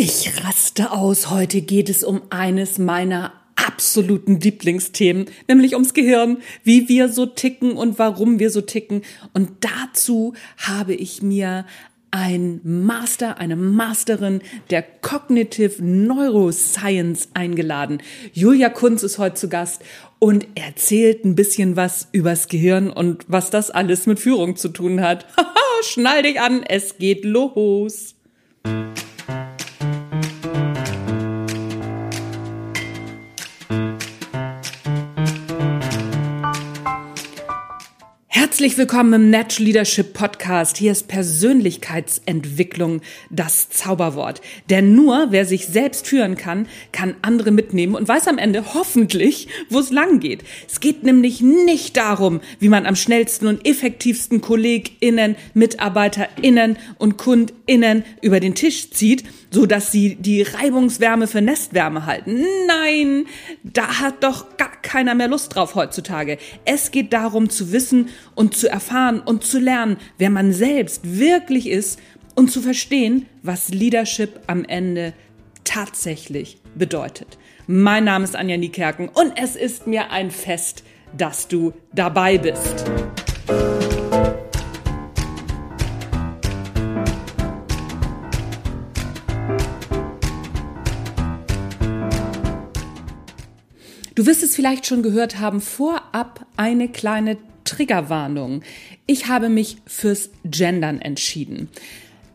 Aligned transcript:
Ich 0.00 0.30
raste 0.44 0.92
aus. 0.92 1.28
Heute 1.28 1.60
geht 1.60 1.88
es 1.88 2.04
um 2.04 2.22
eines 2.30 2.78
meiner 2.78 3.32
absoluten 3.56 4.38
Lieblingsthemen, 4.38 5.26
nämlich 5.48 5.74
ums 5.74 5.92
Gehirn, 5.92 6.36
wie 6.62 6.88
wir 6.88 7.08
so 7.08 7.26
ticken 7.26 7.72
und 7.72 7.98
warum 7.98 8.38
wir 8.38 8.50
so 8.50 8.60
ticken. 8.60 9.02
Und 9.34 9.50
dazu 9.58 10.34
habe 10.56 10.94
ich 10.94 11.20
mir 11.20 11.66
ein 12.12 12.60
Master, 12.62 13.38
eine 13.38 13.56
Masterin 13.56 14.40
der 14.70 14.82
Cognitive 14.82 15.82
Neuroscience 15.84 17.30
eingeladen. 17.34 18.00
Julia 18.32 18.68
Kunz 18.68 19.02
ist 19.02 19.18
heute 19.18 19.34
zu 19.34 19.48
Gast 19.48 19.82
und 20.20 20.46
erzählt 20.54 21.24
ein 21.24 21.34
bisschen 21.34 21.74
was 21.74 22.06
übers 22.12 22.46
Gehirn 22.46 22.88
und 22.88 23.24
was 23.26 23.50
das 23.50 23.72
alles 23.72 24.06
mit 24.06 24.20
Führung 24.20 24.54
zu 24.54 24.68
tun 24.68 25.00
hat. 25.00 25.26
Schnall 25.82 26.22
dich 26.22 26.40
an, 26.40 26.62
es 26.62 26.98
geht 26.98 27.24
los. 27.24 28.14
Herzlich 38.48 38.78
willkommen 38.78 39.12
im 39.12 39.30
Natural 39.30 39.66
Leadership 39.66 40.14
Podcast. 40.14 40.78
Hier 40.78 40.92
ist 40.92 41.06
Persönlichkeitsentwicklung 41.06 43.02
das 43.28 43.68
Zauberwort. 43.68 44.40
Denn 44.70 44.94
nur 44.94 45.26
wer 45.28 45.44
sich 45.44 45.66
selbst 45.66 46.06
führen 46.06 46.34
kann, 46.34 46.66
kann 46.90 47.14
andere 47.20 47.50
mitnehmen 47.50 47.94
und 47.94 48.08
weiß 48.08 48.26
am 48.26 48.38
Ende 48.38 48.72
hoffentlich, 48.72 49.48
wo 49.68 49.80
es 49.80 49.90
lang 49.90 50.18
geht. 50.18 50.44
Es 50.66 50.80
geht 50.80 51.02
nämlich 51.02 51.42
nicht 51.42 51.98
darum, 51.98 52.40
wie 52.58 52.70
man 52.70 52.86
am 52.86 52.96
schnellsten 52.96 53.48
und 53.48 53.66
effektivsten 53.66 54.40
KollegInnen, 54.40 55.36
MitarbeiterInnen 55.52 56.78
und 56.96 57.18
KundInnen 57.18 58.02
über 58.22 58.40
den 58.40 58.54
Tisch 58.54 58.90
zieht, 58.90 59.24
so 59.50 59.66
dass 59.66 59.92
sie 59.92 60.16
die 60.16 60.42
Reibungswärme 60.42 61.26
für 61.26 61.40
Nestwärme 61.40 62.06
halten. 62.06 62.44
Nein, 62.66 63.26
da 63.62 64.00
hat 64.00 64.22
doch 64.22 64.56
gar 64.56 64.72
keiner 64.82 65.14
mehr 65.14 65.28
Lust 65.28 65.54
drauf 65.54 65.74
heutzutage. 65.74 66.38
Es 66.64 66.90
geht 66.90 67.12
darum 67.12 67.50
zu 67.50 67.72
wissen 67.72 68.08
und 68.34 68.56
zu 68.56 68.68
erfahren 68.68 69.20
und 69.20 69.44
zu 69.44 69.58
lernen, 69.58 69.96
wer 70.18 70.30
man 70.30 70.52
selbst 70.52 71.18
wirklich 71.18 71.68
ist 71.68 71.98
und 72.34 72.50
zu 72.50 72.60
verstehen, 72.60 73.26
was 73.42 73.70
Leadership 73.70 74.40
am 74.46 74.64
Ende 74.64 75.12
tatsächlich 75.64 76.58
bedeutet. 76.74 77.38
Mein 77.66 78.04
Name 78.04 78.24
ist 78.24 78.36
Anja 78.36 78.56
Niekerken 78.56 79.08
und 79.08 79.32
es 79.36 79.56
ist 79.56 79.86
mir 79.86 80.10
ein 80.10 80.30
Fest, 80.30 80.84
dass 81.16 81.48
du 81.48 81.74
dabei 81.92 82.38
bist. 82.38 82.84
Du 94.18 94.26
wirst 94.26 94.42
es 94.42 94.56
vielleicht 94.56 94.84
schon 94.84 95.04
gehört 95.04 95.38
haben, 95.38 95.60
vorab 95.60 96.44
eine 96.56 96.88
kleine 96.88 97.36
Triggerwarnung. 97.62 98.62
Ich 99.06 99.28
habe 99.28 99.48
mich 99.48 99.76
fürs 99.86 100.30
Gendern 100.44 101.00
entschieden. 101.00 101.68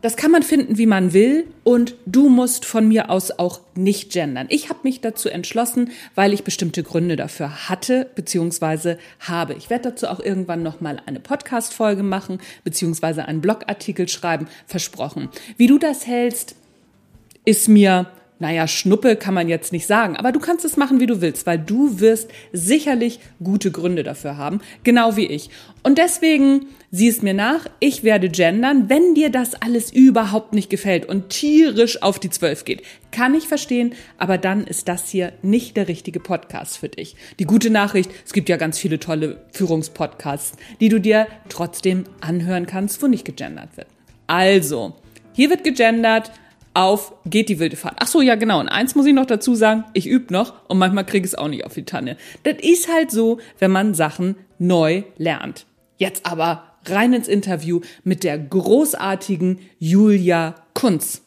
Das 0.01 0.15
kann 0.15 0.31
man 0.31 0.43
finden, 0.43 0.77
wie 0.77 0.85
man 0.85 1.11
will, 1.11 1.45
und 1.65 1.95
du 2.05 2.29
musst 2.29 2.63
von 2.63 2.87
mir 2.87 3.09
aus 3.09 3.31
auch 3.31 3.59
nicht 3.75 4.13
gendern. 4.13 4.47
Ich 4.47 4.69
habe 4.69 4.79
mich 4.83 5.01
dazu 5.01 5.27
entschlossen, 5.27 5.91
weil 6.15 6.31
ich 6.31 6.45
bestimmte 6.45 6.83
Gründe 6.83 7.17
dafür 7.17 7.67
hatte 7.67 8.09
bzw. 8.15 8.95
habe. 9.19 9.53
Ich 9.55 9.69
werde 9.69 9.89
dazu 9.89 10.07
auch 10.07 10.21
irgendwann 10.21 10.63
noch 10.63 10.79
mal 10.79 11.01
eine 11.05 11.19
Podcast-Folge 11.19 12.03
machen 12.03 12.39
bzw. 12.63 13.23
einen 13.23 13.41
Blogartikel 13.41 14.07
schreiben, 14.07 14.47
versprochen. 14.67 15.27
Wie 15.57 15.67
du 15.67 15.77
das 15.79 16.07
hältst, 16.07 16.55
ist 17.43 17.67
mir 17.67 18.09
naja, 18.43 18.67
Schnuppe 18.67 19.15
kann 19.15 19.33
man 19.33 19.47
jetzt 19.47 19.71
nicht 19.71 19.87
sagen, 19.87 20.17
aber 20.17 20.33
du 20.33 20.39
kannst 20.41 20.65
es 20.65 20.75
machen, 20.75 20.99
wie 20.99 21.05
du 21.05 21.21
willst, 21.21 21.45
weil 21.45 21.57
du 21.57 22.01
wirst 22.01 22.29
sicherlich 22.51 23.21
gute 23.41 23.71
Gründe 23.71 24.03
dafür 24.03 24.35
haben, 24.35 24.59
genau 24.83 25.15
wie 25.15 25.27
ich. 25.27 25.49
Und 25.81 25.97
deswegen 25.97 26.65
sieh 26.91 27.07
es 27.07 27.21
mir 27.21 27.33
nach, 27.33 27.67
ich 27.79 28.03
werde 28.03 28.27
gendern, 28.27 28.89
wenn 28.89 29.15
dir 29.15 29.29
das 29.29 29.55
alles 29.55 29.93
überhaupt 29.93 30.51
nicht 30.51 30.69
gefällt 30.69 31.05
und 31.05 31.29
tierisch 31.29 32.01
auf 32.01 32.19
die 32.19 32.29
Zwölf 32.29 32.65
geht. 32.65 32.81
Kann 33.11 33.33
ich 33.33 33.47
verstehen, 33.47 33.93
aber 34.17 34.37
dann 34.37 34.67
ist 34.67 34.89
das 34.89 35.07
hier 35.07 35.31
nicht 35.41 35.77
der 35.77 35.87
richtige 35.87 36.19
Podcast 36.19 36.77
für 36.77 36.89
dich. 36.89 37.15
Die 37.39 37.45
gute 37.45 37.69
Nachricht, 37.69 38.11
es 38.25 38.33
gibt 38.33 38.49
ja 38.49 38.57
ganz 38.57 38.77
viele 38.77 38.99
tolle 38.99 39.41
Führungspodcasts, 39.53 40.57
die 40.81 40.89
du 40.89 40.99
dir 40.99 41.27
trotzdem 41.47 42.03
anhören 42.19 42.65
kannst, 42.65 43.01
wo 43.01 43.07
nicht 43.07 43.23
gegendert 43.23 43.77
wird. 43.77 43.87
Also, 44.27 44.97
hier 45.31 45.49
wird 45.49 45.63
gegendert, 45.63 46.31
auf 46.73 47.13
geht 47.25 47.49
die 47.49 47.59
wilde 47.59 47.75
Fahrt. 47.75 47.95
Ach 47.99 48.07
so, 48.07 48.21
ja 48.21 48.35
genau. 48.35 48.59
Und 48.59 48.69
eins 48.69 48.95
muss 48.95 49.05
ich 49.05 49.13
noch 49.13 49.25
dazu 49.25 49.55
sagen, 49.55 49.85
ich 49.93 50.07
übe 50.07 50.33
noch 50.33 50.67
und 50.67 50.77
manchmal 50.77 51.05
kriege 51.05 51.25
ich 51.25 51.33
es 51.33 51.37
auch 51.37 51.47
nicht 51.47 51.65
auf 51.65 51.73
die 51.73 51.85
Tanne. 51.85 52.17
Das 52.43 52.55
ist 52.61 52.91
halt 52.91 53.11
so, 53.11 53.39
wenn 53.59 53.71
man 53.71 53.93
Sachen 53.93 54.35
neu 54.59 55.03
lernt. 55.17 55.65
Jetzt 55.97 56.25
aber 56.25 56.63
rein 56.85 57.13
ins 57.13 57.27
Interview 57.27 57.81
mit 58.03 58.23
der 58.23 58.37
großartigen 58.37 59.59
Julia 59.79 60.55
Kunz. 60.73 61.22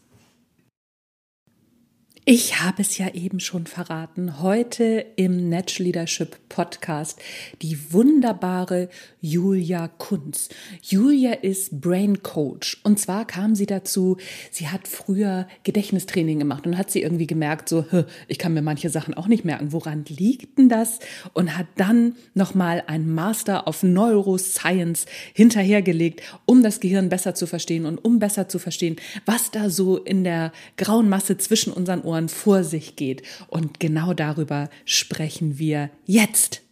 Ich 2.29 2.61
habe 2.61 2.83
es 2.83 2.99
ja 2.99 3.15
eben 3.15 3.39
schon 3.39 3.69
verraten. 3.69 4.43
Heute 4.43 5.07
im 5.15 5.49
Natural 5.49 5.85
Leadership 5.87 6.37
Podcast 6.49 7.21
die 7.63 7.93
wunderbare 7.93 8.89
Julia 9.21 9.87
Kunz. 9.87 10.49
Julia 10.83 11.35
ist 11.35 11.81
Brain 11.81 12.25
Coach. 12.25 12.81
Und 12.83 12.99
zwar 12.99 13.29
kam 13.29 13.55
sie 13.55 13.67
dazu, 13.67 14.17
sie 14.51 14.67
hat 14.67 14.89
früher 14.89 15.47
Gedächtnistraining 15.63 16.41
gemacht 16.41 16.67
und 16.67 16.77
hat 16.77 16.91
sie 16.91 17.01
irgendwie 17.01 17.29
gemerkt, 17.29 17.69
so, 17.69 17.85
ich 18.27 18.41
kann 18.41 18.55
mir 18.55 18.63
manche 18.63 18.91
Sachen 18.91 19.15
auch 19.15 19.29
nicht 19.29 19.45
merken. 19.45 19.73
Woran 19.73 20.05
liegt 20.09 20.59
denn 20.59 20.69
das? 20.69 20.99
Und 21.33 21.57
hat 21.57 21.69
dann 21.77 22.17
nochmal 22.35 22.83
ein 22.89 23.09
Master 23.09 23.69
of 23.69 23.85
Neuroscience 23.85 25.07
hinterhergelegt, 25.33 26.23
um 26.45 26.65
das 26.65 26.81
Gehirn 26.81 27.09
besser 27.09 27.37
zu 27.37 27.47
verstehen 27.47 27.87
und 27.87 28.05
um 28.05 28.19
besser 28.19 28.49
zu 28.49 28.59
verstehen, 28.59 28.97
was 29.27 29.53
da 29.53 29.71
so 29.71 29.97
in 29.97 30.25
der 30.25 30.51
grauen 30.77 31.09
Masse 31.09 31.39
zwischen 31.39 31.73
unseren 31.73 32.03
Ohren 32.03 32.16
Ohren 32.17 32.29
vor 32.31 32.65
sich 32.65 32.97
geht. 32.97 33.23
Und 33.49 33.79
genau 33.79 34.15
darüber 34.15 34.71
sprechen 34.87 35.59
wir 35.59 35.91
jetzt. 36.07 36.63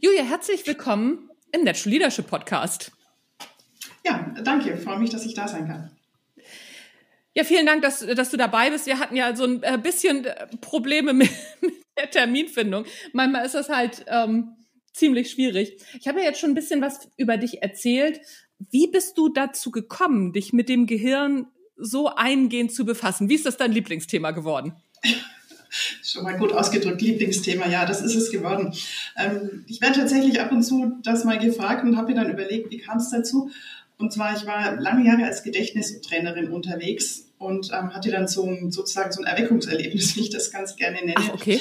Julia, 0.00 0.22
herzlich 0.22 0.64
willkommen 0.66 1.30
im 1.52 1.64
Natural 1.64 1.92
Leadership 1.92 2.28
Podcast. 2.28 2.92
Ja, 4.04 4.32
danke. 4.44 4.72
Ich 4.72 4.80
freue 4.80 5.00
mich, 5.00 5.10
dass 5.10 5.26
ich 5.26 5.34
da 5.34 5.48
sein 5.48 5.66
kann. 5.66 5.90
Ja, 7.34 7.42
vielen 7.42 7.66
Dank, 7.66 7.82
dass, 7.82 8.06
dass 8.06 8.30
du 8.30 8.36
dabei 8.36 8.70
bist. 8.70 8.86
Wir 8.86 9.00
hatten 9.00 9.16
ja 9.16 9.34
so 9.34 9.44
ein 9.44 9.62
äh, 9.64 9.78
bisschen 9.82 10.24
äh, 10.24 10.46
Probleme 10.60 11.12
mit, 11.12 11.30
mit 11.60 11.74
der 11.98 12.10
Terminfindung. 12.10 12.84
Manchmal 13.12 13.44
ist 13.44 13.56
das 13.56 13.68
halt 13.68 14.04
ähm, 14.06 14.54
ziemlich 14.92 15.32
schwierig. 15.32 15.76
Ich 15.98 16.06
habe 16.06 16.20
ja 16.20 16.26
jetzt 16.26 16.38
schon 16.38 16.50
ein 16.50 16.54
bisschen 16.54 16.80
was 16.80 17.10
über 17.16 17.36
dich 17.36 17.62
erzählt. 17.62 18.20
Wie 18.70 18.86
bist 18.86 19.18
du 19.18 19.28
dazu 19.28 19.72
gekommen, 19.72 20.32
dich 20.32 20.52
mit 20.52 20.68
dem 20.68 20.86
Gehirn 20.86 21.48
so 21.76 22.08
eingehend 22.08 22.72
zu 22.72 22.84
befassen. 22.84 23.28
Wie 23.28 23.34
ist 23.34 23.46
das 23.46 23.56
dein 23.56 23.72
Lieblingsthema 23.72 24.30
geworden? 24.30 24.74
Schon 26.02 26.22
mal 26.22 26.38
gut 26.38 26.52
ausgedrückt, 26.52 27.02
Lieblingsthema, 27.02 27.66
ja, 27.68 27.84
das 27.84 28.00
ist 28.00 28.14
es 28.14 28.30
geworden. 28.30 28.72
Ähm, 29.16 29.64
ich 29.66 29.80
werde 29.80 29.98
tatsächlich 29.98 30.40
ab 30.40 30.52
und 30.52 30.62
zu 30.62 30.92
das 31.02 31.24
mal 31.24 31.38
gefragt 31.38 31.84
und 31.84 31.96
habe 31.96 32.12
mir 32.12 32.14
dann 32.14 32.30
überlegt, 32.30 32.70
wie 32.70 32.78
kam 32.78 32.98
es 32.98 33.10
dazu? 33.10 33.50
Und 33.98 34.12
zwar, 34.12 34.36
ich 34.36 34.46
war 34.46 34.76
lange 34.76 35.06
Jahre 35.06 35.24
als 35.24 35.42
Gedächtnistrainerin 35.42 36.50
unterwegs 36.50 37.26
und 37.38 37.70
ähm, 37.72 37.94
hatte 37.94 38.10
dann 38.10 38.28
so 38.28 38.44
ein, 38.44 38.70
sozusagen 38.70 39.12
so 39.12 39.22
ein 39.22 39.26
Erweckungserlebnis, 39.26 40.16
wie 40.16 40.20
ich 40.20 40.30
das 40.30 40.50
ganz 40.50 40.76
gerne 40.76 40.98
nenne. 40.98 41.14
Ach, 41.16 41.34
okay. 41.34 41.60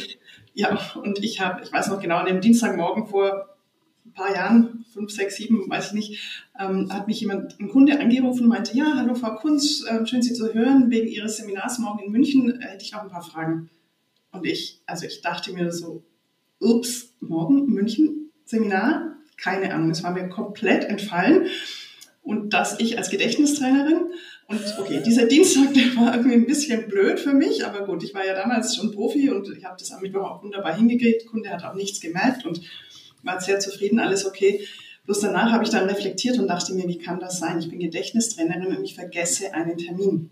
Ja, 0.53 0.80
und 0.96 1.22
ich 1.24 1.42
habe, 1.42 1.64
ich 1.64 1.72
weiß 1.72 1.88
noch 1.88 2.00
genau, 2.00 2.18
an 2.18 2.28
dem 2.28 2.42
Dienstagmorgen 2.42 3.08
vor 3.08 3.55
paar 4.14 4.34
Jahren, 4.34 4.86
fünf, 4.94 5.12
sechs, 5.12 5.36
sieben, 5.36 5.70
weiß 5.70 5.88
ich 5.88 5.94
nicht, 5.94 6.50
ähm, 6.60 6.92
hat 6.92 7.08
mich 7.08 7.20
jemand, 7.20 7.60
ein 7.60 7.70
Kunde 7.70 8.00
angerufen 8.00 8.44
und 8.44 8.50
meinte, 8.50 8.78
ja, 8.78 8.94
hallo 8.96 9.16
Frau 9.16 9.36
Kunz, 9.36 9.84
äh, 9.86 10.06
schön 10.06 10.22
Sie 10.22 10.34
zu 10.34 10.54
hören, 10.54 10.90
wegen 10.90 11.08
Ihres 11.08 11.38
Seminars 11.38 11.80
morgen 11.80 12.04
in 12.04 12.12
München 12.12 12.62
äh, 12.62 12.66
hätte 12.66 12.84
ich 12.84 12.91
noch 12.91 13.03
ein 13.03 13.09
paar 13.09 13.24
Fragen. 13.24 13.70
Und 14.32 14.46
ich, 14.46 14.82
also 14.85 15.06
ich 15.06 15.22
dachte 15.22 15.53
mir 15.53 15.72
so, 15.72 16.03
ups, 16.59 17.14
morgen 17.20 17.66
München 17.68 18.32
Seminar? 18.46 19.16
Keine 19.38 19.74
Ahnung, 19.74 19.90
es 19.90 20.03
war 20.03 20.12
mir 20.12 20.29
komplett 20.29 20.85
entfallen. 20.85 21.47
Und 22.22 22.53
dass 22.53 22.79
ich 22.79 22.97
als 22.97 23.09
Gedächtnistrainerin 23.09 24.08
und 24.47 24.59
okay, 24.79 25.02
dieser 25.06 25.26
Dienstag, 25.26 25.74
der 25.76 25.96
war 25.96 26.16
irgendwie 26.16 26.35
ein 26.35 26.46
bisschen 26.46 26.88
blöd 26.88 27.20
für 27.20 27.34
mich, 27.34 27.66
aber 27.66 27.85
gut, 27.85 28.03
ich 28.03 28.14
war 28.14 28.26
ja 28.26 28.34
damals 28.34 28.76
schon 28.76 28.91
Profi 28.91 29.29
und 29.29 29.50
ich 29.56 29.66
habe 29.66 29.76
das 29.79 29.91
am 29.91 30.02
Mittwoch 30.02 30.24
auch 30.24 30.44
wunderbar 30.44 30.76
hingekriegt. 30.76 31.28
Kunde 31.28 31.50
hat 31.50 31.64
auch 31.64 31.76
nichts 31.76 32.00
gemerkt 32.00 32.46
und 32.46 32.62
war 33.26 33.42
sehr 33.42 33.60
zufrieden, 33.60 34.00
alles 34.00 34.26
okay. 34.26 34.66
Bloß 35.06 35.20
danach 35.20 35.52
habe 35.52 35.64
ich 35.64 35.70
dann 35.70 35.88
reflektiert 35.88 36.40
und 36.40 36.48
dachte 36.48 36.74
mir, 36.74 36.88
wie 36.88 36.98
kann 36.98 37.20
das 37.20 37.40
sein? 37.40 37.60
Ich 37.60 37.70
bin 37.70 37.80
Gedächtnistrainerin 37.80 38.76
und 38.76 38.84
ich 38.84 38.96
vergesse 38.96 39.54
einen 39.54 39.78
Termin. 39.78 40.32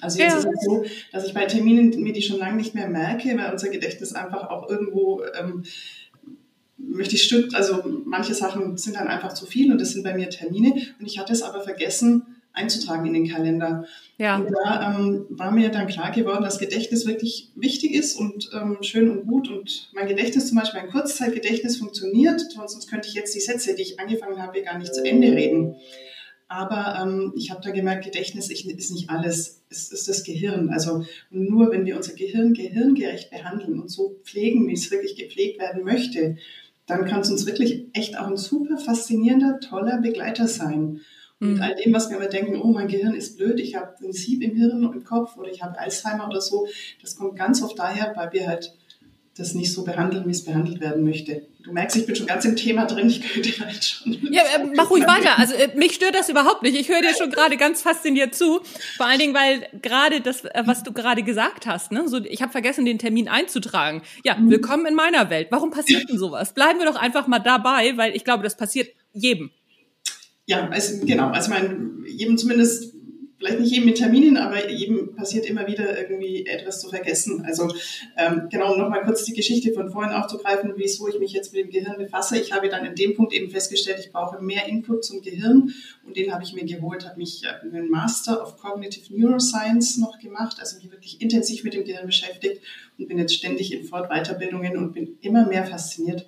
Also 0.00 0.18
jetzt 0.18 0.32
ja. 0.32 0.38
ist 0.38 0.46
es 0.46 0.64
so, 0.64 0.84
dass 1.12 1.26
ich 1.26 1.34
bei 1.34 1.46
Terminen 1.46 1.90
mir 2.02 2.12
die 2.12 2.22
schon 2.22 2.38
lange 2.38 2.56
nicht 2.56 2.74
mehr 2.74 2.88
merke, 2.88 3.36
weil 3.36 3.52
unser 3.52 3.68
Gedächtnis 3.68 4.12
einfach 4.14 4.48
auch 4.50 4.68
irgendwo 4.68 5.22
ähm, 5.38 5.64
möchte 6.76 7.16
ich 7.16 7.22
Stück, 7.22 7.54
also 7.54 7.82
manche 8.04 8.34
Sachen 8.34 8.76
sind 8.76 8.96
dann 8.96 9.08
einfach 9.08 9.34
zu 9.34 9.46
viel 9.46 9.72
und 9.72 9.80
das 9.80 9.90
sind 9.90 10.04
bei 10.04 10.14
mir 10.14 10.30
Termine 10.30 10.74
und 10.98 11.06
ich 11.06 11.18
hatte 11.18 11.32
es 11.32 11.42
aber 11.42 11.60
vergessen, 11.60 12.27
einzutragen 12.58 13.06
in 13.06 13.14
den 13.14 13.28
Kalender. 13.28 13.86
Ja. 14.18 14.36
Und 14.36 14.50
da 14.50 14.98
ähm, 14.98 15.26
war 15.30 15.50
mir 15.50 15.70
dann 15.70 15.86
klar 15.86 16.10
geworden, 16.10 16.42
dass 16.42 16.58
Gedächtnis 16.58 17.06
wirklich 17.06 17.50
wichtig 17.54 17.94
ist 17.94 18.14
und 18.14 18.50
ähm, 18.54 18.78
schön 18.82 19.10
und 19.10 19.26
gut. 19.26 19.48
Und 19.48 19.90
mein 19.94 20.08
Gedächtnis, 20.08 20.48
zum 20.48 20.58
Beispiel 20.58 20.80
mein 20.80 20.90
Kurzzeitgedächtnis, 20.90 21.76
funktioniert. 21.76 22.40
Sonst 22.40 22.90
könnte 22.90 23.08
ich 23.08 23.14
jetzt 23.14 23.34
die 23.34 23.40
Sätze, 23.40 23.74
die 23.74 23.82
ich 23.82 24.00
angefangen 24.00 24.42
habe, 24.42 24.62
gar 24.62 24.78
nicht 24.78 24.94
zu 24.94 25.04
Ende 25.04 25.32
reden. 25.32 25.76
Aber 26.48 26.98
ähm, 27.02 27.34
ich 27.36 27.50
habe 27.50 27.60
da 27.62 27.70
gemerkt, 27.70 28.06
Gedächtnis 28.06 28.50
ist 28.50 28.64
nicht 28.64 29.10
alles, 29.10 29.62
es 29.68 29.92
ist 29.92 30.08
das 30.08 30.24
Gehirn. 30.24 30.70
Also 30.70 31.04
nur 31.30 31.70
wenn 31.70 31.84
wir 31.84 31.96
unser 31.96 32.14
Gehirn 32.14 32.54
gehirngerecht 32.54 33.30
behandeln 33.30 33.78
und 33.78 33.90
so 33.90 34.16
pflegen, 34.24 34.66
wie 34.66 34.72
es 34.72 34.90
wirklich 34.90 35.16
gepflegt 35.16 35.60
werden 35.60 35.84
möchte, 35.84 36.38
dann 36.86 37.04
kann 37.04 37.20
es 37.20 37.30
uns 37.30 37.44
wirklich 37.44 37.88
echt 37.92 38.18
auch 38.18 38.26
ein 38.26 38.38
super 38.38 38.78
faszinierender, 38.78 39.60
toller 39.60 40.00
Begleiter 40.00 40.48
sein. 40.48 41.02
Und 41.40 41.54
mhm. 41.54 41.62
all 41.62 41.74
dem, 41.76 41.92
was 41.92 42.10
wir 42.10 42.16
immer 42.16 42.26
denken, 42.26 42.60
oh, 42.60 42.72
mein 42.72 42.88
Gehirn 42.88 43.14
ist 43.14 43.36
blöd, 43.36 43.60
ich 43.60 43.76
habe 43.76 43.94
ein 44.04 44.12
Sieb 44.12 44.42
im 44.42 44.56
Hirn 44.56 44.84
und 44.84 44.94
im 44.94 45.04
Kopf 45.04 45.36
oder 45.36 45.50
ich 45.50 45.62
habe 45.62 45.78
Alzheimer 45.78 46.26
oder 46.28 46.40
so, 46.40 46.66
das 47.00 47.16
kommt 47.16 47.36
ganz 47.36 47.62
oft 47.62 47.78
daher, 47.78 48.12
weil 48.16 48.32
wir 48.32 48.48
halt 48.48 48.74
das 49.38 49.54
nicht 49.54 49.72
so 49.72 49.84
behandeln, 49.84 50.26
wie 50.26 50.32
es 50.32 50.44
behandelt 50.44 50.80
werden 50.80 51.04
möchte. 51.04 51.46
Du 51.62 51.72
merkst, 51.72 51.96
ich 51.96 52.06
bin 52.06 52.16
schon 52.16 52.26
ganz 52.26 52.44
im 52.44 52.56
Thema 52.56 52.86
drin. 52.86 53.08
Ich 53.08 53.22
könnte 53.22 53.50
halt 53.64 53.84
schon. 53.84 54.18
Ja, 54.32 54.42
äh, 54.42 54.66
mach 54.74 54.90
ruhig 54.90 55.06
weiter. 55.06 55.38
Also 55.38 55.54
äh, 55.54 55.68
mich 55.76 55.94
stört 55.94 56.16
das 56.16 56.28
überhaupt 56.28 56.62
nicht. 56.62 56.76
Ich 56.76 56.88
höre 56.88 57.02
dir 57.02 57.14
schon 57.16 57.30
gerade 57.30 57.56
ganz 57.56 57.82
fasziniert 57.82 58.34
zu. 58.34 58.60
Vor 58.96 59.06
allen 59.06 59.20
Dingen, 59.20 59.34
weil 59.34 59.68
gerade 59.80 60.20
das, 60.20 60.44
äh, 60.44 60.62
was 60.64 60.82
du 60.82 60.92
gerade 60.92 61.22
gesagt 61.22 61.66
hast, 61.66 61.92
ne, 61.92 62.08
so 62.08 62.18
ich 62.24 62.42
habe 62.42 62.50
vergessen, 62.50 62.84
den 62.84 62.98
Termin 62.98 63.28
einzutragen. 63.28 64.02
Ja, 64.24 64.36
mhm. 64.36 64.50
willkommen 64.50 64.86
in 64.86 64.94
meiner 64.94 65.30
Welt. 65.30 65.48
Warum 65.50 65.70
passiert 65.70 66.08
denn 66.08 66.18
sowas? 66.18 66.52
Bleiben 66.52 66.80
wir 66.80 66.86
doch 66.86 66.96
einfach 66.96 67.28
mal 67.28 67.38
dabei, 67.38 67.96
weil 67.96 68.16
ich 68.16 68.24
glaube, 68.24 68.42
das 68.42 68.56
passiert 68.56 68.88
jedem. 69.12 69.50
Ja, 70.48 70.66
also 70.70 71.04
genau. 71.04 71.28
Also 71.28 71.52
ich 71.52 71.58
meine, 71.60 72.08
jedem 72.08 72.38
zumindest 72.38 72.94
vielleicht 73.36 73.60
nicht 73.60 73.70
jedem 73.70 73.84
mit 73.84 73.98
Terminen, 73.98 74.38
aber 74.38 74.70
jedem 74.70 75.14
passiert 75.14 75.44
immer 75.44 75.66
wieder 75.66 76.00
irgendwie 76.00 76.46
etwas 76.46 76.80
zu 76.80 76.88
vergessen. 76.88 77.44
Also 77.44 77.70
ähm, 78.16 78.48
genau, 78.50 78.72
um 78.72 78.78
nochmal 78.80 79.04
kurz 79.04 79.24
die 79.24 79.34
Geschichte 79.34 79.74
von 79.74 79.90
vorhin 79.90 80.14
aufzugreifen, 80.14 80.72
wieso 80.76 81.06
ich 81.06 81.18
mich 81.18 81.32
jetzt 81.32 81.52
mit 81.52 81.64
dem 81.64 81.70
Gehirn 81.70 81.98
befasse. 81.98 82.38
Ich 82.38 82.54
habe 82.54 82.70
dann 82.70 82.86
in 82.86 82.94
dem 82.94 83.14
Punkt 83.14 83.34
eben 83.34 83.50
festgestellt, 83.50 84.00
ich 84.00 84.10
brauche 84.10 84.42
mehr 84.42 84.66
Input 84.66 85.04
zum 85.04 85.20
Gehirn 85.20 85.74
und 86.06 86.16
den 86.16 86.32
habe 86.32 86.42
ich 86.42 86.54
mir 86.54 86.64
geholt, 86.64 87.06
habe 87.06 87.18
mich 87.18 87.42
äh, 87.44 87.66
einen 87.66 87.90
Master 87.90 88.42
of 88.42 88.56
Cognitive 88.56 89.14
Neuroscience 89.14 89.98
noch 89.98 90.18
gemacht, 90.18 90.56
also 90.60 90.78
mich 90.78 90.90
wirklich 90.90 91.20
intensiv 91.20 91.62
mit 91.62 91.74
dem 91.74 91.84
Gehirn 91.84 92.06
beschäftigt 92.06 92.62
und 92.96 93.06
bin 93.06 93.18
jetzt 93.18 93.34
ständig 93.34 93.70
in 93.70 93.84
Fort-Weiterbildungen 93.84 94.78
und 94.78 94.94
bin 94.94 95.18
immer 95.20 95.46
mehr 95.46 95.66
fasziniert 95.66 96.26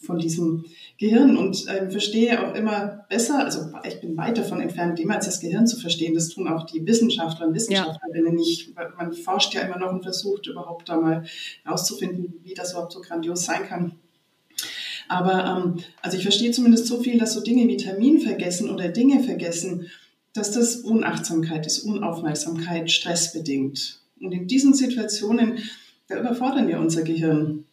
von 0.00 0.18
diesem 0.18 0.64
Gehirn 0.96 1.36
und 1.36 1.66
äh, 1.66 1.90
verstehe 1.90 2.46
auch 2.46 2.54
immer 2.54 3.04
besser, 3.08 3.44
also 3.44 3.70
ich 3.84 4.00
bin 4.00 4.16
weit 4.16 4.38
davon 4.38 4.60
entfernt, 4.60 4.98
jemals 4.98 5.26
das 5.26 5.40
Gehirn 5.40 5.66
zu 5.66 5.78
verstehen. 5.78 6.14
Das 6.14 6.28
tun 6.28 6.46
auch 6.48 6.66
die 6.66 6.86
Wissenschaftler 6.86 7.48
und 7.48 7.54
Wissenschaftlerinnen 7.54 8.32
ja. 8.32 8.38
nicht. 8.38 8.74
Man 8.96 9.12
forscht 9.12 9.54
ja 9.54 9.62
immer 9.62 9.78
noch 9.78 9.92
und 9.92 10.02
versucht 10.02 10.46
überhaupt 10.46 10.88
da 10.88 10.96
mal 11.00 11.24
herauszufinden, 11.64 12.34
wie 12.44 12.54
das 12.54 12.72
überhaupt 12.72 12.92
so 12.92 13.00
grandios 13.00 13.44
sein 13.44 13.66
kann. 13.66 13.92
Aber 15.08 15.44
ähm, 15.44 15.84
also 16.02 16.16
ich 16.16 16.22
verstehe 16.22 16.52
zumindest 16.52 16.86
so 16.86 17.00
viel, 17.02 17.18
dass 17.18 17.32
so 17.32 17.40
Dinge 17.40 17.66
wie 17.66 17.76
Termin 17.76 18.20
vergessen 18.20 18.70
oder 18.70 18.88
Dinge 18.88 19.22
vergessen, 19.22 19.88
dass 20.32 20.52
das 20.52 20.76
Unachtsamkeit 20.76 21.66
ist, 21.66 21.80
Unaufmerksamkeit, 21.80 22.90
stressbedingt. 22.90 24.00
Und 24.20 24.32
in 24.32 24.46
diesen 24.46 24.74
Situationen, 24.74 25.58
da 26.08 26.20
überfordern 26.20 26.68
wir 26.68 26.78
unser 26.78 27.02
Gehirn. 27.02 27.64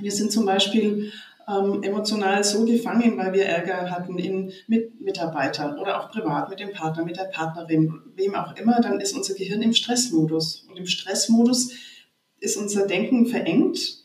Wir 0.00 0.12
sind 0.12 0.30
zum 0.30 0.44
Beispiel 0.44 1.12
ähm, 1.48 1.82
emotional 1.82 2.42
so 2.44 2.64
gefangen, 2.64 3.16
weil 3.16 3.32
wir 3.32 3.44
Ärger 3.44 3.90
hatten 3.90 4.18
in, 4.18 4.52
mit 4.66 5.00
Mitarbeitern 5.00 5.78
oder 5.78 6.00
auch 6.00 6.10
privat 6.10 6.48
mit 6.48 6.60
dem 6.60 6.72
Partner, 6.72 7.04
mit 7.04 7.16
der 7.16 7.24
Partnerin, 7.24 8.00
wem 8.16 8.34
auch 8.34 8.56
immer, 8.56 8.80
dann 8.80 9.00
ist 9.00 9.14
unser 9.14 9.34
Gehirn 9.34 9.62
im 9.62 9.74
Stressmodus. 9.74 10.66
Und 10.68 10.78
im 10.78 10.86
Stressmodus 10.86 11.72
ist 12.40 12.56
unser 12.56 12.86
Denken 12.86 13.26
verengt. 13.26 14.04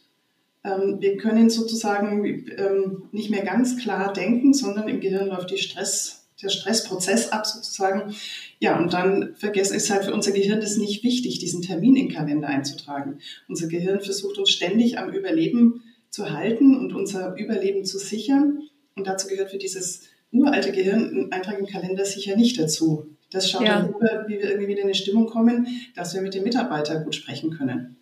Ähm, 0.63 0.97
wir 0.99 1.17
können 1.17 1.49
sozusagen 1.49 2.25
ähm, 2.57 3.03
nicht 3.11 3.29
mehr 3.29 3.43
ganz 3.43 3.77
klar 3.77 4.11
denken, 4.11 4.53
sondern 4.53 4.89
im 4.89 4.99
Gehirn 4.99 5.27
läuft 5.27 5.57
Stress, 5.59 6.27
der 6.41 6.49
Stressprozess 6.49 7.31
ab 7.31 7.45
sozusagen. 7.45 8.15
Ja, 8.59 8.77
und 8.77 8.93
dann 8.93 9.35
vergessen 9.35 9.75
ist 9.75 9.89
halt 9.89 10.05
für 10.05 10.13
unser 10.13 10.31
Gehirn 10.31 10.59
das 10.59 10.77
nicht 10.77 11.03
wichtig, 11.03 11.39
diesen 11.39 11.61
Termin 11.61 11.95
in 11.95 12.07
den 12.07 12.15
Kalender 12.15 12.47
einzutragen. 12.47 13.19
Unser 13.47 13.67
Gehirn 13.67 14.01
versucht 14.01 14.37
uns 14.37 14.49
ständig 14.49 14.97
am 14.97 15.11
Überleben 15.11 15.83
zu 16.09 16.31
halten 16.31 16.77
und 16.77 16.93
unser 16.93 17.35
Überleben 17.35 17.85
zu 17.85 17.97
sichern. 17.99 18.63
Und 18.95 19.07
dazu 19.07 19.27
gehört 19.27 19.51
für 19.51 19.57
dieses 19.57 20.03
uralte 20.31 20.71
Gehirn 20.71 21.15
ein 21.15 21.31
Eintrag 21.31 21.59
im 21.59 21.65
Kalender 21.65 22.05
sicher 22.05 22.35
nicht 22.35 22.59
dazu. 22.59 23.15
Das 23.31 23.49
schaut 23.49 23.63
ja. 23.63 23.81
darüber, 23.81 24.25
wie 24.27 24.39
wir 24.39 24.49
irgendwie 24.49 24.69
wieder 24.69 24.81
in 24.81 24.85
eine 24.85 24.95
Stimmung 24.95 25.27
kommen, 25.27 25.67
dass 25.95 26.13
wir 26.13 26.21
mit 26.21 26.33
dem 26.33 26.43
Mitarbeiter 26.43 26.99
gut 27.01 27.15
sprechen 27.15 27.51
können. 27.51 27.95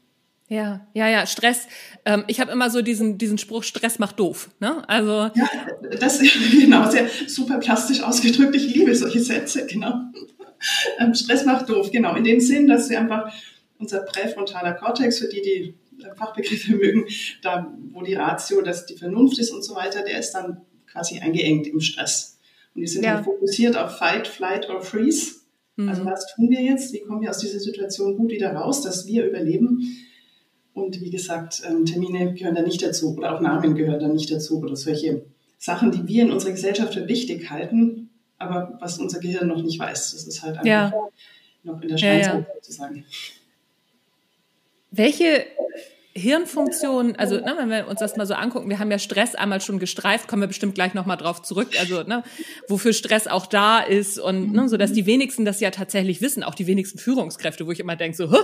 Ja, 0.49 0.87
ja, 0.93 1.09
ja, 1.09 1.25
Stress. 1.25 1.67
Ähm, 2.05 2.23
ich 2.27 2.39
habe 2.39 2.53
immer 2.53 2.69
so 2.69 2.81
diesen, 2.81 3.17
diesen 3.17 3.37
Spruch, 3.37 3.63
Stress 3.63 3.99
macht 3.99 4.17
doof. 4.17 4.49
Ne? 4.61 4.87
Also 4.87 5.29
ja, 5.35 5.49
das 5.99 6.19
genau, 6.51 6.89
sehr 6.89 7.09
super 7.27 7.57
plastisch 7.57 8.01
ausgedrückt. 8.01 8.55
Ich 8.55 8.73
liebe 8.73 8.95
solche 8.95 9.19
Sätze, 9.19 9.65
genau. 9.65 9.95
Ähm, 10.99 11.13
Stress 11.13 11.43
macht 11.43 11.67
doof, 11.67 11.91
genau. 11.91 12.15
In 12.15 12.23
dem 12.23 12.39
Sinn, 12.39 12.67
dass 12.67 12.89
wir 12.89 12.99
einfach 12.99 13.29
unser 13.77 13.99
präfrontaler 13.99 14.73
Kortex, 14.73 15.19
für 15.19 15.27
die, 15.27 15.41
die 15.41 15.75
Fachbegriffe 16.15 16.75
mögen, 16.75 17.05
da 17.41 17.73
wo 17.91 18.01
die 18.01 18.15
Ratio, 18.15 18.61
dass 18.61 18.85
die 18.85 18.97
Vernunft 18.97 19.39
ist 19.39 19.51
und 19.51 19.63
so 19.63 19.75
weiter, 19.75 20.03
der 20.03 20.19
ist 20.19 20.31
dann 20.31 20.61
quasi 20.91 21.19
eingeengt 21.19 21.67
im 21.67 21.79
Stress. 21.79 22.39
Und 22.73 22.81
die 22.81 22.87
sind 22.87 23.03
ja. 23.03 23.15
dann 23.15 23.23
fokussiert 23.23 23.77
auf 23.77 23.97
Fight, 23.97 24.27
Flight 24.27 24.69
or 24.69 24.81
Freeze. 24.81 25.41
Mhm. 25.75 25.89
Also 25.89 26.05
was 26.05 26.33
tun 26.33 26.49
wir 26.49 26.61
jetzt? 26.61 26.93
Wie 26.93 27.01
kommen 27.01 27.21
wir 27.21 27.29
aus 27.29 27.39
dieser 27.39 27.59
Situation 27.59 28.17
gut 28.17 28.31
wieder 28.31 28.53
raus, 28.53 28.81
dass 28.81 29.07
wir 29.07 29.25
überleben? 29.25 29.97
Und 30.73 31.01
wie 31.01 31.09
gesagt, 31.09 31.63
ähm, 31.67 31.85
Termine 31.85 32.35
gehören 32.35 32.53
da 32.53 32.61
nicht 32.61 32.83
dazu 32.83 33.15
oder 33.15 33.35
auch 33.35 33.41
Namen 33.41 33.73
gehören 33.73 33.99
da 33.99 34.07
nicht 34.07 34.31
dazu 34.31 34.59
oder 34.59 34.75
solche 34.75 35.25
Sachen, 35.57 35.91
die 35.91 36.07
wir 36.07 36.23
in 36.23 36.31
unserer 36.31 36.51
Gesellschaft 36.51 36.93
für 36.93 37.07
wichtig 37.07 37.49
halten, 37.49 38.11
aber 38.37 38.77
was 38.79 38.99
unser 38.99 39.19
Gehirn 39.19 39.47
noch 39.47 39.63
nicht 39.63 39.79
weiß. 39.79 40.11
Das 40.11 40.27
ist 40.27 40.43
halt 40.43 40.57
einfach 40.57 40.67
ja. 40.67 40.93
noch 41.63 41.81
in 41.81 41.87
der 41.87 41.97
Schweiz 41.97 42.27
ja, 42.27 42.39
ja. 42.39 42.47
sozusagen. 42.53 43.05
Welche 44.91 45.45
Hirnfunktion, 46.17 47.15
also 47.15 47.35
ne, 47.35 47.53
wenn 47.57 47.69
wir 47.69 47.87
uns 47.87 47.99
das 47.99 48.17
mal 48.17 48.25
so 48.25 48.33
angucken, 48.33 48.69
wir 48.69 48.79
haben 48.79 48.91
ja 48.91 48.99
Stress 48.99 49.35
einmal 49.35 49.61
schon 49.61 49.79
gestreift, 49.79 50.27
kommen 50.27 50.41
wir 50.41 50.47
bestimmt 50.47 50.75
gleich 50.75 50.93
nochmal 50.93 51.17
drauf 51.17 51.41
zurück, 51.43 51.69
also 51.79 52.03
ne, 52.03 52.23
wofür 52.67 52.93
Stress 52.93 53.27
auch 53.27 53.45
da 53.45 53.79
ist 53.79 54.19
und 54.19 54.51
ne, 54.51 54.67
so 54.67 54.77
dass 54.77 54.91
die 54.91 55.05
wenigsten 55.05 55.45
das 55.45 55.59
ja 55.59 55.71
tatsächlich 55.71 56.21
wissen, 56.21 56.43
auch 56.43 56.55
die 56.55 56.67
wenigsten 56.67 56.97
Führungskräfte, 56.97 57.67
wo 57.67 57.71
ich 57.71 57.79
immer 57.79 57.95
denke, 57.95 58.17
so, 58.17 58.35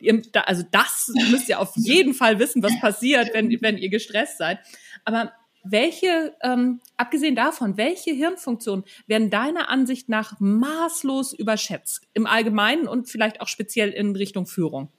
ihr, 0.00 0.22
da, 0.32 0.40
also 0.42 0.64
das 0.70 1.12
müsst 1.30 1.48
ihr 1.48 1.60
auf 1.60 1.72
jeden 1.76 2.14
Fall 2.14 2.38
wissen, 2.38 2.62
was 2.62 2.78
passiert, 2.80 3.34
wenn, 3.34 3.50
wenn 3.60 3.76
ihr 3.76 3.90
gestresst 3.90 4.38
seid. 4.38 4.58
Aber 5.04 5.32
welche, 5.64 6.34
ähm, 6.42 6.80
abgesehen 6.96 7.34
davon, 7.34 7.76
welche 7.76 8.12
Hirnfunktionen 8.12 8.84
werden 9.06 9.30
deiner 9.30 9.68
Ansicht 9.68 10.08
nach 10.08 10.38
maßlos 10.38 11.32
überschätzt, 11.32 12.02
im 12.14 12.26
Allgemeinen 12.26 12.88
und 12.88 13.08
vielleicht 13.08 13.40
auch 13.40 13.48
speziell 13.48 13.90
in 13.90 14.14
Richtung 14.16 14.46
Führung? 14.46 14.90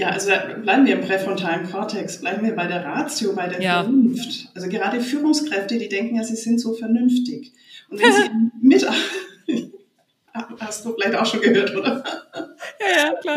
Ja, 0.00 0.08
also 0.08 0.30
bleiben 0.62 0.86
wir 0.86 0.94
im 0.94 1.02
präfrontalen 1.02 1.70
Kortex, 1.70 2.22
bleiben 2.22 2.42
wir 2.42 2.56
bei 2.56 2.66
der 2.66 2.82
Ratio, 2.82 3.34
bei 3.34 3.48
der 3.48 3.60
ja. 3.60 3.82
Vernunft. 3.82 4.48
Also 4.54 4.70
gerade 4.70 4.98
Führungskräfte, 5.02 5.76
die 5.76 5.90
denken 5.90 6.16
ja, 6.16 6.24
sie 6.24 6.36
sind 6.36 6.58
so 6.58 6.72
vernünftig. 6.72 7.52
Und 7.90 8.00
wenn 8.00 8.10
sie 8.10 8.30
mit, 8.62 8.88
hast 10.58 10.86
du 10.86 10.94
vielleicht 10.94 11.14
auch 11.16 11.26
schon 11.26 11.42
gehört, 11.42 11.76
oder? 11.76 12.02
Ja, 12.80 12.86
ja, 12.96 13.14
klar. 13.20 13.36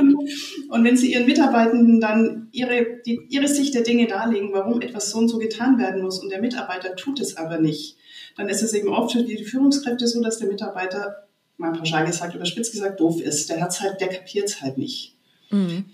Und 0.70 0.84
wenn 0.86 0.96
sie 0.96 1.12
ihren 1.12 1.25
Mitarbeitenden 1.25 2.00
dann 2.00 2.48
ihre, 2.53 3.01
die, 3.05 3.20
ihre 3.27 3.50
Sicht 3.50 3.74
der 3.75 3.84
Dinge 3.84 4.08
darlegen, 4.08 4.53
warum 4.53 4.79
etwas 4.79 5.10
so 5.12 5.17
und 5.17 5.27
so 5.27 5.39
getan 5.39 5.77
werden 5.79 6.01
muss 6.01 6.24
und 6.24 6.29
der 6.29 6.39
Mitarbeiter 6.39 6.96
tut 6.96 7.20
es 7.20 7.36
aber 7.36 7.60
nicht, 7.60 7.98
dann 8.38 8.48
ist 8.48 8.63
es 8.63 8.72
eben 8.74 8.88
oft 8.88 9.12
für 9.12 9.24
die 9.24 9.43
Führungskräfte 9.43 10.08
so, 10.08 10.22
dass 10.22 10.38
der 10.38 10.48
Mitarbeiter, 10.48 11.27
mal 11.58 11.74
pauschal 11.74 12.05
gesagt, 12.05 12.36
überspitzt 12.36 12.72
gesagt, 12.72 13.01
doof 13.01 13.20
ist. 13.20 13.50
Der 13.50 13.60
hat's 13.60 13.82
halt, 13.82 14.00
der 14.00 14.08
kapiert's 14.08 14.62
halt 14.62 14.77
nicht. 14.77 15.17
Mhm. 15.50 15.88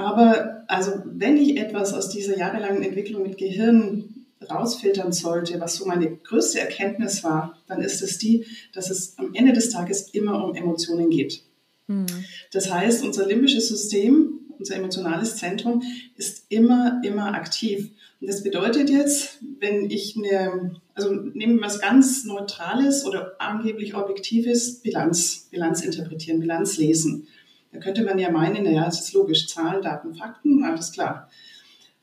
Aber 0.00 0.64
also 0.66 0.92
wenn 1.04 1.36
ich 1.36 1.58
etwas 1.58 1.92
aus 1.92 2.08
dieser 2.08 2.38
jahrelangen 2.38 2.82
Entwicklung 2.82 3.22
mit 3.22 3.36
Gehirn 3.36 4.24
rausfiltern 4.50 5.12
sollte, 5.12 5.60
was 5.60 5.76
so 5.76 5.84
meine 5.84 6.16
größte 6.16 6.58
Erkenntnis 6.58 7.22
war, 7.22 7.58
dann 7.68 7.82
ist 7.82 8.02
es 8.02 8.16
die, 8.16 8.46
dass 8.72 8.88
es 8.88 9.18
am 9.18 9.34
Ende 9.34 9.52
des 9.52 9.68
Tages 9.68 10.08
immer 10.10 10.42
um 10.42 10.54
Emotionen 10.54 11.10
geht. 11.10 11.42
Mhm. 11.86 12.06
Das 12.50 12.72
heißt, 12.72 13.04
unser 13.04 13.26
limbisches 13.26 13.68
System, 13.68 14.40
unser 14.58 14.76
emotionales 14.76 15.36
Zentrum 15.36 15.82
ist 16.16 16.46
immer, 16.48 17.02
immer 17.04 17.34
aktiv. 17.34 17.90
Und 18.22 18.28
das 18.28 18.42
bedeutet 18.42 18.88
jetzt, 18.88 19.38
wenn 19.58 19.90
ich 19.90 20.16
eine, 20.16 20.76
also 20.94 21.12
nehmen 21.12 21.56
wir 21.56 21.66
was 21.66 21.80
ganz 21.80 22.24
Neutrales 22.24 23.04
oder 23.04 23.36
angeblich 23.38 23.94
Objektives, 23.94 24.80
Bilanz, 24.80 25.48
Bilanz 25.50 25.82
interpretieren, 25.82 26.40
Bilanz 26.40 26.78
lesen. 26.78 27.28
Da 27.72 27.78
könnte 27.78 28.02
man 28.02 28.18
ja 28.18 28.30
meinen, 28.30 28.64
naja, 28.64 28.86
es 28.88 29.00
ist 29.00 29.12
logisch, 29.12 29.46
Zahlen, 29.46 29.82
Daten, 29.82 30.14
Fakten, 30.14 30.64
alles 30.64 30.92
klar. 30.92 31.28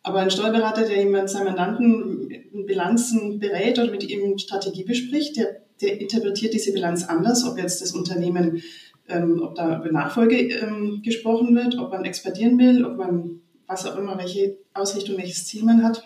Aber 0.04 0.20
ein 0.20 0.32
Steuerberater, 0.32 0.84
der 0.84 1.00
jemand 1.00 1.30
seinen 1.30 1.46
Mandanten 1.46 2.30
in 2.32 2.66
Bilanzen 2.66 3.40
berät 3.40 3.78
oder 3.78 3.92
mit 3.92 4.08
ihm 4.10 4.38
Strategie 4.38 4.86
bespricht, 4.86 5.36
der 5.36 5.68
der 5.82 6.02
interpretiert 6.02 6.54
diese 6.54 6.74
Bilanz 6.74 7.04
anders, 7.04 7.46
ob 7.46 7.58
jetzt 7.58 7.82
das 7.82 7.92
Unternehmen, 7.92 8.62
ähm, 9.08 9.42
ob 9.42 9.56
da 9.56 9.80
über 9.80 9.92
Nachfolge 9.92 10.38
ähm, 10.38 11.02
gesprochen 11.04 11.56
wird, 11.56 11.78
ob 11.78 11.92
man 11.92 12.06
expandieren 12.06 12.58
will, 12.58 12.86
ob 12.86 12.98
man 12.98 13.42
was 13.68 13.86
auch 13.86 13.98
immer, 13.98 14.18
welche 14.18 14.58
Ausrichtung, 14.74 15.18
welches 15.18 15.46
Ziel 15.46 15.64
man 15.64 15.84
hat. 15.84 16.04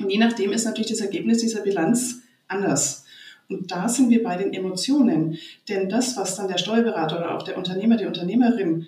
Und 0.00 0.10
je 0.10 0.18
nachdem 0.18 0.52
ist 0.52 0.64
natürlich 0.64 0.90
das 0.90 1.00
Ergebnis 1.00 1.38
dieser 1.38 1.62
Bilanz 1.62 2.22
anders. 2.48 3.01
Und 3.54 3.70
da 3.70 3.88
sind 3.88 4.10
wir 4.10 4.22
bei 4.22 4.36
den 4.36 4.52
Emotionen. 4.52 5.38
Denn 5.68 5.88
das, 5.88 6.16
was 6.16 6.36
dann 6.36 6.48
der 6.48 6.58
Steuerberater 6.58 7.18
oder 7.18 7.36
auch 7.36 7.42
der 7.42 7.58
Unternehmer, 7.58 7.96
die 7.96 8.06
Unternehmerin 8.06 8.86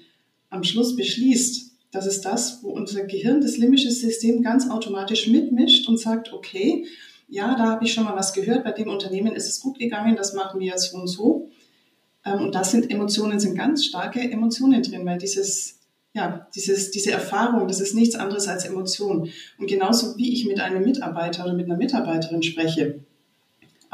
am 0.50 0.64
Schluss 0.64 0.96
beschließt, 0.96 1.72
das 1.90 2.06
ist 2.06 2.24
das, 2.24 2.62
wo 2.62 2.70
unser 2.70 3.04
Gehirn, 3.04 3.40
das 3.40 3.56
limbische 3.56 3.90
System 3.90 4.42
ganz 4.42 4.68
automatisch 4.68 5.28
mitmischt 5.28 5.88
und 5.88 5.98
sagt, 5.98 6.32
okay, 6.32 6.86
ja, 7.28 7.54
da 7.54 7.70
habe 7.70 7.84
ich 7.84 7.92
schon 7.92 8.04
mal 8.04 8.16
was 8.16 8.32
gehört, 8.32 8.64
bei 8.64 8.72
dem 8.72 8.88
Unternehmen 8.88 9.34
ist 9.34 9.48
es 9.48 9.60
gut 9.60 9.78
gegangen, 9.78 10.16
das 10.16 10.34
machen 10.34 10.60
wir 10.60 10.76
so 10.76 10.98
und 10.98 11.06
so. 11.06 11.50
Ähm, 12.24 12.40
und 12.40 12.54
da 12.54 12.64
sind 12.64 12.90
Emotionen, 12.90 13.40
sind 13.40 13.56
ganz 13.56 13.84
starke 13.84 14.20
Emotionen 14.20 14.82
drin, 14.82 15.06
weil 15.06 15.18
dieses, 15.18 15.78
ja, 16.14 16.46
dieses, 16.54 16.90
diese 16.90 17.12
Erfahrung, 17.12 17.68
das 17.68 17.80
ist 17.80 17.94
nichts 17.94 18.14
anderes 18.14 18.48
als 18.48 18.64
Emotion. 18.64 19.30
Und 19.58 19.66
genauso 19.68 20.16
wie 20.16 20.32
ich 20.32 20.46
mit 20.46 20.60
einem 20.60 20.82
Mitarbeiter 20.82 21.44
oder 21.44 21.54
mit 21.54 21.66
einer 21.66 21.76
Mitarbeiterin 21.76 22.42
spreche, 22.42 23.00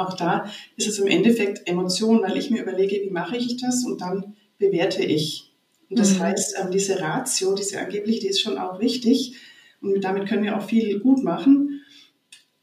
auch 0.00 0.14
da 0.14 0.50
ist 0.76 0.88
es 0.88 0.98
im 0.98 1.06
Endeffekt 1.06 1.68
Emotion, 1.68 2.22
weil 2.22 2.36
ich 2.36 2.50
mir 2.50 2.62
überlege, 2.62 3.00
wie 3.02 3.10
mache 3.10 3.36
ich 3.36 3.56
das 3.56 3.84
und 3.84 4.00
dann 4.00 4.34
bewerte 4.58 5.02
ich. 5.02 5.52
Und 5.88 5.98
das 5.98 6.14
mhm. 6.14 6.20
heißt, 6.20 6.56
ähm, 6.60 6.70
diese 6.70 7.00
Ratio, 7.00 7.54
diese 7.54 7.80
angeblich, 7.80 8.20
die 8.20 8.28
ist 8.28 8.40
schon 8.40 8.58
auch 8.58 8.80
wichtig 8.80 9.34
und 9.80 10.02
damit 10.04 10.28
können 10.28 10.44
wir 10.44 10.56
auch 10.56 10.62
viel 10.62 11.00
gut 11.00 11.24
machen. 11.24 11.82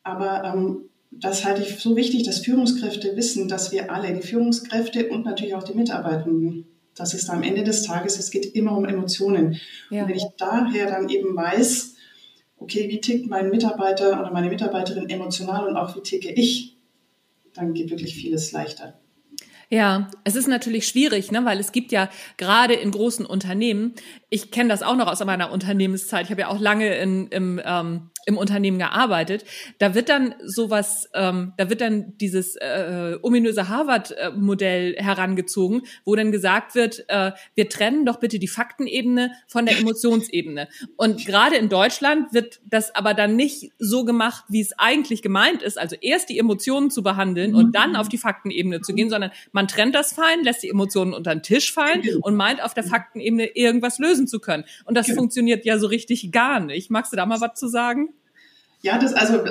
Aber 0.03 0.44
ähm, 0.46 0.89
das 1.12 1.44
halte 1.46 1.62
ich 1.62 1.79
so 1.79 1.96
wichtig, 1.96 2.24
dass 2.24 2.39
Führungskräfte 2.39 3.15
wissen, 3.15 3.48
dass 3.48 3.72
wir 3.72 3.91
alle, 3.91 4.13
die 4.13 4.25
Führungskräfte 4.25 5.10
und 5.10 5.25
natürlich 5.25 5.56
auch 5.56 5.63
die 5.63 5.74
Mitarbeitenden, 5.74 6.65
dass 6.96 7.13
es 7.13 7.25
da 7.25 7.34
am 7.34 7.44
Ende 7.44 7.63
des 7.63 7.84
Tages, 7.84 8.17
es 8.17 8.32
geht 8.32 8.46
immer 8.56 8.77
um 8.77 8.86
Emotionen. 8.86 9.60
Ja. 9.89 10.03
Und 10.03 10.10
wenn 10.10 10.15
ich 10.15 10.25
daher 10.38 10.88
dann 10.88 11.10
eben 11.10 11.36
weiß, 11.36 11.96
okay, 12.58 12.89
wie 12.89 13.01
tickt 13.01 13.29
mein 13.29 13.50
Mitarbeiter 13.50 14.20
oder 14.20 14.32
meine 14.32 14.50
Mitarbeiterin 14.50 15.10
emotional 15.10 15.67
und 15.67 15.77
auch 15.77 15.96
wie 15.96 16.01
ticke 16.01 16.32
ich, 16.32 16.76
dann 17.58 17.74
geht 17.74 17.90
wirklich 17.90 18.16
vieles 18.16 18.52
leichter. 18.52 19.00
Ja, 19.70 20.10
es 20.24 20.36
ist 20.36 20.48
natürlich 20.48 20.88
schwierig, 20.88 21.32
ne, 21.32 21.44
weil 21.44 21.60
es 21.60 21.74
gibt 21.74 21.92
ja 21.92 22.10
gerade 22.38 22.74
in 22.74 22.92
großen 22.92 23.26
Unternehmen, 23.26 23.94
ich 24.30 24.50
kenne 24.50 24.70
das 24.70 24.82
auch 24.82 24.96
noch 24.96 25.08
aus 25.08 25.24
meiner 25.26 25.52
Unternehmenszeit, 25.52 26.26
ich 26.26 26.32
habe 26.32 26.42
ja 26.42 26.48
auch 26.48 26.60
lange 26.60 26.96
in, 26.96 27.28
im 27.28 27.62
ähm, 27.66 28.10
im 28.27 28.38
Unternehmen 28.38 28.77
gearbeitet. 28.77 29.46
Da 29.79 29.96
wird 29.96 30.10
dann 30.10 30.36
sowas, 30.43 31.10
ähm, 31.13 31.53
da 31.57 31.69
wird 31.69 31.79
dann 31.79 32.17
dieses 32.17 32.57
äh, 32.57 33.17
ominöse 33.22 33.69
Harvard-Modell 33.69 34.98
herangezogen, 34.98 35.84
wo 36.03 36.13
dann 36.13 36.34
gesagt 36.34 36.75
wird, 36.75 37.05
äh, 37.07 37.31
wir 37.55 37.69
trennen 37.69 38.05
doch 38.05 38.19
bitte 38.19 38.38
die 38.38 38.50
Faktenebene 38.50 39.31
von 39.48 39.65
der 39.65 39.79
Emotionsebene. 39.79 40.67
Und 40.98 41.25
gerade 41.25 41.55
in 41.55 41.69
Deutschland 41.69 42.34
wird 42.34 42.60
das 42.65 42.93
aber 42.93 43.13
dann 43.13 43.38
nicht 43.38 43.72
so 43.79 44.03
gemacht, 44.03 44.43
wie 44.50 44.60
es 44.60 44.77
eigentlich 44.77 45.22
gemeint 45.22 45.62
ist, 45.62 45.79
also 45.79 45.96
erst 46.01 46.27
die 46.27 46.38
Emotionen 46.38 46.91
zu 46.91 47.03
behandeln 47.03 47.55
und 47.55 47.75
dann 47.75 47.96
auf 47.96 48.10
die 48.10 48.17
Faktenebene 48.17 48.81
zu 48.81 48.93
gehen, 48.93 49.10
sondern 49.10 49.31
man 49.53 49.69
trennt 49.69 49.96
das 49.96 50.12
fallen, 50.12 50.43
lässt 50.43 50.63
die 50.63 50.69
Emotionen 50.69 51.13
unter 51.13 51.34
den 51.34 51.43
Tisch 51.43 51.72
fallen 51.72 52.03
und 52.22 52.36
meint 52.36 52.62
auf 52.62 52.74
der 52.74 52.84
Faktenebene 52.84 53.55
irgendwas 53.55 54.00
lösen 54.00 54.27
zu 54.27 54.39
können. 54.39 54.65
Und 54.84 54.98
das 54.98 55.05
genau. 55.05 55.19
funktioniert 55.19 55.63
ja 55.63 55.79
so 55.79 55.88
richtig 55.88 56.34
gar 56.34 56.60
nicht. 56.60 56.91
Magst 56.91 57.13
du 57.13 57.15
da 57.15 57.25
mal 57.25 57.39
was 57.39 57.57
zu 57.57 57.69
sagen? 57.69 58.10
Ja, 58.88 58.98
das, 58.98 59.13
also, 59.13 59.44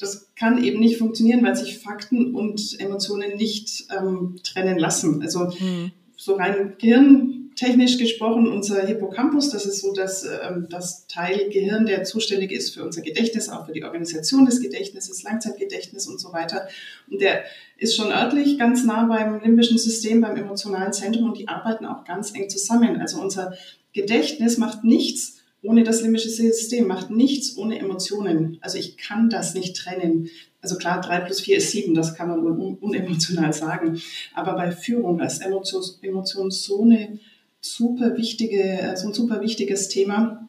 das 0.00 0.32
kann 0.34 0.64
eben 0.64 0.80
nicht 0.80 0.96
funktionieren, 0.96 1.44
weil 1.44 1.54
sich 1.54 1.78
Fakten 1.78 2.34
und 2.34 2.80
Emotionen 2.80 3.36
nicht 3.36 3.84
ähm, 3.94 4.36
trennen 4.42 4.78
lassen. 4.78 5.20
Also 5.20 5.52
mhm. 5.60 5.92
so 6.16 6.36
rein 6.36 6.76
gehirntechnisch 6.78 7.98
gesprochen, 7.98 8.48
unser 8.48 8.86
Hippocampus, 8.86 9.50
das 9.50 9.66
ist 9.66 9.82
so 9.82 9.92
das, 9.92 10.24
ähm, 10.24 10.68
das 10.70 11.06
Teil 11.06 11.50
Gehirn, 11.50 11.84
der 11.84 12.04
zuständig 12.04 12.50
ist 12.50 12.72
für 12.72 12.82
unser 12.82 13.02
Gedächtnis, 13.02 13.50
auch 13.50 13.66
für 13.66 13.72
die 13.72 13.84
Organisation 13.84 14.46
des 14.46 14.62
Gedächtnisses, 14.62 15.22
Langzeitgedächtnis 15.22 16.06
und 16.06 16.18
so 16.18 16.32
weiter. 16.32 16.66
Und 17.10 17.20
der 17.20 17.42
ist 17.76 17.94
schon 17.94 18.10
örtlich 18.10 18.58
ganz 18.58 18.84
nah 18.84 19.04
beim 19.04 19.42
limbischen 19.42 19.76
System, 19.76 20.22
beim 20.22 20.36
emotionalen 20.36 20.94
Zentrum 20.94 21.24
und 21.24 21.36
die 21.36 21.48
arbeiten 21.48 21.84
auch 21.84 22.04
ganz 22.04 22.34
eng 22.34 22.48
zusammen. 22.48 23.02
Also 23.02 23.20
unser 23.20 23.52
Gedächtnis 23.92 24.56
macht 24.56 24.82
nichts, 24.82 25.37
ohne 25.62 25.82
das 25.82 26.02
limbische 26.02 26.30
System, 26.30 26.86
macht 26.86 27.10
nichts 27.10 27.56
ohne 27.56 27.78
Emotionen. 27.78 28.58
Also 28.60 28.78
ich 28.78 28.96
kann 28.96 29.28
das 29.28 29.54
nicht 29.54 29.76
trennen. 29.76 30.28
Also 30.60 30.76
klar, 30.76 31.00
drei 31.00 31.20
plus 31.20 31.40
vier 31.40 31.56
ist 31.58 31.70
sieben, 31.70 31.94
das 31.94 32.14
kann 32.14 32.28
man 32.28 32.40
un 32.40 32.76
unemotional 32.76 33.52
sagen. 33.52 34.00
Aber 34.34 34.54
bei 34.54 34.70
Führung 34.70 35.20
ist 35.20 35.40
Emotion, 35.40 35.82
Emotion 36.02 36.50
so 36.50 36.82
eine 36.82 37.18
super 37.60 38.16
wichtige, 38.16 38.94
so 38.96 39.08
ein 39.08 39.14
super 39.14 39.40
wichtiges 39.40 39.88
Thema. 39.88 40.48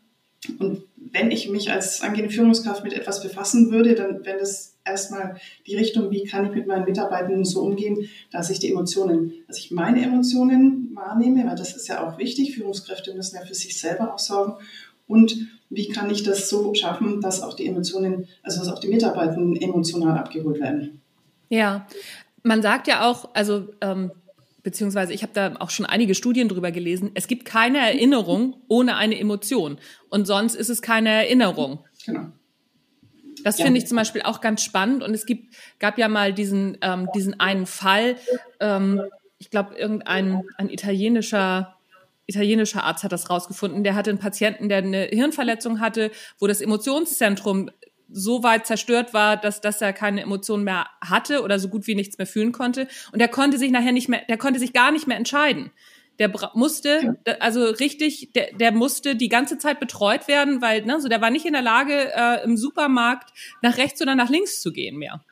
Und 0.59 0.83
wenn 0.95 1.31
ich 1.31 1.49
mich 1.49 1.71
als 1.71 2.01
angehende 2.01 2.33
Führungskraft 2.33 2.83
mit 2.83 2.93
etwas 2.93 3.21
befassen 3.21 3.71
würde, 3.71 3.95
dann 3.95 4.25
wäre 4.25 4.39
das 4.39 4.77
erstmal 4.85 5.37
die 5.67 5.75
Richtung, 5.75 6.11
wie 6.11 6.23
kann 6.23 6.45
ich 6.45 6.55
mit 6.55 6.67
meinen 6.67 6.85
Mitarbeitenden 6.85 7.45
so 7.45 7.61
umgehen, 7.61 8.09
dass 8.31 8.49
ich 8.49 8.59
die 8.59 8.71
Emotionen, 8.71 9.33
dass 9.47 9.57
ich 9.57 9.71
meine 9.71 10.03
Emotionen 10.03 10.91
wahrnehme, 10.93 11.45
weil 11.45 11.55
das 11.55 11.75
ist 11.75 11.87
ja 11.87 12.07
auch 12.07 12.17
wichtig. 12.17 12.55
Führungskräfte 12.55 13.13
müssen 13.13 13.35
ja 13.35 13.45
für 13.45 13.55
sich 13.55 13.79
selber 13.79 14.13
auch 14.13 14.19
sorgen 14.19 14.53
und 15.09 15.35
wie 15.69 15.89
kann 15.89 16.09
ich 16.09 16.23
das 16.23 16.49
so 16.49 16.73
schaffen, 16.73 17.19
dass 17.19 17.41
auch 17.41 17.53
die 17.53 17.67
Emotionen, 17.67 18.27
also 18.43 18.59
dass 18.59 18.69
auch 18.69 18.79
die 18.79 18.87
Mitarbeiter 18.87 19.37
emotional 19.37 20.17
abgeholt 20.17 20.61
werden. 20.61 21.01
Ja, 21.49 21.87
man 22.43 22.61
sagt 22.61 22.87
ja 22.87 23.09
auch, 23.09 23.29
also 23.33 23.67
ähm, 23.81 24.11
beziehungsweise 24.63 25.13
ich 25.13 25.23
habe 25.23 25.33
da 25.33 25.55
auch 25.59 25.71
schon 25.71 25.85
einige 25.85 26.15
Studien 26.15 26.47
drüber 26.47 26.71
gelesen, 26.71 27.11
es 27.15 27.27
gibt 27.27 27.45
keine 27.45 27.79
Erinnerung 27.79 28.55
ohne 28.67 28.95
eine 28.95 29.19
Emotion 29.19 29.79
und 30.09 30.25
sonst 30.25 30.55
ist 30.55 30.69
es 30.69 30.81
keine 30.81 31.09
Erinnerung. 31.09 31.79
Genau. 32.05 32.27
Das 33.43 33.57
ja. 33.57 33.65
finde 33.65 33.79
ich 33.79 33.87
zum 33.87 33.97
Beispiel 33.97 34.21
auch 34.21 34.41
ganz 34.41 34.63
spannend 34.63 35.01
und 35.01 35.13
es 35.13 35.25
gibt, 35.25 35.55
gab 35.79 35.97
ja 35.97 36.07
mal 36.07 36.33
diesen, 36.33 36.77
ähm, 36.81 37.09
diesen 37.15 37.39
einen 37.39 37.65
Fall, 37.65 38.15
ähm, 38.59 39.01
ich 39.39 39.49
glaube, 39.49 39.75
irgendein 39.75 40.43
ein 40.57 40.69
italienischer 40.69 41.78
italienischer 42.29 42.83
Arzt 42.83 43.03
hat 43.03 43.11
das 43.11 43.29
rausgefunden. 43.29 43.83
Der 43.83 43.95
hatte 43.95 44.11
einen 44.11 44.19
Patienten, 44.19 44.69
der 44.69 44.77
eine 44.77 45.03
Hirnverletzung 45.05 45.79
hatte, 45.79 46.11
wo 46.39 46.47
das 46.47 46.61
Emotionszentrum 46.61 47.69
so 48.11 48.43
weit 48.43 48.65
zerstört 48.65 49.13
war, 49.13 49.37
dass, 49.37 49.61
dass 49.61 49.81
er 49.81 49.93
keine 49.93 50.21
Emotionen 50.21 50.63
mehr 50.63 50.87
hatte 51.01 51.43
oder 51.43 51.59
so 51.59 51.69
gut 51.69 51.85
wie 51.87 51.95
nichts 51.95 52.17
mehr 52.17 52.27
fühlen 52.27 52.51
konnte. 52.51 52.87
Und 53.11 53.19
er 53.19 53.27
konnte 53.27 53.57
sich 53.57 53.71
nachher 53.71 53.91
nicht 53.91 54.09
mehr, 54.09 54.21
der 54.27 54.37
konnte 54.37 54.59
sich 54.59 54.73
gar 54.73 54.91
nicht 54.91 55.07
mehr 55.07 55.17
entscheiden. 55.17 55.71
Der 56.17 56.33
musste, 56.53 57.17
also 57.39 57.63
richtig, 57.63 58.33
der, 58.33 58.51
der 58.53 58.73
musste 58.73 59.15
die 59.15 59.29
ganze 59.29 59.57
Zeit 59.57 59.79
betreut 59.79 60.27
werden, 60.27 60.61
weil, 60.61 60.83
ne, 60.83 60.99
so 60.99 61.07
der 61.07 61.21
war 61.21 61.29
nicht 61.29 61.45
in 61.45 61.53
der 61.53 61.61
Lage, 61.61 62.11
äh, 62.13 62.43
im 62.43 62.57
Supermarkt 62.57 63.31
nach 63.61 63.77
rechts 63.77 64.01
oder 64.01 64.15
nach 64.15 64.29
links 64.29 64.59
zu 64.61 64.73
gehen 64.73 64.97
mehr. 64.97 65.23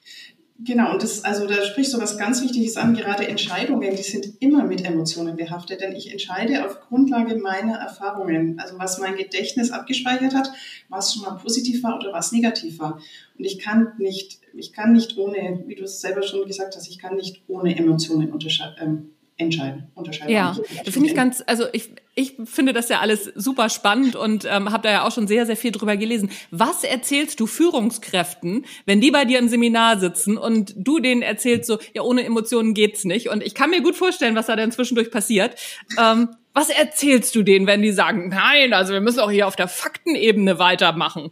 Genau, 0.59 0.91
und 0.93 1.03
das, 1.03 1.23
also 1.23 1.45
da 1.45 1.61
sprichst 1.63 1.93
du 1.93 1.99
was 1.99 2.17
ganz 2.17 2.41
Wichtiges 2.41 2.77
an. 2.77 2.95
Gerade 2.95 3.27
Entscheidungen, 3.27 3.95
die 3.95 4.01
sind 4.01 4.41
immer 4.41 4.63
mit 4.63 4.83
Emotionen 4.83 5.35
behaftet, 5.35 5.81
denn 5.81 5.95
ich 5.95 6.11
entscheide 6.11 6.65
auf 6.65 6.81
Grundlage 6.81 7.35
meiner 7.35 7.77
Erfahrungen, 7.77 8.59
also 8.59 8.79
was 8.79 8.97
mein 8.97 9.15
Gedächtnis 9.15 9.69
abgespeichert 9.69 10.33
hat, 10.33 10.51
was 10.89 11.13
schon 11.13 11.23
mal 11.23 11.35
positiv 11.35 11.83
war 11.83 11.99
oder 11.99 12.11
was 12.11 12.31
negativ 12.31 12.79
war. 12.79 12.99
Und 13.37 13.45
ich 13.45 13.59
kann 13.59 13.93
nicht, 13.99 14.39
ich 14.53 14.73
kann 14.73 14.93
nicht 14.93 15.15
ohne, 15.17 15.63
wie 15.67 15.75
du 15.75 15.83
es 15.83 16.01
selber 16.01 16.23
schon 16.23 16.47
gesagt 16.47 16.75
hast, 16.75 16.89
ich 16.89 16.97
kann 16.97 17.15
nicht 17.15 17.43
ohne 17.47 17.77
Emotionen 17.77 18.31
unterscheiden. 18.31 18.75
Ähm, 18.81 19.09
entscheiden, 19.37 19.87
unterscheiden. 19.93 20.33
Ja, 20.33 20.57
das 20.83 20.93
finde 20.93 21.09
ich 21.09 21.15
ganz, 21.15 21.43
also 21.45 21.65
ich, 21.71 21.91
ich 22.15 22.35
finde 22.45 22.73
das 22.73 22.89
ja 22.89 22.99
alles 22.99 23.25
super 23.35 23.69
spannend 23.69 24.15
und 24.15 24.45
ähm, 24.45 24.71
habe 24.71 24.83
da 24.83 24.91
ja 24.91 25.05
auch 25.05 25.11
schon 25.11 25.27
sehr, 25.27 25.45
sehr 25.45 25.55
viel 25.55 25.71
drüber 25.71 25.95
gelesen. 25.95 26.31
Was 26.49 26.83
erzählst 26.83 27.39
du 27.39 27.45
Führungskräften, 27.45 28.65
wenn 28.85 28.99
die 28.99 29.11
bei 29.11 29.25
dir 29.25 29.37
im 29.37 29.47
Seminar 29.47 29.99
sitzen 29.99 30.37
und 30.37 30.73
du 30.75 30.99
denen 30.99 31.21
erzählst 31.21 31.67
so, 31.67 31.77
ja, 31.93 32.01
ohne 32.01 32.23
Emotionen 32.23 32.73
geht's 32.73 33.05
nicht. 33.05 33.29
Und 33.29 33.43
ich 33.43 33.53
kann 33.53 33.69
mir 33.69 33.81
gut 33.81 33.95
vorstellen, 33.95 34.35
was 34.35 34.47
da 34.47 34.55
dann 34.55 34.71
zwischendurch 34.71 35.11
passiert. 35.11 35.55
Ähm, 35.99 36.29
was 36.53 36.69
erzählst 36.71 37.35
du 37.35 37.43
denen, 37.43 37.67
wenn 37.67 37.83
die 37.83 37.91
sagen, 37.91 38.29
nein, 38.29 38.73
also 38.73 38.91
wir 38.91 39.01
müssen 39.01 39.19
auch 39.19 39.29
hier 39.29 39.47
auf 39.47 39.55
der 39.55 39.67
Faktenebene 39.67 40.57
weitermachen? 40.57 41.29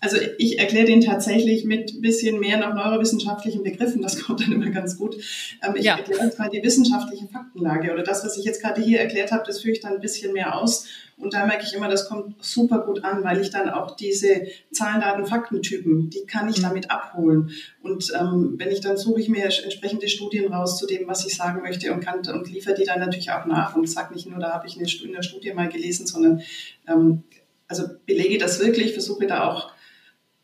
Also 0.00 0.16
ich 0.38 0.58
erkläre 0.58 0.86
den 0.86 1.00
tatsächlich 1.00 1.64
mit 1.64 1.92
ein 1.92 2.00
bisschen 2.00 2.38
mehr 2.38 2.58
noch 2.58 2.74
neurowissenschaftlichen 2.74 3.62
Begriffen. 3.62 4.00
Das 4.02 4.20
kommt 4.20 4.40
dann 4.40 4.52
immer 4.52 4.70
ganz 4.70 4.96
gut. 4.96 5.16
Ähm, 5.62 5.74
ich 5.76 5.84
ja. 5.84 5.96
erkläre 5.96 6.24
jetzt 6.24 6.38
mal 6.38 6.48
die 6.48 6.62
wissenschaftliche 6.62 7.26
Faktenlage 7.26 7.92
oder 7.92 8.04
das, 8.04 8.24
was 8.24 8.36
ich 8.38 8.44
jetzt 8.44 8.62
gerade 8.62 8.80
hier 8.80 9.00
erklärt 9.00 9.32
habe, 9.32 9.44
das 9.46 9.60
führe 9.60 9.72
ich 9.72 9.80
dann 9.80 9.94
ein 9.94 10.00
bisschen 10.00 10.32
mehr 10.32 10.56
aus. 10.56 10.86
Und 11.16 11.34
da 11.34 11.46
merke 11.46 11.64
ich 11.64 11.74
immer, 11.74 11.88
das 11.88 12.08
kommt 12.08 12.36
super 12.44 12.78
gut 12.78 13.02
an, 13.02 13.24
weil 13.24 13.40
ich 13.40 13.50
dann 13.50 13.68
auch 13.70 13.96
diese 13.96 14.46
Zahlen, 14.70 15.00
Daten, 15.00 15.26
Faktentypen, 15.26 16.10
die 16.10 16.24
kann 16.26 16.48
ich 16.48 16.58
mhm. 16.58 16.62
damit 16.62 16.90
abholen. 16.92 17.50
Und 17.82 18.12
ähm, 18.18 18.54
wenn 18.56 18.70
ich 18.70 18.80
dann 18.80 18.96
suche 18.96 19.20
ich 19.20 19.28
mir 19.28 19.44
entsprechende 19.44 20.08
Studien 20.08 20.52
raus 20.52 20.78
zu 20.78 20.86
dem, 20.86 21.08
was 21.08 21.26
ich 21.26 21.34
sagen 21.34 21.62
möchte 21.62 21.92
und 21.92 22.04
kann 22.04 22.18
und 22.18 22.48
liefere 22.48 22.74
die 22.74 22.84
dann 22.84 23.00
natürlich 23.00 23.32
auch 23.32 23.46
nach 23.46 23.74
und 23.74 23.90
sage 23.90 24.14
nicht 24.14 24.28
nur, 24.28 24.38
da 24.38 24.52
habe 24.52 24.68
ich 24.68 24.76
eine, 24.76 24.86
in 25.04 25.12
der 25.12 25.22
Studie 25.22 25.52
mal 25.52 25.68
gelesen, 25.68 26.06
sondern 26.06 26.40
ähm, 26.86 27.24
also 27.66 27.84
belege 28.06 28.38
das 28.38 28.60
wirklich, 28.60 28.92
versuche 28.92 29.26
da 29.26 29.48
auch 29.48 29.72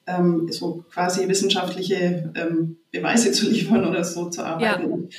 ähm, 0.06 0.48
so 0.50 0.84
quasi 0.92 1.28
wissenschaftliche 1.28 2.32
ähm, 2.34 2.76
Beweise 2.90 3.32
zu 3.32 3.48
liefern 3.48 3.84
oder 3.86 4.04
so 4.04 4.28
zu 4.28 4.44
arbeiten. 4.44 5.08
Ja. 5.10 5.18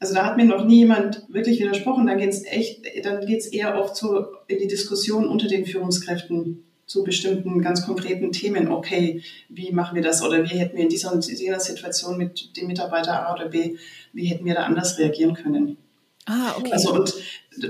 Also 0.00 0.14
da 0.14 0.26
hat 0.26 0.36
mir 0.36 0.44
noch 0.44 0.64
nie 0.64 0.78
jemand 0.78 1.24
wirklich 1.28 1.60
widersprochen. 1.60 2.06
Dann 2.06 2.18
geht 2.18 2.30
es 2.30 2.44
echt, 2.44 2.82
dann 3.04 3.24
geht 3.24 3.40
es 3.40 3.46
eher 3.46 3.78
oft 3.80 3.96
so 3.96 4.26
in 4.48 4.58
die 4.58 4.66
Diskussion 4.66 5.26
unter 5.26 5.48
den 5.48 5.64
Führungskräften 5.64 6.64
zu 6.86 7.02
bestimmten 7.02 7.62
ganz 7.62 7.86
konkreten 7.86 8.32
Themen. 8.32 8.68
Okay, 8.68 9.22
wie 9.48 9.72
machen 9.72 9.94
wir 9.94 10.02
das? 10.02 10.22
Oder 10.22 10.44
wie 10.44 10.58
hätten 10.58 10.76
wir 10.76 10.84
in 10.84 10.90
dieser 10.90 11.12
und 11.12 11.26
jener 11.26 11.60
Situation 11.60 12.18
mit 12.18 12.56
dem 12.56 12.66
Mitarbeiter 12.66 13.26
A 13.26 13.34
oder 13.34 13.48
B, 13.48 13.76
wie 14.12 14.26
hätten 14.26 14.44
wir 14.44 14.54
da 14.54 14.64
anders 14.64 14.98
reagieren 14.98 15.34
können? 15.34 15.78
Ah, 16.26 16.54
okay. 16.58 16.72
Also 16.72 16.94
und 16.94 17.14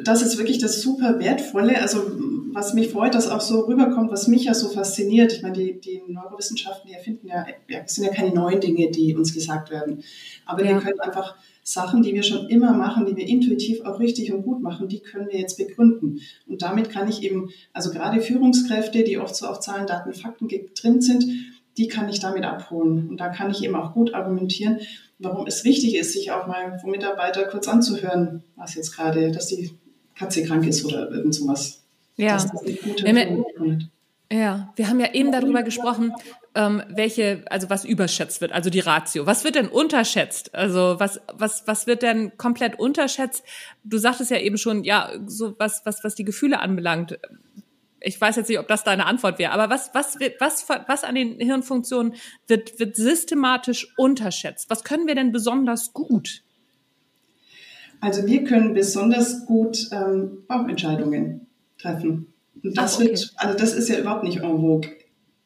das 0.04 0.22
ist 0.22 0.38
wirklich 0.38 0.58
das 0.58 0.80
super 0.80 1.18
Wertvolle. 1.18 1.80
Also 1.80 2.12
was 2.52 2.72
mich 2.72 2.90
freut, 2.90 3.14
dass 3.14 3.28
auch 3.28 3.40
so 3.40 3.62
rüberkommt, 3.62 4.12
was 4.12 4.28
mich 4.28 4.44
ja 4.44 4.54
so 4.54 4.68
fasziniert. 4.68 5.32
Ich 5.32 5.42
meine, 5.42 5.54
die, 5.54 5.80
die 5.80 6.02
Neurowissenschaften, 6.06 6.88
die 6.88 6.94
erfinden 6.94 7.28
ja, 7.28 7.46
sind 7.86 8.04
ja 8.04 8.12
keine 8.12 8.32
neuen 8.32 8.60
Dinge, 8.60 8.90
die 8.90 9.14
uns 9.16 9.34
gesagt 9.34 9.70
werden. 9.70 10.04
Aber 10.46 10.64
ja. 10.64 10.70
wir 10.70 10.78
können 10.78 11.00
einfach 11.00 11.36
Sachen, 11.64 12.02
die 12.02 12.14
wir 12.14 12.22
schon 12.22 12.48
immer 12.48 12.72
machen, 12.74 13.06
die 13.06 13.16
wir 13.16 13.26
intuitiv 13.26 13.84
auch 13.84 13.98
richtig 13.98 14.32
und 14.32 14.42
gut 14.42 14.62
machen, 14.62 14.86
die 14.86 15.00
können 15.00 15.28
wir 15.28 15.40
jetzt 15.40 15.56
begründen. 15.56 16.20
Und 16.46 16.62
damit 16.62 16.90
kann 16.90 17.08
ich 17.08 17.22
eben, 17.22 17.48
also 17.72 17.90
gerade 17.90 18.20
Führungskräfte, 18.20 19.02
die 19.02 19.18
oft 19.18 19.34
so 19.34 19.46
auf 19.46 19.60
Zahlen, 19.60 19.86
Daten, 19.86 20.12
Fakten 20.12 20.46
getrimmt 20.46 21.02
sind, 21.02 21.24
die 21.78 21.88
kann 21.88 22.08
ich 22.08 22.20
damit 22.20 22.44
abholen. 22.44 23.08
Und 23.08 23.18
da 23.18 23.30
kann 23.30 23.50
ich 23.50 23.64
eben 23.64 23.74
auch 23.74 23.94
gut 23.94 24.14
argumentieren, 24.14 24.78
warum 25.18 25.46
es 25.46 25.64
wichtig 25.64 25.96
ist, 25.96 26.12
sich 26.12 26.30
auch 26.30 26.46
mal 26.46 26.78
vom 26.78 26.90
Mitarbeiter 26.90 27.44
kurz 27.44 27.68
anzuhören, 27.68 28.42
was 28.56 28.74
jetzt 28.74 28.96
gerade, 28.96 29.30
dass 29.30 29.46
die 29.46 29.70
Katze 30.14 30.44
krank 30.44 30.66
ist 30.66 30.84
oder 30.84 31.10
irgend 31.10 31.34
sowas. 31.34 31.82
Ja. 32.16 32.34
Das 32.34 32.50
ja, 34.32 34.72
wir 34.74 34.88
haben 34.88 35.00
ja 35.00 35.12
eben 35.12 35.30
darüber 35.30 35.62
gesprochen, 35.62 36.12
ähm, 36.54 36.82
welche, 36.88 37.44
also 37.50 37.68
was 37.70 37.84
überschätzt 37.84 38.40
wird, 38.40 38.52
also 38.52 38.70
die 38.70 38.80
Ratio. 38.80 39.26
Was 39.26 39.44
wird 39.44 39.54
denn 39.54 39.68
unterschätzt? 39.68 40.54
Also 40.54 40.96
was, 40.98 41.20
was, 41.32 41.66
was 41.66 41.86
wird 41.86 42.02
denn 42.02 42.36
komplett 42.36 42.78
unterschätzt? 42.78 43.44
Du 43.84 43.98
sagtest 43.98 44.30
ja 44.30 44.38
eben 44.38 44.56
schon, 44.56 44.82
ja, 44.82 45.10
so 45.26 45.54
was, 45.58 45.82
was, 45.84 46.02
was 46.04 46.14
die 46.14 46.24
Gefühle 46.24 46.60
anbelangt 46.60 47.18
ich 48.04 48.20
weiß 48.20 48.36
jetzt 48.36 48.48
nicht, 48.48 48.58
ob 48.58 48.68
das 48.68 48.84
deine 48.84 49.06
Antwort 49.06 49.38
wäre, 49.38 49.52
aber 49.52 49.70
was, 49.70 49.90
was, 49.94 50.18
was, 50.38 50.68
was 50.68 51.04
an 51.04 51.14
den 51.14 51.40
Hirnfunktionen 51.40 52.14
wird, 52.46 52.78
wird 52.78 52.96
systematisch 52.96 53.92
unterschätzt? 53.96 54.68
Was 54.70 54.84
können 54.84 55.06
wir 55.06 55.14
denn 55.14 55.32
besonders 55.32 55.92
gut? 55.92 56.42
Also 58.00 58.26
wir 58.26 58.44
können 58.44 58.74
besonders 58.74 59.46
gut 59.46 59.88
ähm, 59.90 60.44
Bauchentscheidungen 60.46 61.46
treffen. 61.78 62.32
Und 62.62 62.76
das 62.76 62.96
Ach, 62.96 63.00
okay. 63.00 63.10
wird, 63.10 63.32
also 63.36 63.58
das 63.58 63.74
ist 63.74 63.88
ja 63.88 63.98
überhaupt 63.98 64.24
nicht 64.24 64.38
en 64.38 64.60
vogue. 64.60 64.90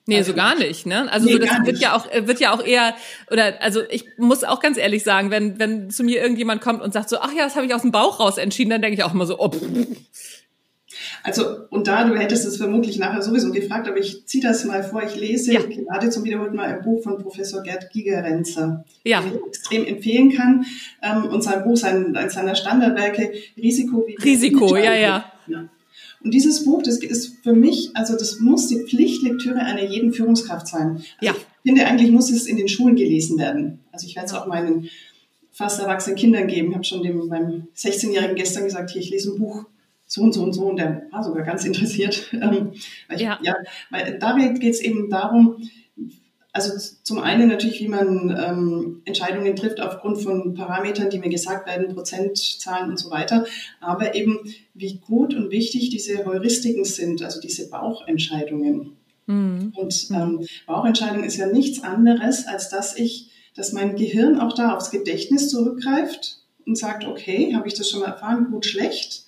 Nee, 0.06 0.22
so 0.22 0.32
gar 0.32 0.56
nicht, 0.56 0.86
ne? 0.86 1.12
Also 1.12 1.26
nee, 1.26 1.32
so, 1.32 1.38
das 1.38 1.66
wird 1.66 1.78
ja 1.80 1.94
auch 1.94 2.06
wird 2.10 2.40
ja 2.40 2.54
auch 2.54 2.64
eher 2.64 2.94
oder 3.30 3.60
also 3.60 3.82
ich 3.90 4.06
muss 4.16 4.42
auch 4.42 4.58
ganz 4.58 4.78
ehrlich 4.78 5.04
sagen, 5.04 5.30
wenn 5.30 5.58
wenn 5.58 5.90
zu 5.90 6.02
mir 6.02 6.22
irgendjemand 6.22 6.62
kommt 6.62 6.80
und 6.80 6.94
sagt 6.94 7.10
so, 7.10 7.18
ach 7.18 7.30
ja, 7.32 7.44
das 7.44 7.56
habe 7.56 7.66
ich 7.66 7.74
aus 7.74 7.82
dem 7.82 7.92
Bauch 7.92 8.18
raus 8.18 8.38
entschieden, 8.38 8.70
dann 8.70 8.80
denke 8.80 8.96
ich 8.96 9.04
auch 9.04 9.12
immer 9.12 9.26
so, 9.26 9.38
oh, 9.38 9.50
pff, 9.50 9.86
also, 11.28 11.44
und 11.68 11.86
da, 11.86 12.04
du 12.04 12.16
hättest 12.16 12.46
es 12.46 12.56
vermutlich 12.56 12.98
nachher 12.98 13.20
sowieso 13.20 13.52
gefragt, 13.52 13.86
aber 13.86 13.98
ich 13.98 14.24
ziehe 14.24 14.42
das 14.42 14.64
mal 14.64 14.82
vor. 14.82 15.02
Ich 15.02 15.14
lese 15.14 15.52
ja. 15.52 15.60
gerade 15.60 16.08
zum 16.08 16.24
wiederholten 16.24 16.56
Mal 16.56 16.68
ein 16.68 16.82
Buch 16.82 17.02
von 17.02 17.18
Professor 17.18 17.62
Gerd 17.62 17.90
Gigerenzer, 17.90 18.84
ja. 19.04 19.20
den 19.20 19.34
ich 19.34 19.46
extrem 19.46 19.84
empfehlen 19.84 20.32
kann. 20.32 20.64
Ähm, 21.02 21.26
und 21.26 21.42
sein 21.42 21.62
Buch, 21.64 21.76
sein, 21.76 22.16
eines 22.16 22.32
seiner 22.32 22.54
Standardwerke, 22.54 23.30
Risiko. 23.58 24.06
Wie 24.06 24.14
Risiko, 24.16 24.74
ja, 24.74 24.94
ja, 24.94 25.24
ja. 25.46 25.68
Und 26.24 26.32
dieses 26.32 26.64
Buch, 26.64 26.82
das 26.82 26.98
ist 26.98 27.36
für 27.42 27.52
mich, 27.52 27.90
also 27.94 28.14
das 28.14 28.40
muss 28.40 28.66
die 28.68 28.80
Pflichtlektüre 28.80 29.58
einer 29.58 29.84
jeden 29.84 30.14
Führungskraft 30.14 30.66
sein. 30.66 30.96
Also 30.96 31.06
ja. 31.20 31.34
Ich 31.62 31.70
finde, 31.70 31.86
eigentlich 31.86 32.10
muss 32.10 32.30
es 32.30 32.46
in 32.46 32.56
den 32.56 32.68
Schulen 32.68 32.96
gelesen 32.96 33.38
werden. 33.38 33.80
Also 33.92 34.06
ich 34.06 34.16
werde 34.16 34.26
es 34.26 34.34
auch 34.34 34.46
meinen 34.46 34.88
fast 35.52 35.78
erwachsenen 35.78 36.16
Kindern 36.16 36.46
geben. 36.46 36.68
Ich 36.70 36.74
habe 36.74 36.84
schon 36.84 37.02
dem, 37.02 37.28
meinem 37.28 37.68
16-Jährigen 37.76 38.36
gestern 38.36 38.64
gesagt, 38.64 38.90
hier, 38.90 39.02
ich 39.02 39.10
lese 39.10 39.32
ein 39.32 39.38
Buch 39.38 39.66
so 40.08 40.22
und 40.22 40.32
so 40.32 40.42
und 40.42 40.54
so 40.54 40.62
und 40.64 40.76
der 40.78 41.06
war 41.12 41.22
sogar 41.22 41.44
ganz 41.44 41.64
interessiert. 41.64 42.32
Ähm, 42.38 42.72
weil 43.08 43.20
ja. 43.20 43.38
ja, 43.42 43.56
weil 43.90 44.18
da 44.18 44.36
geht 44.36 44.72
es 44.72 44.80
eben 44.80 45.10
darum, 45.10 45.56
also 46.52 46.72
zum 47.02 47.18
einen 47.18 47.48
natürlich, 47.48 47.80
wie 47.80 47.88
man 47.88 48.30
ähm, 48.30 49.02
Entscheidungen 49.04 49.54
trifft 49.56 49.80
aufgrund 49.80 50.22
von 50.22 50.54
Parametern, 50.54 51.10
die 51.10 51.18
mir 51.18 51.28
gesagt 51.28 51.66
werden, 51.66 51.94
Prozentzahlen 51.94 52.90
und 52.90 52.98
so 52.98 53.10
weiter, 53.10 53.44
aber 53.80 54.14
eben 54.14 54.38
wie 54.74 54.98
gut 54.98 55.34
und 55.34 55.50
wichtig 55.50 55.90
diese 55.90 56.24
Heuristiken 56.24 56.84
sind, 56.84 57.22
also 57.22 57.40
diese 57.40 57.68
Bauchentscheidungen. 57.68 58.96
Mhm. 59.26 59.72
Und 59.76 60.08
ähm, 60.10 60.46
Bauchentscheidung 60.66 61.24
ist 61.24 61.36
ja 61.36 61.46
nichts 61.46 61.82
anderes, 61.82 62.46
als 62.46 62.70
dass 62.70 62.96
ich, 62.96 63.30
dass 63.54 63.72
mein 63.72 63.96
Gehirn 63.96 64.40
auch 64.40 64.54
da 64.54 64.74
aufs 64.74 64.90
Gedächtnis 64.90 65.50
zurückgreift 65.50 66.38
und 66.66 66.78
sagt, 66.78 67.04
okay, 67.04 67.54
habe 67.54 67.68
ich 67.68 67.74
das 67.74 67.90
schon 67.90 68.00
mal 68.00 68.06
erfahren, 68.06 68.48
gut, 68.50 68.64
schlecht 68.64 69.27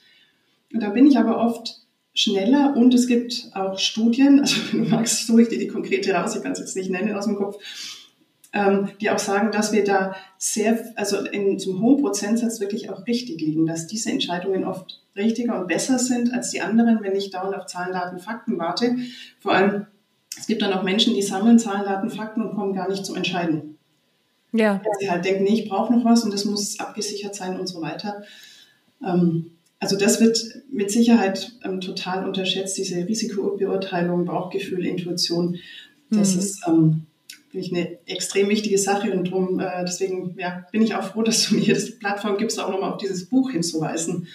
da 0.72 0.90
bin 0.90 1.06
ich 1.06 1.18
aber 1.18 1.38
oft 1.38 1.80
schneller 2.14 2.74
und 2.76 2.94
es 2.94 3.06
gibt 3.06 3.50
auch 3.54 3.78
Studien, 3.78 4.40
also 4.40 4.56
wenn 4.72 4.84
du 4.84 4.90
magst, 4.90 5.26
suche 5.26 5.42
ich 5.42 5.48
dir 5.48 5.58
die 5.58 5.68
konkrete 5.68 6.12
raus, 6.12 6.36
ich 6.36 6.42
kann 6.42 6.52
es 6.52 6.58
jetzt 6.58 6.76
nicht 6.76 6.90
nennen 6.90 7.14
aus 7.14 7.26
dem 7.26 7.36
Kopf, 7.36 7.58
ähm, 8.52 8.88
die 9.00 9.10
auch 9.10 9.18
sagen, 9.18 9.52
dass 9.52 9.72
wir 9.72 9.84
da 9.84 10.16
sehr, 10.38 10.92
also 10.96 11.18
in 11.18 11.58
zum 11.58 11.80
hohen 11.80 12.02
Prozentsatz 12.02 12.60
wirklich 12.60 12.90
auch 12.90 13.06
richtig 13.06 13.40
liegen, 13.40 13.66
dass 13.66 13.86
diese 13.86 14.10
Entscheidungen 14.10 14.64
oft 14.64 15.02
richtiger 15.16 15.60
und 15.60 15.68
besser 15.68 15.98
sind 15.98 16.32
als 16.32 16.50
die 16.50 16.60
anderen, 16.60 17.00
wenn 17.02 17.14
ich 17.14 17.30
dauernd 17.30 17.56
auf 17.56 17.66
Zahlen, 17.66 17.92
Daten, 17.92 18.18
Fakten 18.18 18.58
warte. 18.58 18.96
Vor 19.38 19.52
allem, 19.52 19.86
es 20.36 20.46
gibt 20.46 20.62
dann 20.62 20.72
auch 20.72 20.82
Menschen, 20.82 21.14
die 21.14 21.22
sammeln 21.22 21.58
Zahlen, 21.58 21.84
Daten, 21.84 22.10
Fakten 22.10 22.42
und 22.42 22.54
kommen 22.54 22.74
gar 22.74 22.88
nicht 22.88 23.04
zum 23.04 23.16
Entscheiden. 23.16 23.78
Ja. 24.52 24.80
Weil 24.84 24.98
sie 24.98 25.10
halt 25.10 25.24
denken, 25.24 25.44
nee, 25.44 25.60
ich 25.60 25.68
brauche 25.68 25.92
noch 25.92 26.04
was 26.04 26.24
und 26.24 26.32
das 26.32 26.44
muss 26.44 26.80
abgesichert 26.80 27.34
sein 27.34 27.58
und 27.58 27.68
so 27.68 27.80
weiter. 27.80 28.22
Ähm, 29.04 29.52
also 29.80 29.96
das 29.96 30.20
wird 30.20 30.38
mit 30.70 30.90
Sicherheit 30.90 31.52
ähm, 31.64 31.80
total 31.80 32.26
unterschätzt, 32.26 32.76
diese 32.76 32.96
Risikobeurteilung, 32.96 34.26
Bauchgefühl, 34.26 34.84
Intuition. 34.84 35.58
Das 36.10 36.34
mhm. 36.34 36.38
ist 36.38 36.62
ähm, 36.66 37.06
ich, 37.52 37.72
eine 37.72 37.98
extrem 38.06 38.48
wichtige 38.50 38.78
Sache 38.78 39.10
und 39.12 39.28
darum, 39.28 39.58
äh, 39.58 39.82
deswegen 39.82 40.36
ja, 40.38 40.66
bin 40.70 40.82
ich 40.82 40.94
auch 40.94 41.02
froh, 41.02 41.22
dass 41.22 41.48
du 41.48 41.56
mir 41.56 41.74
das 41.74 41.98
Plattform 41.98 42.36
gibst, 42.36 42.60
auch 42.60 42.70
nochmal 42.70 42.92
auf 42.92 42.98
dieses 42.98 43.24
Buch 43.26 43.50
hinzuweisen. 43.50 44.28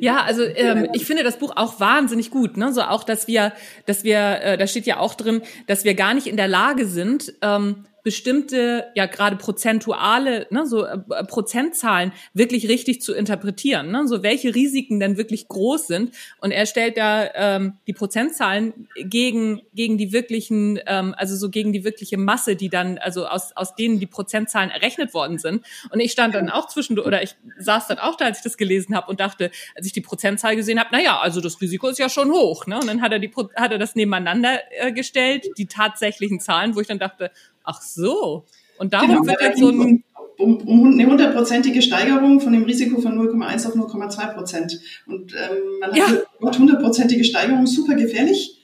Ja, 0.00 0.22
also 0.22 0.44
ähm, 0.44 0.88
ich 0.92 1.04
finde 1.04 1.24
das 1.24 1.38
Buch 1.38 1.52
auch 1.56 1.80
wahnsinnig 1.80 2.30
gut. 2.30 2.56
Ne? 2.56 2.72
So 2.72 2.82
auch, 2.82 3.02
dass 3.02 3.26
wir, 3.26 3.52
dass 3.86 4.04
wir, 4.04 4.40
äh, 4.42 4.56
da 4.56 4.66
steht 4.66 4.86
ja 4.86 4.98
auch 4.98 5.14
drin, 5.14 5.42
dass 5.66 5.84
wir 5.84 5.94
gar 5.94 6.14
nicht 6.14 6.28
in 6.28 6.36
der 6.36 6.46
Lage 6.46 6.86
sind, 6.86 7.34
ähm, 7.42 7.84
bestimmte, 8.02 8.86
ja 8.94 9.06
gerade 9.06 9.36
prozentuale, 9.36 10.46
ne, 10.50 10.66
so 10.66 10.84
äh, 10.84 10.98
Prozentzahlen 11.24 12.12
wirklich 12.34 12.68
richtig 12.68 13.00
zu 13.00 13.14
interpretieren, 13.14 13.90
ne, 13.90 14.08
so 14.08 14.22
welche 14.22 14.54
Risiken 14.54 14.98
denn 14.98 15.16
wirklich 15.16 15.46
groß 15.48 15.86
sind. 15.86 16.14
Und 16.40 16.50
er 16.50 16.66
stellt 16.66 16.96
da 16.96 17.30
ähm, 17.34 17.74
die 17.86 17.92
Prozentzahlen 17.92 18.88
gegen 18.96 19.62
gegen 19.72 19.98
die 19.98 20.12
wirklichen, 20.12 20.80
ähm, 20.86 21.14
also 21.16 21.36
so 21.36 21.48
gegen 21.48 21.72
die 21.72 21.84
wirkliche 21.84 22.18
Masse, 22.18 22.56
die 22.56 22.68
dann 22.68 22.98
also 22.98 23.26
aus 23.26 23.52
aus 23.54 23.76
denen 23.76 24.00
die 24.00 24.06
Prozentzahlen 24.06 24.70
errechnet 24.70 25.14
worden 25.14 25.38
sind. 25.38 25.64
Und 25.90 26.00
ich 26.00 26.10
stand 26.12 26.34
dann 26.34 26.50
auch 26.50 26.68
zwischen 26.68 26.98
oder 26.98 27.22
ich 27.22 27.36
saß 27.58 27.86
dann 27.86 27.98
auch 27.98 28.16
da, 28.16 28.24
als 28.24 28.38
ich 28.38 28.44
das 28.44 28.56
gelesen 28.56 28.96
habe 28.96 29.08
und 29.10 29.20
dachte, 29.20 29.50
als 29.76 29.86
ich 29.86 29.92
die 29.92 30.00
Prozentzahl 30.00 30.56
gesehen 30.56 30.80
habe, 30.80 30.88
na 30.92 31.00
ja, 31.00 31.20
also 31.20 31.40
das 31.40 31.60
Risiko 31.60 31.88
ist 31.88 31.98
ja 31.98 32.08
schon 32.08 32.32
hoch, 32.32 32.66
ne? 32.66 32.80
Und 32.80 32.86
dann 32.88 33.00
hat 33.00 33.12
er 33.12 33.20
die 33.20 33.30
hat 33.54 33.70
er 33.70 33.78
das 33.78 33.94
nebeneinander 33.94 34.58
äh, 34.70 34.92
gestellt, 34.92 35.46
die 35.56 35.66
tatsächlichen 35.66 36.40
Zahlen, 36.40 36.74
wo 36.74 36.80
ich 36.80 36.88
dann 36.88 36.98
dachte, 36.98 37.30
Ach 37.64 37.80
so. 37.80 38.44
Und 38.78 38.92
darum 38.92 39.08
genau, 39.08 39.26
wird 39.26 39.40
jetzt 39.40 39.58
so 39.58 39.68
ein 39.68 40.04
um, 40.38 40.56
um 40.56 40.92
eine 40.92 41.06
hundertprozentige 41.06 41.82
Steigerung 41.82 42.40
von 42.40 42.52
dem 42.52 42.64
Risiko 42.64 43.00
von 43.00 43.18
0,1 43.18 43.66
auf 43.66 43.74
0,2 43.74 44.34
Prozent. 44.34 44.80
Und 45.06 45.32
ähm, 45.34 45.78
man 45.80 45.94
ja. 45.94 46.06
hat 46.44 46.58
hundertprozentige 46.58 47.24
Steigerung 47.24 47.66
super 47.66 47.94
gefährlich. 47.94 48.58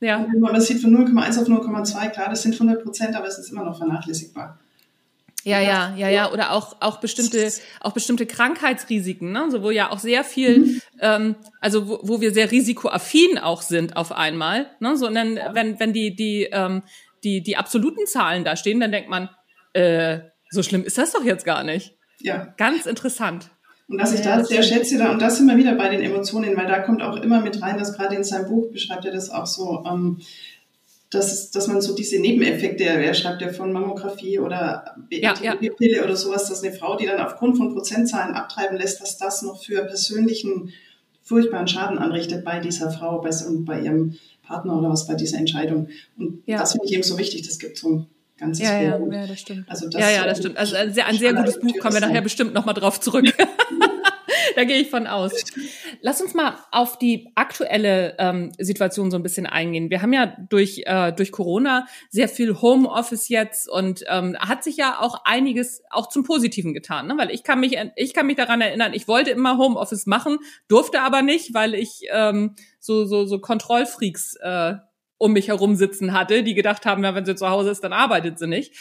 Ja. 0.00 0.18
Und 0.18 0.32
wenn 0.32 0.40
man 0.40 0.54
das 0.54 0.66
sieht 0.66 0.80
von 0.80 0.94
0,1 0.94 1.40
auf 1.40 1.48
0,2, 1.48 2.10
klar, 2.10 2.28
das 2.28 2.42
sind 2.42 2.54
100 2.54 2.82
Prozent, 2.82 3.16
aber 3.16 3.26
es 3.26 3.38
ist 3.38 3.50
immer 3.50 3.64
noch 3.64 3.78
vernachlässigbar. 3.78 4.58
Ja, 5.44 5.60
ja, 5.60 5.92
ja, 5.96 6.08
ja, 6.08 6.30
oder 6.30 6.52
auch 6.52 6.76
auch 6.78 7.00
bestimmte 7.00 7.50
auch 7.80 7.90
bestimmte 7.90 8.26
Krankheitsrisiken, 8.26 9.32
ne? 9.32 9.48
so 9.50 9.60
wo 9.64 9.70
ja 9.70 9.90
auch 9.90 9.98
sehr 9.98 10.22
viel, 10.22 10.58
mhm. 10.58 10.80
ähm, 11.00 11.34
also 11.60 11.88
wo, 11.88 11.98
wo 12.02 12.20
wir 12.20 12.32
sehr 12.32 12.52
risikoaffin 12.52 13.38
auch 13.38 13.62
sind 13.62 13.96
auf 13.96 14.12
einmal, 14.12 14.66
ne? 14.78 14.96
so 14.96 15.08
und 15.08 15.16
dann 15.16 15.40
wenn 15.52 15.80
wenn 15.80 15.92
die 15.92 16.14
die 16.14 16.44
ähm, 16.52 16.82
die, 17.24 17.42
die 17.42 17.56
absoluten 17.56 18.06
Zahlen 18.06 18.44
da 18.44 18.56
stehen, 18.56 18.80
dann 18.80 18.92
denkt 18.92 19.08
man, 19.08 19.28
äh, 19.72 20.20
so 20.50 20.62
schlimm 20.62 20.84
ist 20.84 20.98
das 20.98 21.12
doch 21.12 21.24
jetzt 21.24 21.44
gar 21.44 21.64
nicht. 21.64 21.96
Ja. 22.20 22.54
Ganz 22.56 22.86
interessant. 22.86 23.50
Und 23.88 24.00
was 24.00 24.14
ich 24.14 24.20
da 24.20 24.42
sehr 24.44 24.62
schätze, 24.62 24.96
da, 24.96 25.12
und 25.12 25.20
das 25.20 25.36
sind 25.36 25.48
wir 25.48 25.56
wieder 25.56 25.74
bei 25.74 25.88
den 25.88 26.00
Emotionen, 26.02 26.56
weil 26.56 26.66
da 26.66 26.80
kommt 26.80 27.02
auch 27.02 27.16
immer 27.16 27.40
mit 27.40 27.60
rein, 27.60 27.78
dass 27.78 27.94
gerade 27.94 28.14
in 28.14 28.24
seinem 28.24 28.48
Buch 28.48 28.70
beschreibt 28.70 29.04
er 29.04 29.12
das 29.12 29.30
auch 29.30 29.46
so, 29.46 29.84
ähm, 29.86 30.18
dass, 31.10 31.50
dass 31.50 31.66
man 31.66 31.82
so 31.82 31.94
diese 31.94 32.18
Nebeneffekte, 32.18 32.84
er 32.84 33.12
schreibt 33.12 33.42
ja 33.42 33.52
von 33.52 33.70
Mammographie 33.70 34.38
oder 34.38 34.96
ja, 35.10 35.34
ja. 35.42 35.56
oder 36.04 36.16
sowas, 36.16 36.48
dass 36.48 36.62
eine 36.62 36.72
Frau, 36.72 36.96
die 36.96 37.04
dann 37.04 37.20
aufgrund 37.20 37.58
von 37.58 37.74
Prozentzahlen 37.74 38.34
abtreiben 38.34 38.78
lässt, 38.78 39.00
dass 39.02 39.18
das 39.18 39.42
noch 39.42 39.62
für 39.62 39.84
persönlichen 39.84 40.72
furchtbaren 41.22 41.68
Schaden 41.68 41.98
anrichtet 41.98 42.44
bei 42.44 42.60
dieser 42.60 42.90
Frau 42.90 43.20
bei, 43.20 43.30
und 43.46 43.64
bei 43.66 43.80
ihrem 43.80 44.16
Partner 44.52 44.78
oder 44.78 44.90
was 44.90 45.06
bei 45.06 45.14
dieser 45.14 45.38
Entscheidung. 45.38 45.88
Und 46.18 46.42
ja. 46.46 46.58
das 46.58 46.72
finde 46.72 46.86
ich 46.86 46.92
eben 46.92 47.02
so 47.02 47.16
wichtig. 47.18 47.42
Das 47.46 47.58
gibt 47.58 47.78
so 47.78 47.88
ein 47.88 48.06
ganzes 48.38 48.64
ja, 48.64 48.80
ja, 48.80 48.98
ja, 48.98 49.26
das 49.26 49.40
stimmt. 49.40 49.64
Also 49.68 49.88
das 49.88 50.00
ja, 50.00 50.10
ja, 50.10 50.26
das 50.26 50.38
stimmt. 50.38 50.58
Also 50.58 50.76
ein 50.76 50.92
sehr, 50.92 51.06
ein 51.06 51.16
sehr 51.16 51.32
gutes 51.32 51.58
Buch, 51.58 51.78
kommen 51.80 51.94
wir 51.94 52.00
nachher 52.00 52.20
bestimmt 52.20 52.52
nochmal 52.52 52.74
drauf 52.74 53.00
zurück. 53.00 53.24
da 54.56 54.64
gehe 54.64 54.78
ich 54.78 54.90
von 54.90 55.06
aus. 55.06 55.32
Lass 56.00 56.20
uns 56.20 56.34
mal 56.34 56.58
auf 56.70 56.98
die 56.98 57.32
aktuelle 57.34 58.16
ähm, 58.18 58.52
Situation 58.58 59.10
so 59.10 59.16
ein 59.16 59.22
bisschen 59.22 59.46
eingehen. 59.46 59.90
Wir 59.90 60.02
haben 60.02 60.12
ja 60.12 60.36
durch, 60.48 60.82
äh, 60.86 61.12
durch 61.12 61.32
Corona 61.32 61.86
sehr 62.10 62.28
viel 62.28 62.60
Homeoffice 62.60 63.28
jetzt 63.28 63.68
und 63.68 64.04
ähm, 64.08 64.36
hat 64.38 64.64
sich 64.64 64.76
ja 64.76 65.00
auch 65.00 65.24
einiges 65.24 65.82
auch 65.90 66.08
zum 66.08 66.24
Positiven 66.24 66.74
getan, 66.74 67.06
ne? 67.06 67.14
weil 67.16 67.30
ich 67.30 67.42
kann 67.42 67.60
mich, 67.60 67.78
ich 67.96 68.14
kann 68.14 68.26
mich 68.26 68.36
daran 68.36 68.60
erinnern, 68.60 68.92
ich 68.94 69.08
wollte 69.08 69.30
immer 69.30 69.58
Homeoffice 69.58 70.06
machen, 70.06 70.38
durfte 70.68 71.00
aber 71.00 71.22
nicht, 71.22 71.54
weil 71.54 71.74
ich 71.74 72.02
ähm, 72.10 72.54
so, 72.78 73.04
so, 73.04 73.24
so 73.26 73.38
Kontrollfreaks 73.40 74.36
äh, 74.40 74.74
um 75.18 75.32
mich 75.32 75.48
herum 75.48 75.76
sitzen 75.76 76.12
hatte, 76.12 76.42
die 76.42 76.54
gedacht 76.54 76.84
haben, 76.84 77.04
ja, 77.04 77.14
wenn 77.14 77.24
sie 77.24 77.36
zu 77.36 77.48
Hause 77.48 77.70
ist, 77.70 77.84
dann 77.84 77.92
arbeitet 77.92 78.38
sie 78.40 78.48
nicht. 78.48 78.74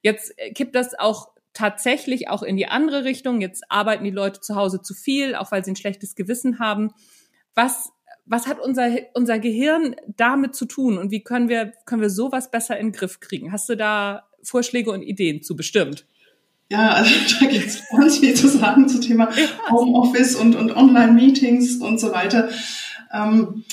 Jetzt 0.00 0.32
kippt 0.54 0.76
das 0.76 0.96
auch 0.96 1.30
tatsächlich 1.52 2.28
auch 2.28 2.42
in 2.42 2.56
die 2.56 2.66
andere 2.66 3.04
Richtung. 3.04 3.40
Jetzt 3.40 3.64
arbeiten 3.68 4.04
die 4.04 4.10
Leute 4.10 4.40
zu 4.40 4.54
Hause 4.54 4.82
zu 4.82 4.94
viel, 4.94 5.34
auch 5.34 5.50
weil 5.52 5.64
sie 5.64 5.72
ein 5.72 5.76
schlechtes 5.76 6.14
Gewissen 6.14 6.58
haben. 6.58 6.92
Was, 7.54 7.90
was 8.26 8.46
hat 8.46 8.60
unser, 8.60 8.90
unser 9.14 9.38
Gehirn 9.38 9.96
damit 10.16 10.54
zu 10.54 10.66
tun 10.66 10.98
und 10.98 11.10
wie 11.10 11.22
können 11.22 11.48
wir, 11.48 11.72
können 11.84 12.02
wir 12.02 12.10
sowas 12.10 12.50
besser 12.50 12.78
in 12.78 12.88
den 12.88 12.92
Griff 12.92 13.20
kriegen? 13.20 13.52
Hast 13.52 13.68
du 13.68 13.76
da 13.76 14.28
Vorschläge 14.42 14.90
und 14.90 15.02
Ideen 15.02 15.42
zu 15.42 15.56
bestimmt? 15.56 16.06
Ja, 16.70 16.90
also 16.90 17.10
da 17.40 17.46
gibt 17.46 17.66
es 17.66 17.82
ganz 17.90 18.18
viel 18.18 18.34
zu 18.34 18.48
sagen 18.48 18.88
zum 18.88 19.00
Thema 19.00 19.30
Homeoffice 19.70 20.36
und, 20.36 20.54
und 20.54 20.70
Online-Meetings 20.76 21.76
und 21.76 21.98
so 21.98 22.12
weiter. 22.12 22.50
Ähm, 23.12 23.64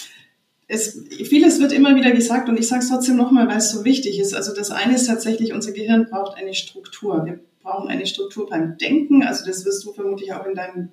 es, 0.67 0.99
vieles 1.25 1.59
wird 1.59 1.73
immer 1.73 1.95
wieder 1.95 2.11
gesagt 2.11 2.49
und 2.49 2.57
ich 2.57 2.67
sage 2.67 2.81
es 2.81 2.89
trotzdem 2.89 3.17
nochmal, 3.17 3.47
weil 3.47 3.57
es 3.57 3.69
so 3.69 3.85
wichtig 3.85 4.19
ist. 4.19 4.33
Also 4.33 4.53
das 4.53 4.71
eine 4.71 4.95
ist 4.95 5.05
tatsächlich, 5.05 5.53
unser 5.53 5.73
Gehirn 5.73 6.07
braucht 6.09 6.37
eine 6.37 6.55
Struktur. 6.55 7.25
Wir 7.25 7.39
brauchen 7.65 7.89
eine 7.89 8.05
Struktur 8.05 8.47
beim 8.47 8.77
Denken. 8.77 9.23
Also 9.23 9.45
das 9.45 9.65
wirst 9.65 9.83
du 9.83 9.91
vermutlich 9.91 10.31
auch 10.31 10.45
in 10.45 10.55
deinem 10.55 10.89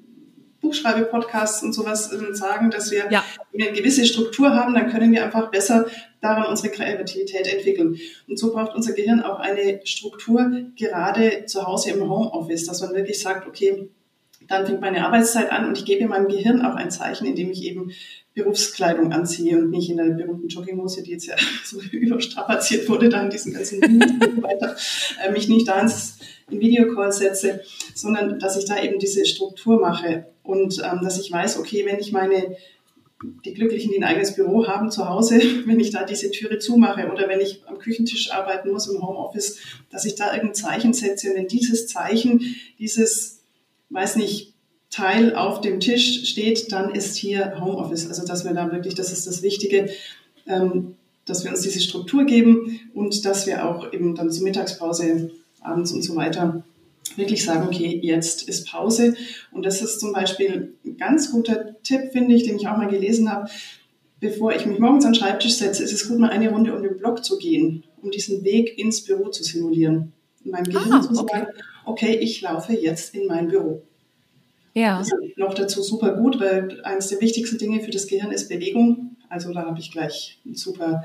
Buchschreibe-Podcasts 0.63 1.63
und 1.63 1.73
sowas 1.73 2.13
äh, 2.13 2.35
sagen, 2.35 2.71
dass 2.71 2.91
wir, 2.91 3.11
ja. 3.11 3.23
wenn 3.51 3.61
wir 3.61 3.69
eine 3.69 3.77
gewisse 3.77 4.07
Struktur 4.07 4.55
haben, 4.55 4.75
dann 4.75 4.91
können 4.91 5.13
wir 5.13 5.25
einfach 5.25 5.51
besser 5.51 5.87
daran 6.21 6.47
unsere 6.47 6.71
Kreativität 6.71 7.53
entwickeln. 7.53 7.99
Und 8.29 8.39
so 8.39 8.53
braucht 8.53 8.75
unser 8.75 8.95
Gehirn 8.95 9.21
auch 9.21 9.39
eine 9.39 9.81
Struktur, 9.85 10.51
gerade 10.77 11.45
zu 11.47 11.67
Hause 11.67 11.91
im 11.91 12.09
Homeoffice, 12.09 12.67
dass 12.67 12.81
man 12.81 12.95
wirklich 12.95 13.21
sagt, 13.21 13.47
okay, 13.47 13.89
dann 14.49 14.67
fängt 14.67 14.81
meine 14.81 15.05
Arbeitszeit 15.05 15.51
an 15.51 15.67
und 15.67 15.79
ich 15.79 15.85
gebe 15.85 16.07
meinem 16.07 16.29
Gehirn 16.29 16.63
auch 16.63 16.75
ein 16.75 16.91
Zeichen, 16.91 17.27
indem 17.27 17.51
ich 17.51 17.65
eben 17.65 17.93
Berufskleidung 18.35 19.13
anziehe 19.13 19.59
und 19.59 19.71
nicht 19.71 19.91
in 19.91 19.99
der 19.99 20.05
berühmten 20.05 20.49
Jogginghose, 20.49 21.03
die 21.03 21.13
jetzt 21.13 21.27
ja 21.27 21.37
so 21.65 21.81
überstrapaziert 21.81 22.89
wurde, 22.89 23.09
da 23.09 23.23
in 23.23 23.31
diesen 23.31 23.53
ganzen 23.53 23.81
weiter, 24.43 24.77
äh, 25.25 25.31
mich 25.31 25.49
nicht 25.49 25.69
da 25.69 25.81
ins 25.81 26.19
in 26.51 26.61
Videocall 26.61 27.13
setze, 27.13 27.61
sondern 27.95 28.39
dass 28.39 28.57
ich 28.57 28.65
da 28.65 28.83
eben 28.83 28.99
diese 28.99 29.25
Struktur 29.25 29.81
mache 29.81 30.27
und 30.43 30.83
ähm, 30.85 31.01
dass 31.03 31.19
ich 31.19 31.31
weiß, 31.31 31.59
okay, 31.59 31.85
wenn 31.87 31.99
ich 31.99 32.13
meine 32.13 32.57
die 33.45 33.55
Glücklichen, 33.55 33.91
die 33.91 33.99
ein 33.99 34.05
eigenes 34.05 34.35
Büro 34.35 34.67
haben 34.67 34.91
zu 34.91 35.09
Hause, 35.09 35.41
wenn 35.67 35.81
ich 35.81 35.91
da 35.91 36.05
diese 36.05 36.31
Türe 36.31 36.59
zumache 36.59 37.11
oder 37.11 37.29
wenn 37.29 37.41
ich 37.41 37.63
am 37.67 37.79
Küchentisch 37.79 38.33
arbeiten 38.33 38.71
muss 38.71 38.89
im 38.89 39.01
Homeoffice, 39.01 39.59
dass 39.91 40.05
ich 40.05 40.15
da 40.15 40.33
irgendein 40.33 40.55
Zeichen 40.55 40.93
setze. 40.93 41.31
Und 41.31 41.37
wenn 41.37 41.49
dieses 41.49 41.87
Zeichen, 41.87 42.57
dieses, 42.79 43.42
weiß 43.93 44.17
nicht, 44.17 44.55
Teil 44.91 45.35
auf 45.35 45.61
dem 45.61 45.81
Tisch 45.81 46.29
steht, 46.31 46.71
dann 46.71 46.95
ist 46.95 47.17
hier 47.17 47.61
Homeoffice. 47.61 48.09
Also 48.09 48.27
dass 48.27 48.45
wir 48.45 48.53
da 48.53 48.71
wirklich, 48.73 48.95
das 48.95 49.11
ist 49.13 49.27
das 49.27 49.43
Wichtige, 49.43 49.91
ähm, 50.47 50.97
dass 51.25 51.45
wir 51.45 51.51
uns 51.51 51.63
diese 51.63 51.81
Struktur 51.81 52.25
geben 52.25 52.81
und 52.95 53.25
dass 53.25 53.47
wir 53.47 53.69
auch 53.69 53.93
eben 53.93 54.15
dann 54.15 54.31
zur 54.31 54.45
Mittagspause, 54.45 55.31
abends 55.61 55.93
und 55.93 56.03
so 56.03 56.17
weiter 56.17 56.65
wirklich 57.17 57.45
sagen, 57.45 57.67
okay, 57.67 57.99
jetzt 58.03 58.49
ist 58.49 58.69
Pause. 58.69 59.15
Und 59.51 59.67
das 59.67 59.83
ist 59.83 60.01
zum 60.01 60.13
Beispiel 60.13 60.75
ein 60.85 60.97
ganz 60.97 61.31
guter 61.31 61.77
Tipp, 61.83 62.13
finde 62.13 62.35
ich, 62.35 62.45
den 62.45 62.57
ich 62.57 62.67
auch 62.69 62.77
mal 62.77 62.89
gelesen 62.89 63.31
habe. 63.31 63.51
Bevor 64.21 64.55
ich 64.55 64.67
mich 64.67 64.79
morgens 64.79 65.05
an 65.05 65.13
den 65.13 65.19
Schreibtisch 65.19 65.55
setze, 65.55 65.83
ist 65.83 65.93
es 65.93 66.09
gut, 66.09 66.19
mal 66.19 66.31
eine 66.31 66.51
Runde 66.51 66.75
um 66.75 66.83
den 66.83 66.97
Block 66.97 67.25
zu 67.25 67.39
gehen, 67.39 67.85
um 68.03 68.11
diesen 68.11 68.45
Weg 68.45 68.79
ins 68.79 69.03
Büro 69.03 69.29
zu 69.29 69.43
simulieren. 69.43 70.13
In 70.45 70.53
meinem 70.53 70.65
Gehirn 70.65 70.93
ah, 70.93 71.03
zu 71.03 71.15
sagen, 71.15 71.29
okay, 71.29 71.47
ich 72.21 72.41
laufe 72.41 72.73
jetzt 72.73 73.15
in 73.15 73.27
mein 73.27 73.49
Büro. 73.49 73.83
Ja. 74.75 74.99
Das 74.99 75.09
ist 75.09 75.39
noch 75.39 75.55
dazu 75.55 75.83
super 75.83 76.15
gut, 76.15 76.41
weil 76.41 76.81
eines 76.83 77.09
der 77.09 77.21
wichtigsten 77.21 77.59
Dinge 77.59 77.81
für 77.81 77.91
das 77.91 78.07
Gehirn 78.07 78.33
ist 78.33 78.49
Bewegung. 78.49 79.17
Also 79.29 79.53
da 79.53 79.65
habe 79.65 79.79
ich 79.79 79.91
gleich 79.91 80.41
einen 80.45 80.55
super 80.55 81.05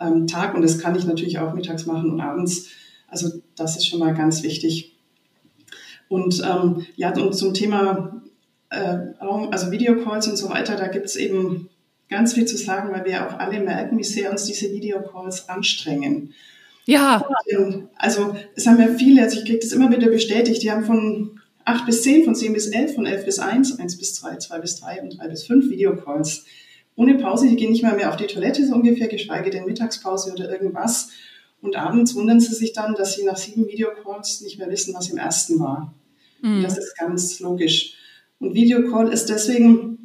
ähm, 0.00 0.26
Tag 0.26 0.54
und 0.54 0.62
das 0.62 0.78
kann 0.78 0.96
ich 0.96 1.04
natürlich 1.04 1.38
auch 1.38 1.54
mittags 1.54 1.86
machen 1.86 2.10
und 2.10 2.20
abends. 2.20 2.68
Also 3.08 3.30
das 3.56 3.76
ist 3.76 3.86
schon 3.86 3.98
mal 3.98 4.14
ganz 4.14 4.42
wichtig. 4.42 4.96
Und 6.08 6.42
ähm, 6.42 6.86
ja, 6.96 7.12
und 7.14 7.34
zum 7.34 7.54
Thema 7.54 8.22
äh, 8.70 8.98
also 9.20 9.70
Videocalls 9.70 10.28
und 10.28 10.36
so 10.36 10.50
weiter, 10.50 10.76
da 10.76 10.88
gibt 10.88 11.06
es 11.06 11.16
eben 11.16 11.68
ganz 12.08 12.34
viel 12.34 12.46
zu 12.46 12.56
sagen, 12.56 12.92
weil 12.92 13.04
wir 13.04 13.26
auch 13.26 13.38
alle 13.38 13.60
merken, 13.60 13.98
wie 13.98 14.04
sehr 14.04 14.30
uns 14.30 14.44
diese 14.44 14.72
Videocalls 14.72 15.48
anstrengen. 15.48 16.34
Ja. 16.88 17.22
Also 17.96 18.34
es 18.54 18.66
haben 18.66 18.80
ja 18.80 18.88
viele, 18.88 19.22
also 19.22 19.38
ich 19.38 19.44
kriege 19.44 19.58
das 19.58 19.72
immer 19.72 19.90
wieder 19.90 20.08
bestätigt, 20.08 20.62
die 20.62 20.70
haben 20.70 20.86
von 20.86 21.38
8 21.66 21.84
bis 21.84 22.02
10, 22.02 22.24
von 22.24 22.34
10 22.34 22.54
bis 22.54 22.68
11, 22.68 22.94
von 22.94 23.04
11 23.04 23.26
bis 23.26 23.38
1, 23.38 23.78
1 23.78 23.98
bis 23.98 24.14
2, 24.14 24.36
2 24.36 24.58
bis 24.58 24.80
3 24.80 25.02
und 25.02 25.18
3 25.18 25.28
bis 25.28 25.44
5 25.44 25.68
Videocalls. 25.68 26.46
Ohne 26.96 27.16
Pause, 27.16 27.46
die 27.46 27.56
gehen 27.56 27.72
nicht 27.72 27.82
mal 27.82 27.94
mehr 27.94 28.08
auf 28.08 28.16
die 28.16 28.26
Toilette 28.26 28.66
so 28.66 28.74
ungefähr, 28.74 29.08
geschweige 29.08 29.50
denn 29.50 29.66
Mittagspause 29.66 30.32
oder 30.32 30.50
irgendwas. 30.50 31.10
Und 31.60 31.76
abends 31.76 32.14
wundern 32.14 32.40
sie 32.40 32.54
sich 32.54 32.72
dann, 32.72 32.94
dass 32.94 33.16
sie 33.16 33.24
nach 33.24 33.36
sieben 33.36 33.66
Videocalls 33.68 34.40
nicht 34.40 34.58
mehr 34.58 34.70
wissen, 34.70 34.94
was 34.94 35.10
im 35.10 35.18
ersten 35.18 35.60
war. 35.60 35.94
Mhm. 36.40 36.62
Das 36.62 36.78
ist 36.78 36.96
ganz 36.96 37.38
logisch. 37.40 37.96
Und 38.38 38.54
Videocall 38.54 39.12
ist 39.12 39.28
deswegen 39.28 39.97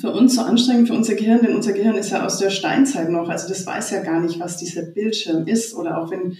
für 0.00 0.10
uns 0.10 0.34
so 0.34 0.42
anstrengend, 0.42 0.88
für 0.88 0.94
unser 0.94 1.14
Gehirn, 1.14 1.40
denn 1.42 1.54
unser 1.54 1.72
Gehirn 1.72 1.96
ist 1.96 2.10
ja 2.10 2.24
aus 2.26 2.38
der 2.38 2.50
Steinzeit 2.50 3.10
noch. 3.10 3.28
Also 3.28 3.48
das 3.48 3.64
weiß 3.64 3.90
ja 3.92 4.02
gar 4.02 4.20
nicht, 4.20 4.40
was 4.40 4.56
dieser 4.56 4.82
Bildschirm 4.82 5.46
ist. 5.46 5.74
Oder 5.74 5.98
auch 5.98 6.10
wenn 6.10 6.36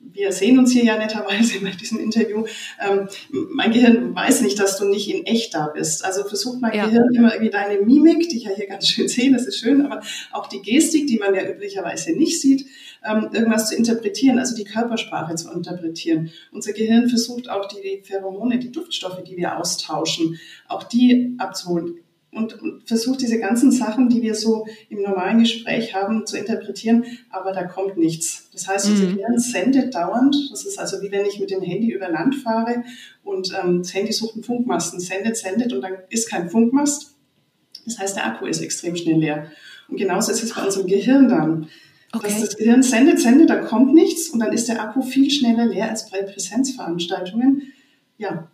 wir 0.00 0.32
sehen 0.32 0.58
uns 0.58 0.72
hier 0.72 0.84
ja 0.84 0.96
netterweise 0.96 1.60
bei 1.62 1.70
diesem 1.70 1.98
Interview. 1.98 2.44
Ähm, 2.80 3.08
mein 3.50 3.72
Gehirn 3.72 4.14
weiß 4.14 4.42
nicht, 4.42 4.58
dass 4.58 4.78
du 4.78 4.84
nicht 4.84 5.12
in 5.12 5.26
echt 5.26 5.54
da 5.54 5.68
bist. 5.68 6.04
Also 6.04 6.24
versucht 6.24 6.60
mein 6.60 6.74
ja. 6.74 6.86
Gehirn 6.86 7.14
immer 7.14 7.32
irgendwie 7.32 7.50
deine 7.50 7.80
Mimik, 7.80 8.28
die 8.28 8.38
ich 8.38 8.44
ja 8.44 8.50
hier 8.54 8.66
ganz 8.66 8.88
schön 8.88 9.08
sehe, 9.08 9.32
das 9.32 9.46
ist 9.46 9.58
schön, 9.58 9.84
aber 9.84 10.00
auch 10.32 10.46
die 10.46 10.62
Gestik, 10.62 11.06
die 11.06 11.18
man 11.18 11.34
ja 11.34 11.48
üblicherweise 11.48 12.12
nicht 12.12 12.40
sieht, 12.40 12.66
ähm, 13.08 13.28
irgendwas 13.32 13.68
zu 13.68 13.76
interpretieren, 13.76 14.38
also 14.38 14.56
die 14.56 14.64
Körpersprache 14.64 15.34
zu 15.34 15.50
interpretieren. 15.50 16.30
Unser 16.52 16.72
Gehirn 16.72 17.08
versucht 17.08 17.48
auch 17.48 17.66
die 17.68 18.02
Pheromone, 18.02 18.58
die 18.58 18.72
Duftstoffe, 18.72 19.22
die 19.24 19.36
wir 19.36 19.58
austauschen, 19.58 20.38
auch 20.68 20.84
die 20.84 21.34
abzuholen 21.38 22.00
und, 22.38 22.62
und 22.62 22.88
versucht 22.88 23.20
diese 23.20 23.38
ganzen 23.38 23.70
Sachen, 23.70 24.08
die 24.08 24.22
wir 24.22 24.34
so 24.34 24.66
im 24.88 25.02
normalen 25.02 25.40
Gespräch 25.40 25.94
haben, 25.94 26.26
zu 26.26 26.38
interpretieren, 26.38 27.04
aber 27.30 27.52
da 27.52 27.64
kommt 27.64 27.98
nichts. 27.98 28.48
Das 28.52 28.68
heißt, 28.68 28.88
unser 28.88 29.04
mhm. 29.04 29.16
Gehirn 29.16 29.38
sendet 29.38 29.94
dauernd, 29.94 30.36
das 30.50 30.64
ist 30.64 30.78
also 30.78 31.02
wie 31.02 31.10
wenn 31.10 31.26
ich 31.26 31.38
mit 31.40 31.50
dem 31.50 31.62
Handy 31.62 31.90
über 31.90 32.08
Land 32.08 32.36
fahre 32.36 32.84
und 33.24 33.52
ähm, 33.62 33.82
das 33.82 33.92
Handy 33.92 34.12
sucht 34.12 34.34
einen 34.34 34.44
Funkmasten, 34.44 35.00
sendet, 35.00 35.36
sendet 35.36 35.72
und 35.72 35.82
dann 35.82 35.94
ist 36.08 36.30
kein 36.30 36.48
Funkmast. 36.48 37.14
Das 37.84 37.98
heißt, 37.98 38.16
der 38.16 38.26
Akku 38.26 38.46
ist 38.46 38.62
extrem 38.62 38.96
schnell 38.96 39.18
leer. 39.18 39.50
Und 39.88 39.96
genauso 39.96 40.32
ist 40.32 40.42
es 40.42 40.54
bei 40.54 40.64
unserem 40.64 40.86
Gehirn 40.86 41.28
dann. 41.28 41.68
Okay. 42.12 42.28
Dass 42.28 42.40
das 42.40 42.56
Gehirn 42.56 42.82
sendet, 42.82 43.20
sendet, 43.20 43.50
da 43.50 43.56
kommt 43.56 43.92
nichts 43.94 44.30
und 44.30 44.38
dann 44.40 44.52
ist 44.52 44.68
der 44.68 44.82
Akku 44.82 45.02
viel 45.02 45.30
schneller 45.30 45.66
leer 45.66 45.90
als 45.90 46.10
bei 46.10 46.22
Präsenzveranstaltungen. 46.22 47.72
Ja, 48.16 48.48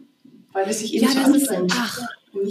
weil 0.52 0.68
es 0.68 0.80
sich 0.80 0.94
eben 0.94 1.04
ja, 1.06 1.10
so 1.12 1.18
anstrengt. 1.20 1.72
Ach. 1.74 2.00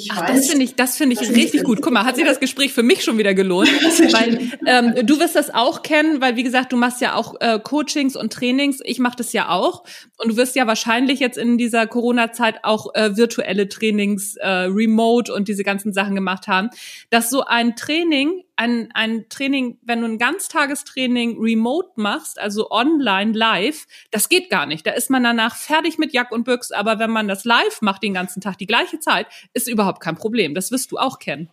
Ach, 0.10 0.22
weiß, 0.22 0.36
das 0.36 0.50
finde 0.50 0.66
ich, 0.66 0.76
das 0.76 0.98
finde 0.98 1.16
ich 1.20 1.30
richtig 1.30 1.64
gut. 1.64 1.82
Guck 1.82 1.94
mal, 1.94 2.06
hat 2.06 2.16
sich 2.16 2.26
das 2.26 2.40
Gespräch 2.40 2.74
für 2.74 2.84
mich 2.84 3.04
schon 3.04 3.18
wieder 3.18 3.34
gelohnt, 3.34 3.70
weil 4.14 4.52
ähm, 4.66 5.06
du 5.06 5.20
wirst 5.20 5.36
das 5.36 5.54
auch 5.54 5.84
kennen, 5.84 6.22
weil 6.22 6.36
wie 6.36 6.44
gesagt, 6.44 6.72
du 6.72 6.78
machst 6.78 7.02
ja 7.02 7.16
auch 7.16 7.36
äh, 7.40 7.60
Coachings 7.60 8.16
und 8.16 8.32
Trainings. 8.32 8.80
Ich 8.84 9.00
mache 9.00 9.18
das 9.18 9.34
ja 9.34 9.50
auch 9.50 9.84
und 10.18 10.32
du 10.32 10.38
wirst 10.38 10.56
ja 10.56 10.68
wahrscheinlich 10.68 11.20
jetzt 11.20 11.38
in 11.38 11.58
dieser 11.58 11.88
Corona-Zeit 11.88 12.64
auch 12.64 12.94
äh, 12.96 13.18
virtuelle 13.18 13.68
Trainings, 13.68 14.36
äh, 14.38 14.48
Remote 14.48 15.34
und 15.34 15.48
diese 15.48 15.64
ganzen 15.64 15.94
Sachen 15.94 16.16
gemacht 16.16 16.48
haben. 16.48 16.70
Dass 17.10 17.30
so 17.30 17.44
ein 17.44 17.76
Training 17.76 18.44
ein, 18.64 18.90
ein 18.94 19.26
Training, 19.30 19.78
wenn 19.82 20.00
du 20.00 20.08
ein 20.08 20.18
Ganztagestraining 20.18 21.38
remote 21.40 21.90
machst, 21.98 22.40
also 22.40 22.72
online, 22.72 23.34
live, 23.34 23.86
das 24.12 24.30
geht 24.30 24.50
gar 24.50 24.66
nicht. 24.66 24.88
Da 24.88 24.92
ist 24.92 25.10
man 25.10 25.24
danach 25.24 25.56
fertig 25.56 25.98
mit 25.98 26.14
Jack 26.14 26.32
und 26.32 26.46
Büchs, 26.46 26.72
aber 26.72 26.98
wenn 27.00 27.12
man 27.12 27.28
das 27.28 27.44
live 27.44 27.82
macht 27.82 28.04
den 28.04 28.14
ganzen 28.14 28.42
Tag, 28.42 28.58
die 28.58 28.68
gleiche 28.68 29.00
Zeit, 29.00 29.28
ist 29.54 29.68
überhaupt 29.68 30.02
kein 30.02 30.16
Problem. 30.16 30.56
Das 30.56 30.72
wirst 30.72 30.92
du 30.92 30.98
auch 30.98 31.20
kennen. 31.20 31.50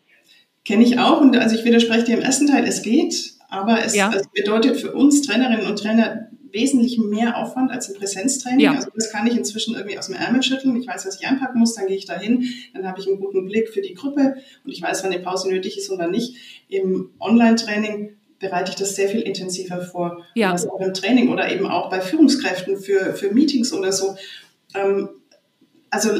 Kenne 0.64 0.84
ich 0.84 0.98
auch 0.98 1.20
und 1.20 1.36
also 1.36 1.56
ich 1.56 1.64
widerspreche 1.64 2.04
dir 2.04 2.18
im 2.18 2.22
ersten 2.22 2.46
Teil, 2.46 2.64
es 2.64 2.82
geht, 2.82 3.34
aber 3.48 3.82
es, 3.82 3.96
ja. 3.96 4.12
es 4.14 4.28
bedeutet 4.28 4.76
für 4.76 4.92
uns 4.92 5.22
Trainerinnen 5.22 5.66
und 5.66 5.78
Trainer 5.78 6.28
wesentlich 6.52 6.98
mehr 6.98 7.36
Aufwand 7.36 7.70
als 7.70 7.88
ein 7.88 7.94
Präsenztraining. 7.94 8.60
Ja. 8.60 8.74
Also 8.74 8.90
das 8.94 9.10
kann 9.10 9.26
ich 9.26 9.36
inzwischen 9.36 9.74
irgendwie 9.74 9.98
aus 9.98 10.06
dem 10.06 10.16
Ärmel 10.16 10.42
schütteln. 10.42 10.76
Ich 10.76 10.86
weiß, 10.86 11.06
was 11.06 11.20
ich 11.20 11.26
einpacken 11.26 11.58
muss, 11.58 11.74
dann 11.74 11.86
gehe 11.86 11.96
ich 11.96 12.06
dahin, 12.06 12.44
dann 12.74 12.86
habe 12.86 13.00
ich 13.00 13.06
einen 13.06 13.20
guten 13.20 13.46
Blick 13.46 13.68
für 13.68 13.80
die 13.80 13.94
Gruppe 13.94 14.36
und 14.64 14.70
ich 14.70 14.82
weiß, 14.82 15.02
wann 15.04 15.12
eine 15.12 15.22
Pause 15.22 15.48
nötig 15.48 15.78
ist 15.78 15.90
oder 15.90 16.08
nicht. 16.08 16.36
Im 16.68 17.10
Online-Training 17.20 18.16
bereite 18.38 18.70
ich 18.70 18.76
das 18.76 18.96
sehr 18.96 19.08
viel 19.08 19.20
intensiver 19.20 19.82
vor. 19.82 20.24
Ja. 20.34 20.52
Also 20.52 20.72
auch 20.72 20.80
im 20.80 20.94
Training 20.94 21.28
oder 21.28 21.52
eben 21.52 21.66
auch 21.66 21.90
bei 21.90 22.00
Führungskräften 22.00 22.78
für, 22.78 23.14
für 23.14 23.32
Meetings 23.32 23.72
oder 23.72 23.92
so. 23.92 24.16
Ähm, 24.74 25.10
also 25.90 26.10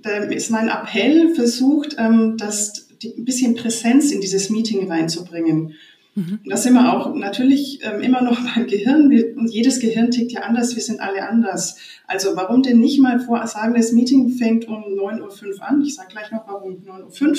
da 0.00 0.16
ist 0.18 0.50
mein 0.50 0.68
Appell 0.68 1.34
versucht, 1.34 1.96
ähm, 1.98 2.36
dass 2.36 2.88
die, 3.02 3.14
ein 3.16 3.24
bisschen 3.24 3.54
Präsenz 3.54 4.10
in 4.10 4.20
dieses 4.20 4.50
Meeting 4.50 4.90
reinzubringen. 4.90 5.74
Mhm. 6.14 6.40
Da 6.46 6.56
sind 6.56 6.74
wir 6.74 6.92
auch 6.92 7.14
natürlich 7.14 7.80
ähm, 7.82 8.00
immer 8.00 8.22
noch 8.22 8.38
beim 8.54 8.66
Gehirn. 8.66 9.10
Wir, 9.10 9.36
und 9.36 9.50
jedes 9.50 9.80
Gehirn 9.80 10.10
tickt 10.10 10.32
ja 10.32 10.42
anders. 10.42 10.74
Wir 10.76 10.82
sind 10.82 11.00
alle 11.00 11.28
anders. 11.28 11.76
Also 12.06 12.36
warum 12.36 12.62
denn 12.62 12.80
nicht 12.80 13.00
mal 13.00 13.18
vor 13.18 13.44
sagen, 13.46 13.74
das 13.74 13.92
Meeting 13.92 14.30
fängt 14.30 14.68
um 14.68 14.82
9.05 14.82 15.46
Uhr 15.46 15.62
an. 15.62 15.82
Ich 15.82 15.94
sage 15.94 16.08
gleich 16.10 16.30
noch, 16.30 16.46
warum 16.46 16.82
9.05 16.84 17.22
Uhr. 17.22 17.36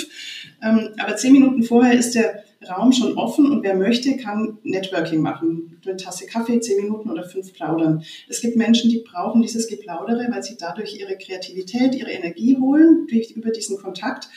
Ähm, 0.63 0.89
aber 0.97 1.15
zehn 1.15 1.33
Minuten 1.33 1.63
vorher 1.63 1.97
ist 1.97 2.15
der 2.15 2.43
Raum 2.69 2.91
schon 2.91 3.17
offen 3.17 3.51
und 3.51 3.63
wer 3.63 3.75
möchte, 3.75 4.17
kann 4.17 4.57
Networking 4.63 5.21
machen. 5.21 5.79
Eine 5.85 5.97
Tasse 5.97 6.25
Kaffee, 6.25 6.59
zehn 6.59 6.81
Minuten 6.81 7.09
oder 7.09 7.23
fünf 7.23 7.53
plaudern. 7.53 8.03
Es 8.27 8.41
gibt 8.41 8.55
Menschen, 8.55 8.89
die 8.89 9.03
brauchen 9.07 9.41
dieses 9.41 9.67
Geplaudere, 9.67 10.27
weil 10.31 10.43
sie 10.43 10.57
dadurch 10.57 10.99
ihre 10.99 11.17
Kreativität, 11.17 11.93
ihre 11.95 12.11
Energie 12.11 12.57
holen 12.57 13.05
durch, 13.07 13.31
über 13.31 13.51
diesen 13.51 13.77
Kontakt. 13.77 14.29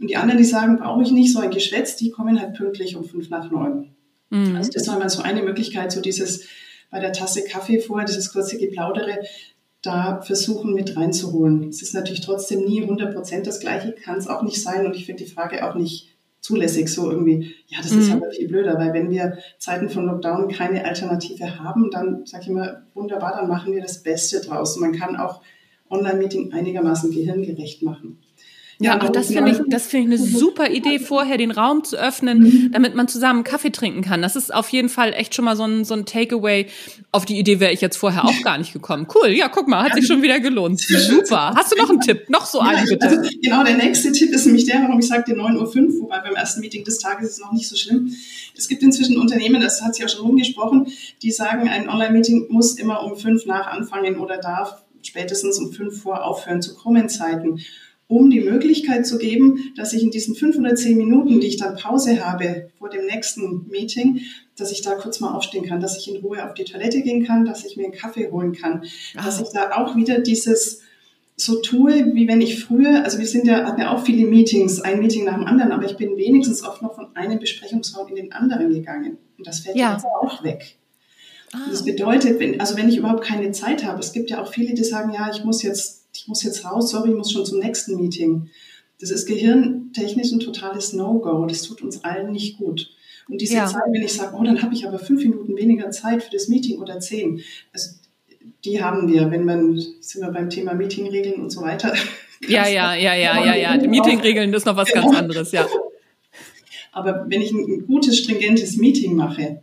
Und 0.00 0.08
die 0.08 0.16
anderen, 0.16 0.38
die 0.38 0.44
sagen, 0.44 0.78
brauche 0.78 1.02
ich 1.02 1.10
nicht 1.10 1.32
so 1.32 1.40
ein 1.40 1.50
Geschwätz, 1.50 1.96
die 1.96 2.10
kommen 2.10 2.40
halt 2.40 2.54
pünktlich 2.54 2.96
um 2.96 3.04
fünf 3.04 3.30
nach 3.30 3.50
neun. 3.50 3.94
Mhm. 4.30 4.56
Also 4.56 4.70
das 4.72 4.88
war 4.88 4.98
mal 4.98 5.08
so 5.08 5.22
eine 5.22 5.42
Möglichkeit, 5.42 5.92
so 5.92 6.00
dieses 6.00 6.46
bei 6.90 7.00
der 7.00 7.12
Tasse 7.12 7.44
Kaffee 7.44 7.80
vorher, 7.80 8.06
dieses 8.06 8.32
kurze 8.32 8.58
Geplaudere, 8.58 9.20
da 9.82 10.20
versuchen 10.22 10.74
mit 10.74 10.96
reinzuholen. 10.96 11.68
Es 11.68 11.82
ist 11.82 11.94
natürlich 11.94 12.22
trotzdem 12.22 12.64
nie 12.64 12.82
100 12.82 13.14
Prozent 13.14 13.46
das 13.46 13.60
Gleiche, 13.60 13.92
kann 13.92 14.18
es 14.18 14.28
auch 14.28 14.42
nicht 14.42 14.62
sein. 14.62 14.86
Und 14.86 14.96
ich 14.96 15.04
finde 15.06 15.24
die 15.24 15.30
Frage 15.30 15.68
auch 15.68 15.74
nicht 15.74 16.08
zulässig, 16.40 16.88
so 16.88 17.10
irgendwie, 17.10 17.54
ja, 17.68 17.78
das 17.82 17.92
mhm. 17.92 18.00
ist 18.00 18.12
aber 18.12 18.30
viel 18.30 18.48
blöder, 18.48 18.78
weil 18.78 18.92
wenn 18.92 19.10
wir 19.10 19.38
Zeiten 19.58 19.88
von 19.88 20.06
Lockdown 20.06 20.48
keine 20.48 20.84
Alternative 20.84 21.58
haben, 21.58 21.90
dann 21.90 22.26
sage 22.26 22.44
ich 22.44 22.50
immer, 22.50 22.82
wunderbar, 22.94 23.34
dann 23.36 23.48
machen 23.48 23.72
wir 23.72 23.80
das 23.80 24.02
Beste 24.02 24.40
draus. 24.40 24.76
Man 24.76 24.92
kann 24.92 25.16
auch 25.16 25.42
Online-Meeting 25.90 26.52
einigermaßen 26.52 27.10
gehirngerecht 27.10 27.82
machen. 27.82 28.20
Ja, 28.80 29.00
auch 29.00 29.10
das 29.10 29.28
finde 29.28 29.52
ich, 29.52 29.58
das 29.68 29.86
finde 29.86 30.14
ich 30.14 30.20
eine 30.20 30.30
super 30.30 30.70
Idee, 30.70 30.98
vorher 30.98 31.38
den 31.38 31.50
Raum 31.50 31.84
zu 31.84 31.96
öffnen, 31.96 32.40
mhm. 32.40 32.72
damit 32.72 32.94
man 32.94 33.06
zusammen 33.06 33.44
Kaffee 33.44 33.70
trinken 33.70 34.02
kann. 34.02 34.20
Das 34.20 34.34
ist 34.34 34.52
auf 34.52 34.68
jeden 34.70 34.88
Fall 34.88 35.12
echt 35.12 35.34
schon 35.34 35.44
mal 35.44 35.56
so 35.56 35.64
ein, 35.64 35.84
so 35.84 35.94
ein 35.94 36.06
Takeaway. 36.06 36.66
Auf 37.12 37.24
die 37.24 37.38
Idee 37.38 37.60
wäre 37.60 37.72
ich 37.72 37.80
jetzt 37.80 37.96
vorher 37.96 38.24
auch 38.24 38.42
gar 38.42 38.58
nicht 38.58 38.72
gekommen. 38.72 39.06
Cool, 39.14 39.28
ja, 39.28 39.48
guck 39.48 39.68
mal, 39.68 39.84
hat 39.84 39.94
sich 39.94 40.06
schon 40.06 40.22
wieder 40.22 40.40
gelohnt. 40.40 40.80
Super. 40.80 41.54
Hast 41.56 41.72
du 41.72 41.76
noch 41.76 41.88
einen 41.88 42.00
Tipp? 42.00 42.28
Noch 42.28 42.46
so 42.46 42.60
einen, 42.60 42.86
bitte. 42.88 43.06
Also, 43.06 43.30
genau, 43.42 43.62
der 43.62 43.76
nächste 43.76 44.10
Tipp 44.12 44.32
ist 44.32 44.46
nämlich 44.46 44.64
der, 44.64 44.82
warum 44.82 44.98
ich 44.98 45.06
sagte 45.06 45.32
9.05 45.32 45.96
Uhr, 45.96 46.02
wobei 46.02 46.20
beim 46.20 46.34
ersten 46.34 46.60
Meeting 46.60 46.84
des 46.84 46.98
Tages 46.98 47.30
ist 47.30 47.34
es 47.34 47.40
noch 47.40 47.52
nicht 47.52 47.68
so 47.68 47.76
schlimm. 47.76 48.12
Es 48.56 48.68
gibt 48.68 48.82
inzwischen 48.82 49.18
Unternehmen, 49.18 49.60
das 49.60 49.82
hat 49.82 49.94
sich 49.94 50.04
auch 50.04 50.08
schon 50.08 50.26
rumgesprochen, 50.26 50.88
die 51.22 51.30
sagen, 51.30 51.68
ein 51.68 51.88
Online-Meeting 51.88 52.46
muss 52.48 52.74
immer 52.78 53.04
um 53.04 53.16
fünf 53.16 53.46
nach 53.46 53.68
anfangen 53.68 54.18
oder 54.18 54.38
darf 54.38 54.82
spätestens 55.02 55.58
um 55.58 55.72
fünf 55.72 56.02
vor 56.02 56.24
aufhören 56.24 56.62
zu 56.62 56.74
krummen 56.74 57.08
Zeiten 57.08 57.60
um 58.06 58.30
die 58.30 58.40
Möglichkeit 58.40 59.06
zu 59.06 59.18
geben, 59.18 59.72
dass 59.76 59.92
ich 59.92 60.02
in 60.02 60.10
diesen 60.10 60.34
fünf 60.34 60.56
oder 60.56 60.74
zehn 60.74 60.96
Minuten, 60.96 61.40
die 61.40 61.46
ich 61.46 61.56
dann 61.56 61.76
Pause 61.76 62.24
habe 62.24 62.70
vor 62.78 62.90
dem 62.90 63.06
nächsten 63.06 63.66
Meeting, 63.68 64.20
dass 64.56 64.70
ich 64.70 64.82
da 64.82 64.94
kurz 64.94 65.20
mal 65.20 65.34
aufstehen 65.34 65.64
kann, 65.64 65.80
dass 65.80 65.96
ich 65.96 66.14
in 66.14 66.20
Ruhe 66.20 66.44
auf 66.44 66.54
die 66.54 66.64
Toilette 66.64 67.02
gehen 67.02 67.24
kann, 67.24 67.44
dass 67.44 67.64
ich 67.64 67.76
mir 67.76 67.84
einen 67.84 67.94
Kaffee 67.94 68.30
holen 68.30 68.52
kann, 68.52 68.84
ah. 69.16 69.24
dass 69.24 69.40
ich 69.40 69.48
da 69.48 69.72
auch 69.72 69.96
wieder 69.96 70.20
dieses 70.20 70.82
so 71.36 71.60
tue, 71.60 72.14
wie 72.14 72.28
wenn 72.28 72.40
ich 72.40 72.62
früher, 72.62 73.02
also 73.02 73.18
wir 73.18 73.26
sind 73.26 73.46
ja, 73.46 73.64
hatten 73.64 73.80
ja 73.80 73.90
auch 73.90 74.04
viele 74.04 74.26
Meetings, 74.26 74.80
ein 74.80 75.00
Meeting 75.00 75.24
nach 75.24 75.34
dem 75.34 75.44
anderen, 75.44 75.72
aber 75.72 75.84
ich 75.84 75.96
bin 75.96 76.16
wenigstens 76.16 76.62
oft 76.62 76.80
noch 76.80 76.94
von 76.94 77.06
einem 77.16 77.40
Besprechungsraum 77.40 78.06
in 78.08 78.14
den 78.14 78.32
anderen 78.32 78.72
gegangen. 78.72 79.18
Und 79.36 79.46
das 79.46 79.60
fällt 79.60 79.76
ja. 79.76 79.94
jetzt 79.94 80.04
auch 80.04 80.44
weg. 80.44 80.76
Ah. 81.52 81.58
Das 81.68 81.84
bedeutet, 81.84 82.38
wenn, 82.38 82.60
also 82.60 82.76
wenn 82.76 82.88
ich 82.88 82.98
überhaupt 82.98 83.24
keine 83.24 83.50
Zeit 83.50 83.84
habe, 83.84 83.98
es 83.98 84.12
gibt 84.12 84.30
ja 84.30 84.40
auch 84.40 84.52
viele, 84.52 84.74
die 84.74 84.84
sagen, 84.84 85.12
ja, 85.12 85.28
ich 85.32 85.42
muss 85.42 85.62
jetzt 85.62 86.03
ich 86.14 86.28
muss 86.28 86.42
jetzt 86.42 86.64
raus, 86.64 86.90
sorry, 86.90 87.10
ich 87.10 87.16
muss 87.16 87.32
schon 87.32 87.44
zum 87.44 87.58
nächsten 87.58 87.96
Meeting. 87.96 88.48
Das 89.00 89.10
ist 89.10 89.26
gehirntechnisch 89.26 90.32
ein 90.32 90.40
totales 90.40 90.92
No-Go. 90.92 91.46
Das 91.46 91.62
tut 91.62 91.82
uns 91.82 92.04
allen 92.04 92.32
nicht 92.32 92.58
gut. 92.58 92.90
Und 93.28 93.40
diese 93.40 93.54
ja. 93.54 93.66
Zeit, 93.66 93.82
wenn 93.90 94.02
ich 94.02 94.12
sage, 94.12 94.36
oh, 94.38 94.44
dann 94.44 94.62
habe 94.62 94.74
ich 94.74 94.86
aber 94.86 94.98
fünf 94.98 95.22
Minuten 95.22 95.56
weniger 95.56 95.90
Zeit 95.90 96.22
für 96.22 96.30
das 96.30 96.48
Meeting 96.48 96.80
oder 96.80 97.00
zehn, 97.00 97.40
also 97.72 97.90
die 98.64 98.82
haben 98.82 99.10
wir, 99.10 99.30
wenn 99.30 99.44
man, 99.44 99.78
sind 100.00 100.22
wir 100.22 100.30
beim 100.30 100.50
Thema 100.50 100.74
Meetingregeln 100.74 101.42
und 101.42 101.50
so 101.50 101.62
weiter. 101.62 101.94
Ja, 102.46 102.68
ja, 102.68 102.94
ja, 102.94 103.14
ja, 103.14 103.42
ja, 103.42 103.54
ja. 103.54 103.88
Meetingregeln 103.88 104.52
ist 104.52 104.66
noch 104.66 104.76
was 104.76 104.92
ganz 104.92 105.06
genau. 105.06 105.18
anderes, 105.18 105.52
ja. 105.52 105.66
Aber 106.92 107.24
wenn 107.28 107.40
ich 107.40 107.52
ein 107.52 107.86
gutes, 107.86 108.18
stringentes 108.18 108.76
Meeting 108.76 109.14
mache, 109.14 109.62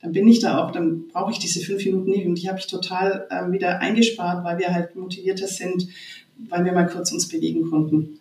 dann 0.00 0.12
bin 0.12 0.28
ich 0.28 0.40
da 0.40 0.64
auch, 0.64 0.70
dann 0.70 1.08
brauche 1.08 1.32
ich 1.32 1.38
diese 1.38 1.60
fünf 1.60 1.84
Minuten 1.84 2.10
nicht. 2.10 2.26
Und 2.26 2.36
die 2.36 2.48
habe 2.48 2.58
ich 2.58 2.66
total 2.66 3.26
ähm, 3.30 3.52
wieder 3.52 3.80
eingespart, 3.80 4.44
weil 4.44 4.58
wir 4.58 4.72
halt 4.72 4.94
motivierter 4.94 5.48
sind, 5.48 5.88
weil 6.48 6.64
wir 6.64 6.72
mal 6.72 6.86
kurz 6.86 7.10
uns 7.10 7.28
bewegen 7.28 7.68
konnten. 7.68 8.18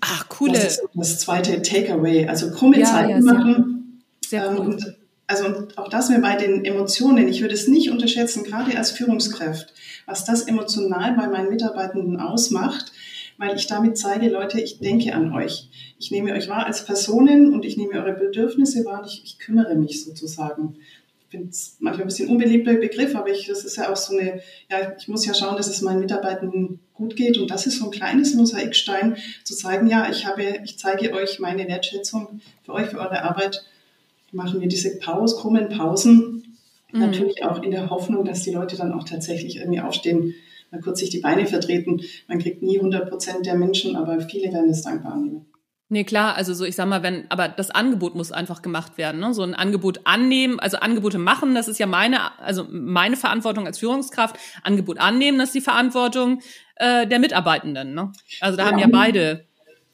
Ach, 0.00 0.28
coole. 0.28 0.52
Das 0.52 0.78
ist 0.78 0.82
das 0.94 1.18
zweite 1.18 1.62
Takeaway. 1.62 2.26
Also 2.26 2.50
krumme 2.50 2.78
ja, 2.78 2.86
Zeiten 2.86 3.26
ja, 3.26 3.32
machen. 3.32 4.02
Sehr 4.24 4.46
ähm, 4.46 4.58
und, 4.58 4.96
also 5.26 5.46
und 5.46 5.78
auch 5.78 5.88
das 5.88 6.08
mir 6.08 6.20
bei 6.20 6.36
den 6.36 6.64
Emotionen, 6.64 7.28
ich 7.28 7.40
würde 7.40 7.54
es 7.54 7.66
nicht 7.66 7.90
unterschätzen, 7.90 8.44
gerade 8.44 8.76
als 8.78 8.92
Führungskraft, 8.92 9.74
was 10.06 10.24
das 10.24 10.42
emotional 10.42 11.14
bei 11.16 11.28
meinen 11.28 11.50
Mitarbeitenden 11.50 12.18
ausmacht, 12.18 12.92
weil 13.36 13.56
ich 13.56 13.66
damit 13.66 13.98
zeige, 13.98 14.28
Leute, 14.28 14.60
ich 14.60 14.78
denke 14.78 15.14
an 15.14 15.32
euch. 15.32 15.68
Ich 15.98 16.10
nehme 16.10 16.32
euch 16.32 16.48
wahr 16.48 16.66
als 16.66 16.84
Personen 16.84 17.52
und 17.52 17.64
ich 17.64 17.76
nehme 17.76 17.92
eure 17.92 18.12
Bedürfnisse 18.12 18.84
wahr 18.84 19.00
und 19.00 19.06
ich, 19.06 19.22
ich 19.24 19.38
kümmere 19.38 19.74
mich 19.74 20.04
sozusagen 20.04 20.76
finde 21.30 21.50
es 21.50 21.76
manchmal 21.78 22.04
ein 22.04 22.08
bisschen 22.08 22.28
unbeliebter 22.28 22.74
Begriff, 22.74 23.14
aber 23.14 23.28
ich, 23.28 23.46
das 23.46 23.64
ist 23.64 23.76
ja 23.76 23.90
auch 23.90 23.96
so 23.96 24.16
eine, 24.16 24.40
ja, 24.68 24.92
ich 24.98 25.08
muss 25.08 25.24
ja 25.24 25.32
schauen, 25.32 25.56
dass 25.56 25.68
es 25.68 25.80
meinen 25.80 26.00
Mitarbeitern 26.00 26.80
gut 26.92 27.16
geht 27.16 27.38
und 27.38 27.50
das 27.50 27.66
ist 27.66 27.78
so 27.78 27.86
ein 27.86 27.90
kleines 27.92 28.34
Mosaikstein, 28.34 29.16
zu 29.44 29.54
zeigen, 29.54 29.88
ja, 29.88 30.10
ich 30.10 30.26
habe, 30.26 30.42
ich 30.64 30.78
zeige 30.78 31.12
euch 31.12 31.38
meine 31.38 31.66
Wertschätzung 31.68 32.40
für 32.64 32.72
euch, 32.72 32.88
für 32.88 32.98
eure 32.98 33.22
Arbeit. 33.22 33.64
Machen 34.32 34.60
wir 34.60 34.68
diese 34.68 34.98
Pause, 34.98 35.36
krummen 35.36 35.68
Pausen, 35.68 36.56
mhm. 36.92 37.00
natürlich 37.00 37.44
auch 37.44 37.62
in 37.62 37.70
der 37.70 37.90
Hoffnung, 37.90 38.24
dass 38.24 38.42
die 38.42 38.52
Leute 38.52 38.76
dann 38.76 38.92
auch 38.92 39.04
tatsächlich 39.04 39.56
irgendwie 39.56 39.80
aufstehen, 39.80 40.34
mal 40.70 40.80
kurz 40.80 41.00
sich 41.00 41.10
die 41.10 41.20
Beine 41.20 41.46
vertreten. 41.46 42.00
Man 42.28 42.38
kriegt 42.38 42.62
nie 42.62 42.76
100 42.76 43.08
Prozent 43.08 43.46
der 43.46 43.56
Menschen, 43.56 43.96
aber 43.96 44.20
viele 44.20 44.52
werden 44.52 44.70
es 44.70 44.82
dankbar 44.82 45.14
annehmen. 45.14 45.46
Nee, 45.92 46.04
klar, 46.04 46.36
also 46.36 46.54
so, 46.54 46.64
ich 46.64 46.76
sag 46.76 46.86
mal, 46.86 47.02
wenn, 47.02 47.24
aber 47.30 47.48
das 47.48 47.72
Angebot 47.72 48.14
muss 48.14 48.30
einfach 48.30 48.62
gemacht 48.62 48.96
werden, 48.96 49.20
ne? 49.20 49.34
So 49.34 49.42
ein 49.42 49.54
Angebot 49.56 50.02
annehmen, 50.04 50.60
also 50.60 50.76
Angebote 50.76 51.18
machen, 51.18 51.56
das 51.56 51.66
ist 51.66 51.80
ja 51.80 51.86
meine, 51.86 52.38
also 52.40 52.64
meine 52.70 53.16
Verantwortung 53.16 53.66
als 53.66 53.80
Führungskraft. 53.80 54.36
Angebot 54.62 55.00
annehmen, 55.00 55.38
das 55.38 55.48
ist 55.48 55.56
die 55.56 55.60
Verantwortung 55.60 56.42
äh, 56.76 57.08
der 57.08 57.18
Mitarbeitenden, 57.18 57.92
ne? 57.92 58.12
Also 58.40 58.56
da 58.56 58.66
ja, 58.66 58.70
haben 58.70 58.78
ja 58.78 58.86
beide. 58.86 59.46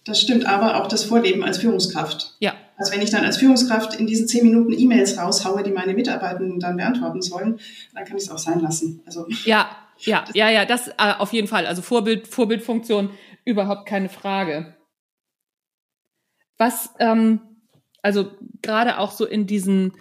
Das 0.05 0.21
stimmt, 0.21 0.45
aber 0.45 0.83
auch 0.83 0.87
das 0.87 1.03
Vorleben 1.03 1.43
als 1.43 1.57
Führungskraft. 1.57 2.35
Ja. 2.41 2.53
Also 2.77 2.93
wenn 2.93 3.01
ich 3.01 3.11
dann 3.11 3.25
als 3.25 3.39
Führungskraft 3.39 3.95
in 3.99 4.07
diesen 4.07 4.29
zehn 4.29 4.45
Minuten 4.45 4.75
E-Mails 4.79 5.17
raushaue, 5.17 5.63
die 5.63 5.71
meine 5.71 5.95
Mitarbeitenden 5.95 6.61
dann 6.61 6.77
beantworten 6.77 7.23
sollen, 7.23 7.59
dann 7.95 8.05
kann 8.05 8.19
ich 8.19 8.25
es 8.25 8.31
auch 8.31 8.37
sein 8.37 8.61
lassen. 8.61 9.01
Also. 9.07 9.27
Ja, 9.47 9.71
ja, 10.01 10.25
ja, 10.35 10.51
ja, 10.51 10.67
das 10.67 10.89
äh, 10.89 11.15
auf 11.19 11.33
jeden 11.33 11.49
Fall. 11.49 11.65
Also 11.65 11.81
Vorbild, 11.81 12.29
Vorbildfunktion, 12.29 13.09
überhaupt 13.47 13.89
keine 13.89 14.11
Frage. 14.11 14.76
Was, 16.59 16.95
ähm, 16.99 17.41
also 18.03 18.31
gerade 18.63 18.99
auch 18.99 19.13
so 19.13 19.27
in 19.27 19.47
diesen, 19.47 19.93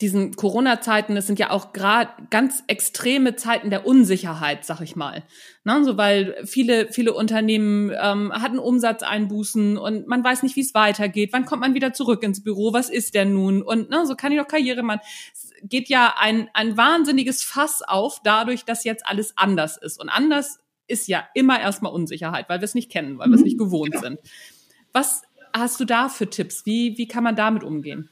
diesen 0.00 0.34
Corona-Zeiten, 0.34 1.14
das 1.14 1.26
sind 1.26 1.38
ja 1.38 1.50
auch 1.50 1.72
gerade 1.72 2.10
ganz 2.30 2.62
extreme 2.68 3.36
Zeiten 3.36 3.68
der 3.68 3.86
Unsicherheit, 3.86 4.64
sag 4.64 4.80
ich 4.80 4.96
mal. 4.96 5.24
Ne? 5.64 5.84
So, 5.84 5.98
weil 5.98 6.36
viele, 6.44 6.90
viele 6.90 7.12
Unternehmen 7.12 7.92
ähm, 8.00 8.32
hatten 8.32 8.58
Umsatzeinbußen 8.58 9.76
und 9.76 10.06
man 10.06 10.24
weiß 10.24 10.42
nicht, 10.42 10.56
wie 10.56 10.62
es 10.62 10.74
weitergeht. 10.74 11.30
Wann 11.32 11.44
kommt 11.44 11.60
man 11.60 11.74
wieder 11.74 11.92
zurück 11.92 12.22
ins 12.22 12.42
Büro? 12.42 12.72
Was 12.72 12.88
ist 12.88 13.14
denn 13.14 13.34
nun? 13.34 13.62
Und 13.62 13.90
ne, 13.90 14.06
so 14.06 14.14
kann 14.14 14.32
ich 14.32 14.38
doch 14.38 14.48
Karriere 14.48 14.82
machen. 14.82 15.00
Es 15.34 15.50
geht 15.62 15.90
ja 15.90 16.14
ein, 16.18 16.48
ein 16.54 16.78
wahnsinniges 16.78 17.42
Fass 17.42 17.82
auf, 17.82 18.20
dadurch, 18.24 18.64
dass 18.64 18.84
jetzt 18.84 19.04
alles 19.06 19.36
anders 19.36 19.76
ist. 19.76 20.00
Und 20.00 20.08
anders 20.08 20.60
ist 20.86 21.08
ja 21.08 21.28
immer 21.34 21.60
erstmal 21.60 21.92
Unsicherheit, 21.92 22.48
weil 22.48 22.60
wir 22.60 22.64
es 22.64 22.74
nicht 22.74 22.90
kennen, 22.90 23.18
weil 23.18 23.28
wir 23.28 23.36
es 23.36 23.44
nicht 23.44 23.58
gewohnt 23.58 23.98
sind. 24.00 24.18
Was 24.92 25.22
hast 25.52 25.80
du 25.80 25.84
da 25.84 26.08
für 26.08 26.28
Tipps? 26.28 26.66
Wie, 26.66 26.96
wie 26.96 27.06
kann 27.06 27.24
man 27.24 27.36
damit 27.36 27.62
umgehen? 27.62 28.08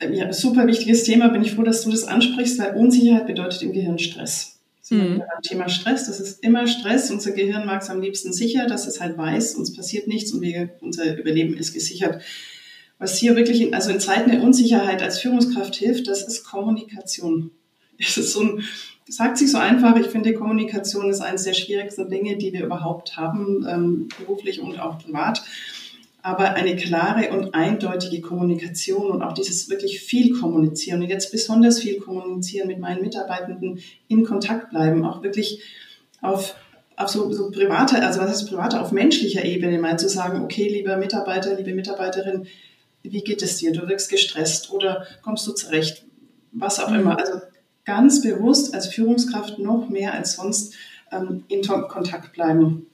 Ja, 0.00 0.32
super 0.32 0.66
wichtiges 0.66 1.04
Thema. 1.04 1.28
Bin 1.28 1.42
ich 1.42 1.52
froh, 1.52 1.62
dass 1.62 1.82
du 1.82 1.90
das 1.90 2.04
ansprichst, 2.04 2.58
weil 2.58 2.74
Unsicherheit 2.74 3.26
bedeutet 3.26 3.62
im 3.62 3.72
Gehirn 3.72 3.98
Stress. 3.98 4.58
Mhm. 4.90 5.22
Thema 5.42 5.68
Stress, 5.68 6.06
das 6.06 6.20
ist 6.20 6.42
immer 6.42 6.66
Stress. 6.66 7.10
Unser 7.10 7.32
Gehirn 7.32 7.66
mag 7.66 7.82
es 7.82 7.90
am 7.90 8.00
liebsten 8.00 8.32
sicher, 8.32 8.66
dass 8.66 8.86
es 8.86 9.00
halt 9.00 9.18
weiß, 9.18 9.56
uns 9.56 9.74
passiert 9.74 10.06
nichts 10.06 10.32
und 10.32 10.40
wir, 10.40 10.70
unser 10.80 11.18
Überleben 11.18 11.56
ist 11.56 11.74
gesichert. 11.74 12.22
Was 12.98 13.18
hier 13.18 13.36
wirklich, 13.36 13.60
in, 13.60 13.74
also 13.74 13.90
in 13.90 14.00
Zeiten 14.00 14.30
der 14.30 14.42
Unsicherheit 14.42 15.02
als 15.02 15.20
Führungskraft 15.20 15.76
hilft, 15.76 16.08
das 16.08 16.26
ist 16.26 16.44
Kommunikation. 16.44 17.50
es 17.98 18.16
ist 18.16 18.32
so 18.32 18.42
ein, 18.42 18.64
sagt 19.08 19.38
sich 19.38 19.50
so 19.50 19.58
einfach, 19.58 19.96
ich 19.96 20.08
finde, 20.08 20.34
Kommunikation 20.34 21.10
ist 21.10 21.20
eines 21.20 21.44
der 21.44 21.54
schwierigsten 21.54 22.08
Dinge, 22.08 22.36
die 22.36 22.52
wir 22.52 22.64
überhaupt 22.64 23.16
haben, 23.16 23.66
ähm, 23.68 24.08
beruflich 24.18 24.60
und 24.60 24.80
auch 24.80 24.98
privat. 24.98 25.42
Aber 26.28 26.52
eine 26.56 26.76
klare 26.76 27.30
und 27.30 27.54
eindeutige 27.54 28.20
Kommunikation 28.20 29.10
und 29.10 29.22
auch 29.22 29.32
dieses 29.32 29.70
wirklich 29.70 30.00
viel 30.00 30.38
kommunizieren 30.38 31.00
und 31.00 31.08
jetzt 31.08 31.32
besonders 31.32 31.78
viel 31.78 32.00
kommunizieren 32.00 32.68
mit 32.68 32.78
meinen 32.78 33.00
Mitarbeitenden 33.00 33.80
in 34.08 34.26
Kontakt 34.26 34.68
bleiben, 34.68 35.06
auch 35.06 35.22
wirklich 35.22 35.62
auf 36.20 36.54
auf 36.96 37.08
so, 37.08 37.32
so 37.32 37.50
private, 37.50 38.04
also 38.04 38.20
was 38.20 38.42
ist 38.42 38.50
private, 38.50 38.78
auf 38.78 38.92
menschlicher 38.92 39.42
Ebene 39.42 39.78
mal 39.78 39.98
zu 39.98 40.08
sagen, 40.08 40.42
okay, 40.42 40.68
lieber 40.68 40.98
Mitarbeiter, 40.98 41.54
liebe 41.54 41.72
Mitarbeiterin, 41.72 42.46
wie 43.02 43.22
geht 43.22 43.40
es 43.40 43.56
dir? 43.56 43.72
Du 43.72 43.88
wirkst 43.88 44.10
gestresst 44.10 44.70
oder 44.70 45.06
kommst 45.22 45.46
du 45.46 45.52
zurecht? 45.52 46.04
Was 46.52 46.78
auch 46.78 46.90
mhm. 46.90 47.00
immer. 47.00 47.18
Also 47.18 47.40
ganz 47.86 48.20
bewusst 48.20 48.74
als 48.74 48.88
Führungskraft 48.88 49.58
noch 49.58 49.88
mehr 49.88 50.12
als 50.12 50.34
sonst 50.34 50.74
ähm, 51.10 51.44
in 51.48 51.62
Kontakt 51.62 52.34
bleiben. 52.34 52.87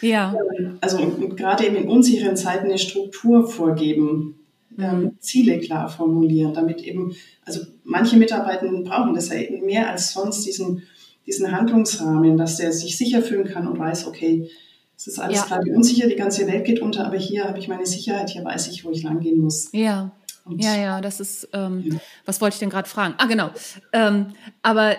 Ja. 0.00 0.34
Ähm, 0.58 0.78
also 0.80 0.98
gerade 1.36 1.66
eben 1.66 1.76
in 1.76 1.88
unsicheren 1.88 2.36
Zeiten 2.36 2.66
eine 2.66 2.78
Struktur 2.78 3.46
vorgeben, 3.46 4.40
mhm. 4.70 4.84
ähm, 4.84 5.16
Ziele 5.20 5.58
klar 5.60 5.88
formulieren, 5.88 6.54
damit 6.54 6.82
eben, 6.82 7.14
also 7.44 7.60
manche 7.84 8.16
Mitarbeitenden 8.16 8.84
brauchen 8.84 9.14
das 9.14 9.28
ja 9.28 9.36
eben 9.36 9.64
mehr 9.66 9.90
als 9.90 10.12
sonst 10.12 10.46
diesen, 10.46 10.82
diesen 11.26 11.52
Handlungsrahmen, 11.52 12.36
dass 12.36 12.56
der 12.56 12.72
sich 12.72 12.96
sicher 12.96 13.22
fühlen 13.22 13.46
kann 13.46 13.66
und 13.66 13.78
weiß, 13.78 14.06
okay, 14.06 14.48
es 14.96 15.06
ist 15.06 15.18
alles 15.18 15.38
ja. 15.38 15.44
gerade 15.46 15.72
unsicher, 15.72 16.08
die 16.08 16.16
ganze 16.16 16.46
Welt 16.46 16.66
geht 16.66 16.80
unter, 16.80 17.06
aber 17.06 17.16
hier 17.16 17.44
habe 17.44 17.58
ich 17.58 17.68
meine 17.68 17.86
Sicherheit, 17.86 18.28
hier 18.28 18.44
weiß 18.44 18.68
ich, 18.68 18.84
wo 18.84 18.90
ich 18.90 19.02
lang 19.02 19.20
gehen 19.20 19.38
muss. 19.40 19.70
Ja. 19.72 20.12
Und 20.44 20.62
ja, 20.62 20.76
ja, 20.76 21.00
das 21.00 21.20
ist, 21.20 21.48
ähm, 21.52 21.84
ja. 21.86 21.98
was 22.26 22.40
wollte 22.40 22.54
ich 22.54 22.60
denn 22.60 22.70
gerade 22.70 22.88
fragen? 22.88 23.14
Ah, 23.18 23.26
genau. 23.26 23.50
Ähm, 23.92 24.34
aber 24.62 24.96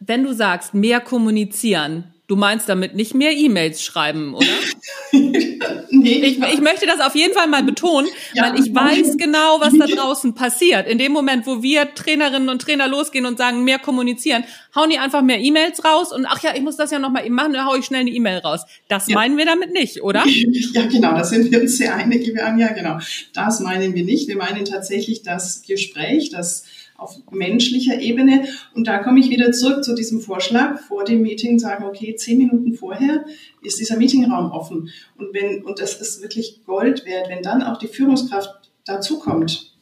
wenn 0.00 0.22
du 0.22 0.32
sagst, 0.32 0.74
mehr 0.74 1.00
kommunizieren, 1.00 2.11
Du 2.32 2.36
meinst 2.36 2.66
damit 2.66 2.94
nicht 2.94 3.12
mehr 3.14 3.32
E-Mails 3.32 3.84
schreiben, 3.84 4.32
oder? 4.32 4.46
nee, 5.12 6.14
ich, 6.14 6.38
ich, 6.38 6.60
möchte 6.62 6.86
das 6.86 6.98
auf 7.00 7.14
jeden 7.14 7.34
Fall 7.34 7.46
mal 7.46 7.62
betonen, 7.62 8.08
ja, 8.32 8.44
weil 8.44 8.58
ich 8.58 8.74
weiß 8.74 9.18
genau, 9.18 9.60
was 9.60 9.74
da 9.76 9.84
draußen 9.94 10.34
passiert. 10.34 10.88
In 10.88 10.96
dem 10.96 11.12
Moment, 11.12 11.46
wo 11.46 11.62
wir 11.62 11.94
Trainerinnen 11.94 12.48
und 12.48 12.62
Trainer 12.62 12.88
losgehen 12.88 13.26
und 13.26 13.36
sagen, 13.36 13.64
mehr 13.64 13.78
kommunizieren, 13.78 14.44
hauen 14.74 14.88
die 14.88 14.96
einfach 14.96 15.20
mehr 15.20 15.40
E-Mails 15.40 15.84
raus 15.84 16.10
und 16.10 16.24
ach 16.24 16.42
ja, 16.42 16.54
ich 16.54 16.62
muss 16.62 16.78
das 16.78 16.90
ja 16.90 16.98
nochmal 16.98 17.26
eben 17.26 17.34
machen, 17.34 17.52
dann 17.52 17.66
hau 17.66 17.74
ich 17.74 17.84
schnell 17.84 18.00
eine 18.00 18.10
E-Mail 18.10 18.38
raus. 18.38 18.62
Das 18.88 19.08
ja. 19.08 19.14
meinen 19.14 19.36
wir 19.36 19.44
damit 19.44 19.74
nicht, 19.74 20.02
oder? 20.02 20.24
Ja, 20.72 20.86
genau, 20.86 21.14
da 21.14 21.24
sind 21.24 21.52
wir 21.52 21.60
uns 21.60 21.76
sehr 21.76 21.94
einig, 21.94 22.24
liebe 22.24 22.42
Anja, 22.42 22.68
genau. 22.68 22.96
Das 23.34 23.60
meinen 23.60 23.94
wir 23.94 24.04
nicht. 24.04 24.26
Wir 24.28 24.36
meinen 24.36 24.64
tatsächlich 24.64 25.22
das 25.22 25.62
Gespräch, 25.66 26.30
das 26.30 26.64
auf 27.02 27.18
menschlicher 27.30 28.00
Ebene. 28.00 28.44
Und 28.74 28.86
da 28.86 28.98
komme 28.98 29.20
ich 29.20 29.30
wieder 29.30 29.52
zurück 29.52 29.84
zu 29.84 29.94
diesem 29.94 30.20
Vorschlag, 30.20 30.80
vor 30.80 31.04
dem 31.04 31.22
Meeting 31.22 31.58
sagen, 31.58 31.84
okay, 31.84 32.14
zehn 32.14 32.38
Minuten 32.38 32.74
vorher 32.74 33.24
ist 33.62 33.80
dieser 33.80 33.96
Meetingraum 33.96 34.52
offen. 34.52 34.90
Und 35.18 35.34
wenn, 35.34 35.62
und 35.64 35.80
das 35.80 36.00
ist 36.00 36.22
wirklich 36.22 36.64
Gold 36.64 37.04
wert, 37.04 37.28
wenn 37.28 37.42
dann 37.42 37.62
auch 37.62 37.78
die 37.78 37.88
Führungskraft 37.88 38.70
dazukommt 38.84 39.74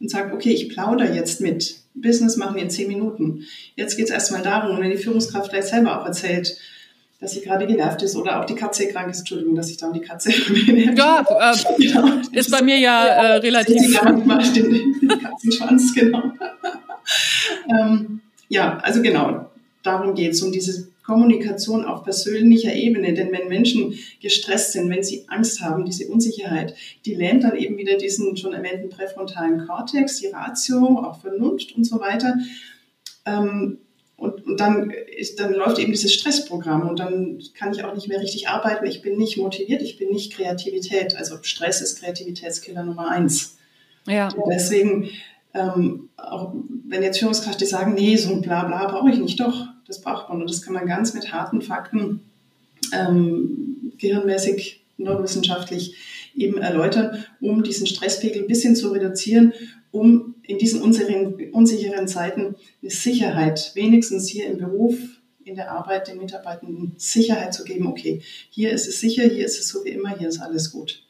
und 0.00 0.10
sagt, 0.10 0.32
okay, 0.32 0.50
ich 0.50 0.68
plaudere 0.70 1.14
jetzt 1.14 1.40
mit. 1.40 1.80
Business 1.94 2.36
machen 2.36 2.56
wir 2.56 2.62
in 2.62 2.70
zehn 2.70 2.88
Minuten. 2.88 3.44
Jetzt 3.76 3.96
geht 3.96 4.06
es 4.06 4.10
erstmal 4.10 4.42
darum, 4.42 4.80
wenn 4.80 4.90
die 4.90 4.96
Führungskraft 4.96 5.50
vielleicht 5.50 5.68
selber 5.68 6.00
auch 6.00 6.06
erzählt, 6.06 6.56
dass 7.20 7.32
sie 7.32 7.42
gerade 7.42 7.66
genervt 7.66 8.02
ist 8.02 8.16
oder 8.16 8.40
auch 8.40 8.46
die 8.46 8.54
Katze 8.54 8.88
krank 8.88 9.10
ist. 9.10 9.20
Entschuldigung, 9.20 9.54
dass 9.54 9.70
ich 9.70 9.76
da 9.76 9.88
um 9.88 9.92
die 9.92 10.00
Katze 10.00 10.30
erwähne. 10.30 10.94
Ja, 10.96 11.24
äh, 11.28 11.82
genau. 11.82 12.08
ist 12.32 12.50
bei 12.50 12.62
mir 12.62 12.78
ja, 12.78 13.06
ja 13.06 13.12
äh, 13.12 13.36
relativ. 13.36 13.78
Sie 13.78 13.98
manchmal 14.02 14.42
den, 14.52 14.98
den 15.00 15.08
Katzenschwanz, 15.20 15.94
genau. 15.94 16.22
ähm, 17.68 18.20
ja, 18.48 18.78
also 18.78 19.02
genau, 19.02 19.50
darum 19.82 20.14
geht 20.14 20.32
es, 20.32 20.42
um 20.42 20.50
diese 20.50 20.88
Kommunikation 21.04 21.84
auf 21.84 22.04
persönlicher 22.04 22.72
Ebene. 22.72 23.12
Denn 23.12 23.32
wenn 23.32 23.48
Menschen 23.48 23.94
gestresst 24.22 24.72
sind, 24.72 24.88
wenn 24.88 25.02
sie 25.02 25.24
Angst 25.28 25.60
haben, 25.60 25.84
diese 25.84 26.06
Unsicherheit, 26.08 26.74
die 27.04 27.14
lähmt 27.14 27.44
dann 27.44 27.56
eben 27.56 27.76
wieder 27.76 27.98
diesen 27.98 28.36
schon 28.36 28.54
erwähnten 28.54 28.88
präfrontalen 28.88 29.66
Kortex, 29.66 30.20
die 30.20 30.28
Ratio, 30.28 31.00
auch 31.04 31.20
Vernunft 31.20 31.76
und 31.76 31.84
so 31.84 32.00
weiter. 32.00 32.38
Ähm, 33.26 33.78
und, 34.20 34.46
und 34.46 34.60
dann, 34.60 34.90
ist, 34.90 35.40
dann 35.40 35.54
läuft 35.54 35.78
eben 35.78 35.92
dieses 35.92 36.12
Stressprogramm 36.12 36.86
und 36.86 36.98
dann 36.98 37.42
kann 37.54 37.72
ich 37.72 37.82
auch 37.84 37.94
nicht 37.94 38.06
mehr 38.06 38.20
richtig 38.20 38.48
arbeiten. 38.48 38.84
Ich 38.84 39.00
bin 39.00 39.16
nicht 39.16 39.38
motiviert, 39.38 39.80
ich 39.80 39.96
bin 39.96 40.10
nicht 40.10 40.34
Kreativität. 40.34 41.16
Also 41.16 41.38
Stress 41.40 41.80
ist 41.80 42.00
Kreativitätskiller 42.00 42.84
Nummer 42.84 43.08
eins. 43.08 43.56
Ja. 44.06 44.28
Und 44.28 44.52
deswegen, 44.52 45.08
ähm, 45.54 46.10
auch 46.18 46.52
wenn 46.86 47.02
jetzt 47.02 47.18
Führungskräfte 47.18 47.64
sagen, 47.64 47.94
nee, 47.94 48.14
so 48.16 48.30
ein 48.30 48.42
Blabla 48.42 48.88
brauche 48.88 49.08
ich 49.08 49.18
nicht, 49.18 49.40
doch, 49.40 49.68
das 49.86 50.02
braucht 50.02 50.28
man. 50.28 50.42
Und 50.42 50.50
das 50.50 50.60
kann 50.60 50.74
man 50.74 50.86
ganz 50.86 51.14
mit 51.14 51.32
harten 51.32 51.62
Fakten 51.62 52.20
ähm, 52.92 53.92
gehirnmäßig, 53.96 54.82
neurowissenschaftlich 54.98 55.94
eben 56.36 56.58
erläutern, 56.58 57.24
um 57.40 57.62
diesen 57.62 57.86
Stresspegel 57.86 58.42
ein 58.42 58.48
bisschen 58.48 58.76
zu 58.76 58.90
reduzieren, 58.92 59.54
um 59.92 60.29
in 60.42 60.58
diesen 60.58 60.82
unsicheren, 60.82 61.52
unsicheren 61.52 62.08
Zeiten 62.08 62.54
eine 62.82 62.90
Sicherheit, 62.90 63.72
wenigstens 63.74 64.28
hier 64.28 64.46
im 64.46 64.58
Beruf, 64.58 64.96
in 65.44 65.56
der 65.56 65.70
Arbeit 65.70 66.08
den 66.08 66.18
Mitarbeitenden 66.18 66.92
Sicherheit 66.96 67.54
zu 67.54 67.64
geben, 67.64 67.86
okay, 67.86 68.22
hier 68.50 68.70
ist 68.70 68.86
es 68.86 69.00
sicher, 69.00 69.24
hier 69.24 69.44
ist 69.44 69.58
es 69.58 69.68
so 69.68 69.84
wie 69.84 69.90
immer, 69.90 70.16
hier 70.16 70.28
ist 70.28 70.40
alles 70.40 70.70
gut. 70.70 71.02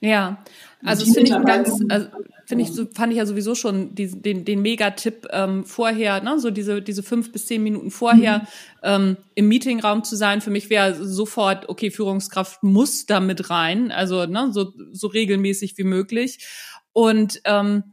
Ja, 0.00 0.44
also 0.84 1.04
das 1.04 1.14
finde 1.14 1.30
ich 1.30 1.46
ganz, 1.46 1.70
also 1.88 2.08
finde 2.46 2.64
ich, 2.64 2.72
so, 2.72 2.86
fand 2.92 3.12
ich 3.12 3.18
ja 3.18 3.26
sowieso 3.26 3.54
schon 3.54 3.94
die, 3.94 4.08
den, 4.08 4.44
den 4.44 4.62
Megatipp 4.62 5.26
ähm, 5.30 5.64
vorher, 5.64 6.22
ne, 6.22 6.38
so 6.38 6.50
diese, 6.50 6.82
diese 6.82 7.02
fünf 7.02 7.30
bis 7.30 7.46
zehn 7.46 7.62
Minuten 7.62 7.90
vorher 7.90 8.38
mhm. 8.38 8.46
ähm, 8.82 9.16
im 9.34 9.48
Meetingraum 9.48 10.02
zu 10.02 10.16
sein. 10.16 10.40
Für 10.40 10.50
mich 10.50 10.70
wäre 10.70 10.94
sofort, 10.94 11.68
okay, 11.68 11.90
Führungskraft 11.90 12.62
muss 12.62 13.06
da 13.06 13.20
mit 13.20 13.50
rein, 13.50 13.92
also 13.92 14.26
ne, 14.26 14.48
so, 14.52 14.72
so 14.92 15.08
regelmäßig 15.08 15.76
wie 15.78 15.84
möglich. 15.84 16.46
Und 16.92 17.40
ähm, 17.44 17.84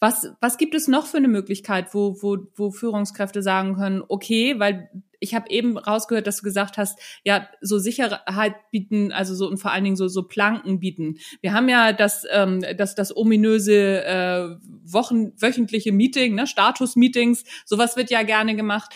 was, 0.00 0.32
was 0.40 0.56
gibt 0.56 0.74
es 0.74 0.88
noch 0.88 1.06
für 1.06 1.18
eine 1.18 1.28
Möglichkeit, 1.28 1.94
wo, 1.94 2.16
wo, 2.22 2.38
wo 2.56 2.70
Führungskräfte 2.70 3.42
sagen 3.42 3.76
können, 3.76 4.02
okay, 4.08 4.58
weil 4.58 4.90
ich 5.20 5.34
habe 5.34 5.50
eben 5.50 5.76
rausgehört, 5.76 6.26
dass 6.26 6.38
du 6.38 6.42
gesagt 6.42 6.78
hast, 6.78 6.98
ja, 7.22 7.46
so 7.60 7.78
Sicherheit 7.78 8.54
bieten, 8.70 9.12
also 9.12 9.34
so 9.34 9.46
und 9.46 9.58
vor 9.58 9.70
allen 9.70 9.84
Dingen 9.84 9.96
so 9.96 10.08
so 10.08 10.22
Planken 10.22 10.80
bieten. 10.80 11.18
Wir 11.42 11.52
haben 11.52 11.68
ja 11.68 11.92
das 11.92 12.24
ähm, 12.30 12.64
das 12.76 12.94
das 12.94 13.14
ominöse 13.14 14.04
äh, 14.04 14.56
Wochen 14.84 15.32
wöchentliche 15.40 15.92
Meeting, 15.92 16.34
ne, 16.34 16.46
Status-Meetings, 16.46 17.44
sowas 17.66 17.96
wird 17.96 18.10
ja 18.10 18.22
gerne 18.22 18.56
gemacht. 18.56 18.94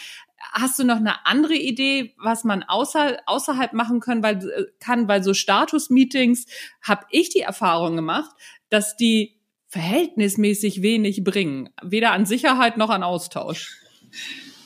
Hast 0.53 0.79
du 0.79 0.85
noch 0.85 0.97
eine 0.97 1.27
andere 1.27 1.55
Idee, 1.55 2.15
was 2.19 2.45
man 2.45 2.63
außer, 2.63 3.19
außerhalb 3.27 3.73
machen 3.73 4.01
können, 4.01 4.23
weil 4.23 4.37
äh, 4.37 4.65
kann, 4.81 5.09
weil 5.09 5.23
so 5.23 5.35
Status-Meetings 5.35 6.47
habe 6.83 7.05
ich 7.11 7.29
die 7.29 7.41
Erfahrung 7.41 7.97
gemacht, 7.97 8.31
dass 8.71 8.97
die 8.97 9.39
verhältnismäßig 9.75 10.83
wenig 10.83 11.25
bringen, 11.25 11.69
weder 11.83 12.13
an 12.13 12.27
Sicherheit 12.27 12.77
noch 12.77 12.91
an 12.91 13.03
Austausch. 13.03 13.77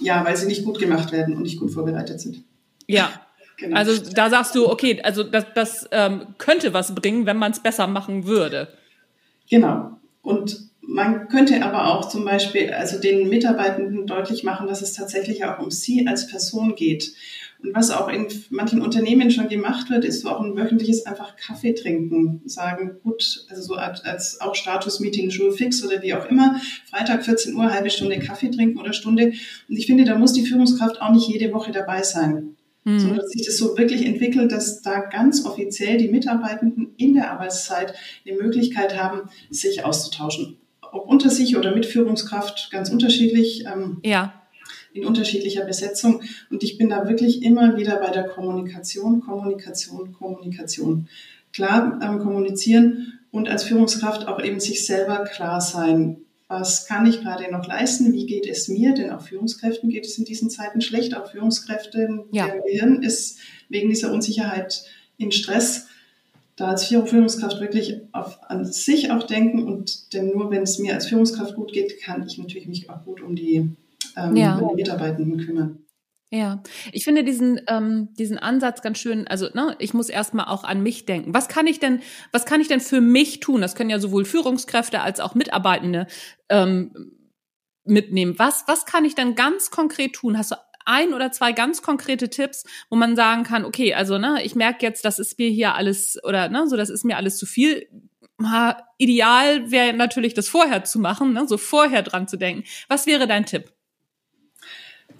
Ja, 0.00 0.22
weil 0.22 0.36
sie 0.36 0.46
nicht 0.46 0.66
gut 0.66 0.78
gemacht 0.78 1.12
werden 1.12 1.34
und 1.34 1.44
nicht 1.44 1.58
gut 1.58 1.70
vorbereitet 1.70 2.20
sind. 2.20 2.44
Ja. 2.86 3.10
Genau. 3.56 3.74
Also 3.74 4.12
da 4.12 4.28
sagst 4.28 4.54
du, 4.54 4.68
okay, 4.68 5.00
also 5.02 5.24
das, 5.24 5.46
das 5.54 5.88
ähm, 5.92 6.34
könnte 6.36 6.74
was 6.74 6.94
bringen, 6.94 7.24
wenn 7.24 7.38
man 7.38 7.52
es 7.52 7.60
besser 7.60 7.86
machen 7.86 8.26
würde. 8.26 8.68
Genau. 9.48 9.92
Und 10.20 10.68
man 10.82 11.28
könnte 11.28 11.64
aber 11.64 11.86
auch 11.86 12.10
zum 12.10 12.26
Beispiel 12.26 12.70
also 12.70 13.00
den 13.00 13.30
Mitarbeitenden 13.30 14.06
deutlich 14.06 14.44
machen, 14.44 14.68
dass 14.68 14.82
es 14.82 14.92
tatsächlich 14.92 15.42
auch 15.46 15.58
um 15.58 15.70
sie 15.70 16.06
als 16.06 16.28
Person 16.28 16.74
geht. 16.76 17.14
Und 17.62 17.74
was 17.74 17.90
auch 17.90 18.08
in 18.08 18.28
manchen 18.50 18.80
Unternehmen 18.80 19.30
schon 19.30 19.48
gemacht 19.48 19.90
wird, 19.90 20.04
ist 20.04 20.20
so 20.20 20.28
auch 20.28 20.40
ein 20.40 20.56
wöchentliches 20.56 21.06
einfach 21.06 21.34
Kaffee 21.36 21.74
trinken. 21.74 22.42
Sagen, 22.46 22.98
gut, 23.02 23.46
also 23.50 23.62
so 23.62 23.74
als, 23.74 24.04
als 24.04 24.40
auch 24.40 24.54
Status-Meeting, 24.54 25.30
Jour 25.30 25.52
fix 25.52 25.84
oder 25.84 26.00
wie 26.02 26.14
auch 26.14 26.26
immer, 26.26 26.60
Freitag 26.88 27.24
14 27.24 27.56
Uhr, 27.56 27.72
halbe 27.72 27.90
Stunde 27.90 28.20
Kaffee 28.20 28.50
trinken 28.50 28.78
oder 28.78 28.92
Stunde. 28.92 29.32
Und 29.68 29.76
ich 29.76 29.86
finde, 29.86 30.04
da 30.04 30.16
muss 30.16 30.32
die 30.32 30.46
Führungskraft 30.46 31.02
auch 31.02 31.10
nicht 31.10 31.28
jede 31.28 31.52
Woche 31.52 31.72
dabei 31.72 32.02
sein. 32.02 32.56
Mhm. 32.84 33.00
Sondern 33.00 33.18
dass 33.18 33.30
sich 33.30 33.44
das 33.44 33.56
so 33.56 33.76
wirklich 33.76 34.06
entwickelt, 34.06 34.52
dass 34.52 34.80
da 34.82 35.00
ganz 35.00 35.44
offiziell 35.44 35.98
die 35.98 36.08
Mitarbeitenden 36.08 36.94
in 36.96 37.14
der 37.14 37.32
Arbeitszeit 37.32 37.92
die 38.24 38.32
Möglichkeit 38.32 38.96
haben, 38.96 39.30
sich 39.50 39.84
auszutauschen. 39.84 40.58
Ob 40.92 41.08
unter 41.08 41.28
sich 41.28 41.56
oder 41.56 41.74
mit 41.74 41.86
Führungskraft, 41.86 42.70
ganz 42.70 42.88
unterschiedlich. 42.88 43.64
Ähm, 43.66 43.98
ja 44.04 44.37
in 44.92 45.04
unterschiedlicher 45.04 45.64
Besetzung. 45.64 46.22
Und 46.50 46.62
ich 46.62 46.78
bin 46.78 46.88
da 46.88 47.08
wirklich 47.08 47.42
immer 47.42 47.76
wieder 47.76 47.96
bei 47.96 48.10
der 48.10 48.24
Kommunikation, 48.24 49.20
Kommunikation, 49.20 50.12
Kommunikation. 50.12 51.08
Klar 51.52 51.98
ähm, 52.02 52.18
kommunizieren 52.18 53.20
und 53.30 53.48
als 53.48 53.64
Führungskraft 53.64 54.26
auch 54.28 54.42
eben 54.42 54.60
sich 54.60 54.86
selber 54.86 55.24
klar 55.24 55.60
sein. 55.60 56.18
Was 56.48 56.86
kann 56.86 57.06
ich 57.06 57.20
gerade 57.20 57.50
noch 57.52 57.66
leisten? 57.66 58.12
Wie 58.12 58.26
geht 58.26 58.46
es 58.46 58.68
mir? 58.68 58.94
Denn 58.94 59.10
auch 59.10 59.20
Führungskräften 59.20 59.90
geht 59.90 60.06
es 60.06 60.16
in 60.16 60.24
diesen 60.24 60.48
Zeiten 60.48 60.80
schlecht. 60.80 61.14
Auch 61.14 61.30
Führungskräfte, 61.30 62.24
ja. 62.32 62.46
der 62.46 62.62
Gehirn 62.62 63.02
ist 63.02 63.38
wegen 63.68 63.90
dieser 63.90 64.12
Unsicherheit 64.12 64.84
in 65.18 65.30
Stress 65.32 65.88
da 66.58 66.70
als 66.70 66.86
Führungskraft 66.86 67.60
wirklich 67.60 68.00
auf, 68.10 68.40
an 68.48 68.64
sich 68.64 69.12
auch 69.12 69.22
denken 69.22 69.62
und 69.62 70.12
denn 70.12 70.30
nur 70.30 70.50
wenn 70.50 70.64
es 70.64 70.80
mir 70.80 70.94
als 70.94 71.06
Führungskraft 71.06 71.54
gut 71.54 71.72
geht, 71.72 72.00
kann 72.02 72.26
ich 72.26 72.36
natürlich 72.36 72.66
mich 72.66 72.90
auch 72.90 73.04
gut 73.04 73.22
um 73.22 73.36
die 73.36 73.70
ähm, 74.18 74.36
ja. 74.36 74.60
Mitarbeitenden 74.74 75.38
kümmern. 75.38 75.78
Ja, 76.30 76.62
ich 76.92 77.04
finde 77.04 77.24
diesen 77.24 77.58
ähm, 77.68 78.10
diesen 78.18 78.38
Ansatz 78.38 78.82
ganz 78.82 78.98
schön. 78.98 79.26
Also 79.26 79.48
ne, 79.54 79.76
ich 79.78 79.94
muss 79.94 80.10
erstmal 80.10 80.46
auch 80.46 80.62
an 80.62 80.82
mich 80.82 81.06
denken. 81.06 81.32
Was 81.32 81.48
kann 81.48 81.66
ich 81.66 81.80
denn 81.80 82.00
was 82.32 82.44
kann 82.44 82.60
ich 82.60 82.68
denn 82.68 82.80
für 82.80 83.00
mich 83.00 83.40
tun? 83.40 83.62
Das 83.62 83.74
können 83.74 83.88
ja 83.88 83.98
sowohl 83.98 84.26
Führungskräfte 84.26 85.00
als 85.00 85.20
auch 85.20 85.34
Mitarbeitende 85.34 86.06
ähm, 86.50 87.12
mitnehmen. 87.84 88.34
Was 88.38 88.64
was 88.66 88.84
kann 88.84 89.06
ich 89.06 89.14
denn 89.14 89.36
ganz 89.36 89.70
konkret 89.70 90.12
tun? 90.12 90.36
Hast 90.36 90.50
du 90.50 90.56
ein 90.84 91.14
oder 91.14 91.32
zwei 91.32 91.52
ganz 91.52 91.80
konkrete 91.80 92.28
Tipps, 92.28 92.64
wo 92.90 92.96
man 92.96 93.16
sagen 93.16 93.44
kann, 93.44 93.64
okay, 93.64 93.94
also 93.94 94.18
ne, 94.18 94.42
ich 94.42 94.54
merke 94.54 94.84
jetzt, 94.84 95.06
das 95.06 95.18
ist 95.18 95.38
mir 95.38 95.48
hier 95.48 95.74
alles 95.74 96.18
oder 96.24 96.50
ne, 96.50 96.66
so 96.68 96.76
das 96.76 96.90
ist 96.90 97.06
mir 97.06 97.16
alles 97.16 97.38
zu 97.38 97.46
viel. 97.46 97.88
Ha, 98.42 98.82
ideal 98.98 99.70
wäre 99.70 99.94
natürlich 99.94 100.34
das 100.34 100.48
vorher 100.48 100.84
zu 100.84 100.98
machen, 100.98 101.32
ne, 101.32 101.46
so 101.48 101.56
vorher 101.56 102.02
dran 102.02 102.28
zu 102.28 102.36
denken. 102.36 102.64
Was 102.88 103.06
wäre 103.06 103.26
dein 103.26 103.46
Tipp? 103.46 103.72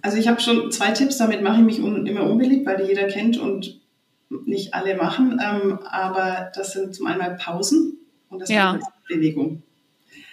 Also 0.02 0.16
ich 0.16 0.28
habe 0.28 0.40
schon 0.40 0.70
zwei 0.70 0.92
Tipps, 0.92 1.18
damit 1.18 1.42
mache 1.42 1.58
ich 1.58 1.64
mich 1.64 1.80
un 1.82 2.06
immer 2.06 2.28
unbeliebt, 2.28 2.66
weil 2.66 2.78
die 2.78 2.88
jeder 2.88 3.04
kennt 3.04 3.38
und 3.38 3.80
nicht 4.44 4.74
alle 4.74 4.96
machen. 4.96 5.40
Ähm, 5.42 5.78
aber 5.84 6.50
das 6.54 6.72
sind 6.72 6.94
zum 6.94 7.06
einen 7.06 7.36
Pausen 7.36 7.98
und 8.28 8.40
das 8.40 8.48
ja. 8.48 8.74
ist 8.74 8.86
Bewegung. 9.08 9.62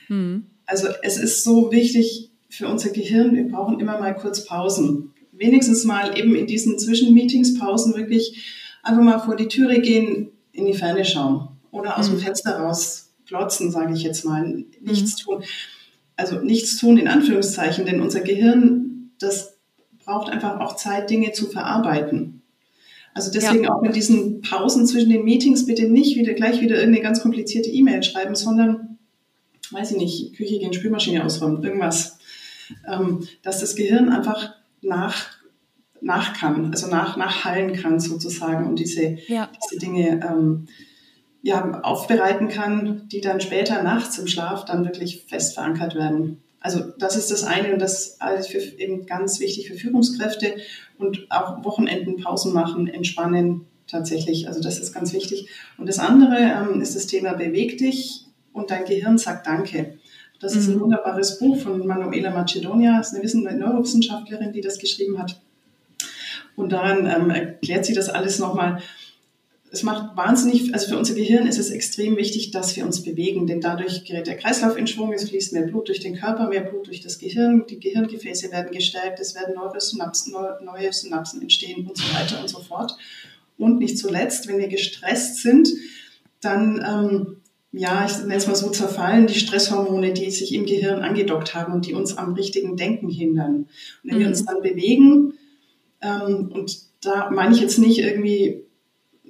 Hm. 0.07 0.45
Also 0.66 0.88
es 1.01 1.18
ist 1.18 1.43
so 1.43 1.72
wichtig 1.72 2.32
für 2.49 2.68
unser 2.68 2.89
Gehirn, 2.89 3.36
wir 3.36 3.47
brauchen 3.47 3.80
immer 3.80 3.99
mal 3.99 4.16
kurz 4.16 4.45
Pausen. 4.45 5.13
Wenigstens 5.32 5.84
mal 5.84 6.18
eben 6.18 6.36
in 6.36 6.47
diesen 6.47 6.80
Zwischenmeetings, 6.80 7.59
Pausen 7.59 7.95
wirklich 7.95 8.80
einfach 8.84 9.03
mal 9.03 9.20
vor 9.20 9.36
die 9.36 9.47
Türe 9.47 9.82
gehen, 9.82 10.32
in 10.51 10.66
die 10.66 10.74
Ferne 10.74 11.03
schauen 11.03 11.49
oder 11.72 11.97
aus 11.97 12.07
hm. 12.07 12.16
dem 12.16 12.24
Fenster 12.24 12.57
raus 12.59 13.13
glotzen, 13.28 13.72
sage 13.72 13.93
ich 13.93 14.03
jetzt 14.03 14.24
mal, 14.24 14.66
nichts 14.82 15.20
hm. 15.20 15.26
tun. 15.26 15.43
Also 16.16 16.39
nichts 16.39 16.78
tun 16.78 16.97
in 16.97 17.07
Anführungszeichen, 17.07 17.86
denn 17.86 17.99
unser 17.99 18.22
Gehirn, 18.22 19.11
das 19.20 19.54
braucht 20.05 20.29
einfach 20.29 20.59
auch 20.59 20.75
Zeit, 20.75 21.09
Dinge 21.09 21.31
zu 21.31 21.47
verarbeiten. 21.47 22.41
Also 23.13 23.31
deswegen 23.31 23.63
ja. 23.63 23.73
auch 23.73 23.81
mit 23.81 23.95
diesen 23.95 24.41
Pausen 24.41 24.85
zwischen 24.85 25.09
den 25.09 25.23
Meetings 25.23 25.65
bitte 25.65 25.87
nicht 25.87 26.17
wieder 26.17 26.33
gleich 26.33 26.59
wieder 26.59 26.75
irgendeine 26.75 27.03
ganz 27.03 27.21
komplizierte 27.21 27.69
E-Mail 27.69 28.03
schreiben, 28.03 28.35
sondern, 28.35 28.97
weiß 29.71 29.91
ich 29.91 29.97
nicht, 29.97 30.35
Küche 30.35 30.59
gehen, 30.59 30.73
Spülmaschine 30.73 31.23
ausräumen, 31.23 31.63
irgendwas. 31.63 32.17
Ähm, 32.87 33.25
dass 33.41 33.61
das 33.61 33.75
Gehirn 33.75 34.09
einfach 34.09 34.55
nach, 34.81 35.27
nach 36.01 36.33
kann, 36.33 36.71
also 36.71 36.87
nach, 36.87 37.15
nachhallen 37.15 37.73
kann 37.73 37.99
sozusagen 37.99 38.67
und 38.67 38.79
diese, 38.79 39.17
ja. 39.27 39.49
diese 39.63 39.79
Dinge 39.79 40.19
ähm, 40.27 40.67
ja, 41.41 41.79
aufbereiten 41.81 42.49
kann, 42.49 43.07
die 43.07 43.21
dann 43.21 43.39
später 43.39 43.81
nachts 43.83 44.17
im 44.17 44.27
Schlaf 44.27 44.65
dann 44.65 44.83
wirklich 44.83 45.25
fest 45.27 45.53
verankert 45.53 45.95
werden. 45.95 46.41
Also 46.66 46.80
das 46.97 47.16
ist 47.16 47.30
das 47.30 47.43
eine 47.43 47.74
und 47.74 47.80
das 47.80 48.18
ist 48.39 48.53
eben 48.80 49.05
ganz 49.05 49.39
wichtig 49.39 49.68
für 49.68 49.76
Führungskräfte 49.76 50.55
und 50.97 51.28
auch 51.30 51.63
Wochenenden 51.63 52.18
Pausen 52.18 52.53
machen, 52.53 52.88
entspannen 52.88 53.68
tatsächlich. 53.86 54.47
Also 54.47 54.61
das 54.61 54.80
ist 54.80 54.91
ganz 54.91 55.13
wichtig. 55.13 55.47
Und 55.78 55.88
das 55.88 55.99
andere 55.99 56.38
ähm, 56.38 56.82
ist 56.82 56.95
das 56.95 57.05
Thema 57.05 57.34
beweg 57.34 57.78
dich 57.78 58.26
und 58.51 58.72
dein 58.72 58.86
Gehirn 58.86 59.20
sagt 59.20 59.45
Danke. 59.45 59.99
Das 60.39 60.55
mhm. 60.55 60.59
ist 60.59 60.68
ein 60.70 60.76
mhm. 60.78 60.80
wunderbares 60.82 61.38
Buch 61.38 61.55
von 61.59 61.86
Manuela 61.86 62.32
Macedonia, 62.32 62.97
das 62.97 63.13
ist 63.13 63.36
eine 63.36 63.55
Neurowissenschaftlerin, 63.55 64.51
die 64.51 64.61
das 64.61 64.80
geschrieben 64.80 65.20
hat. 65.20 65.39
Und 66.55 66.72
daran 66.72 67.05
ähm, 67.05 67.30
erklärt 67.30 67.86
sie 67.86 67.93
das 67.93 68.09
alles 68.09 68.39
nochmal 68.39 68.82
es 69.76 69.84
macht 69.84 70.15
wahnsinnig, 70.15 70.73
also 70.73 70.88
für 70.88 70.97
unser 70.97 71.15
Gehirn 71.15 71.47
ist 71.47 71.59
es 71.59 71.69
extrem 71.69 72.15
wichtig, 72.15 72.51
dass 72.51 72.78
wir 72.78 72.86
uns 72.86 73.03
bewegen, 73.03 73.45
denn 73.45 73.59
dadurch 73.59 74.05
gerät 74.05 74.26
der 74.26 74.38
Kreislauf 74.38 74.78
in 74.78 74.88
Schwung, 74.88 75.11
es 75.11 75.28
fließt 75.28 75.51
mehr 75.51 75.63
Blut 75.63 75.89
durch 75.89 75.99
den 75.99 76.15
Körper, 76.15 76.47
mehr 76.47 76.61
Blut 76.61 76.88
durch 76.88 77.01
das 77.01 77.19
Gehirn, 77.19 77.65
die 77.69 77.82
Gehirngefäße 77.82 78.53
werden 78.53 78.71
gestärkt, 78.71 79.19
es 79.19 79.36
werden 79.36 79.55
neue 79.55 79.82
Synapsen, 79.82 80.34
neue 80.63 80.93
Synapsen 80.93 81.41
entstehen 81.41 81.86
und 81.86 81.97
so 81.97 82.03
weiter 82.15 82.39
und 82.39 82.47
so 82.47 82.61
fort. 82.61 82.95
Und 83.57 83.80
nicht 83.80 83.97
zuletzt, 83.97 84.47
wenn 84.47 84.59
wir 84.59 84.69
gestresst 84.69 85.41
sind, 85.41 85.67
dann, 86.39 86.82
ähm, 86.88 87.38
ja, 87.73 88.05
ich 88.05 88.17
nenne 88.19 88.36
es 88.36 88.47
mal 88.47 88.55
so, 88.55 88.69
zerfallen 88.69 89.28
die 89.28 89.38
Stresshormone, 89.38 90.13
die 90.13 90.32
sich 90.32 90.53
im 90.53 90.65
Gehirn 90.65 91.01
angedockt 91.01 91.53
haben 91.53 91.73
und 91.73 91.86
die 91.86 91.93
uns 91.93 92.17
am 92.17 92.34
richtigen 92.34 92.78
Denken 92.78 93.09
hindern. 93.09 93.55
Und 93.55 93.67
wenn 94.03 94.15
mhm. 94.15 94.19
wir 94.21 94.28
uns 94.30 94.45
dann 94.45 94.61
bewegen, 94.61 95.34
ähm, 96.01 96.49
und 96.53 96.78
da 97.01 97.30
meine 97.30 97.53
ich 97.53 97.59
jetzt 97.59 97.78
nicht 97.78 97.99
irgendwie 97.99 98.65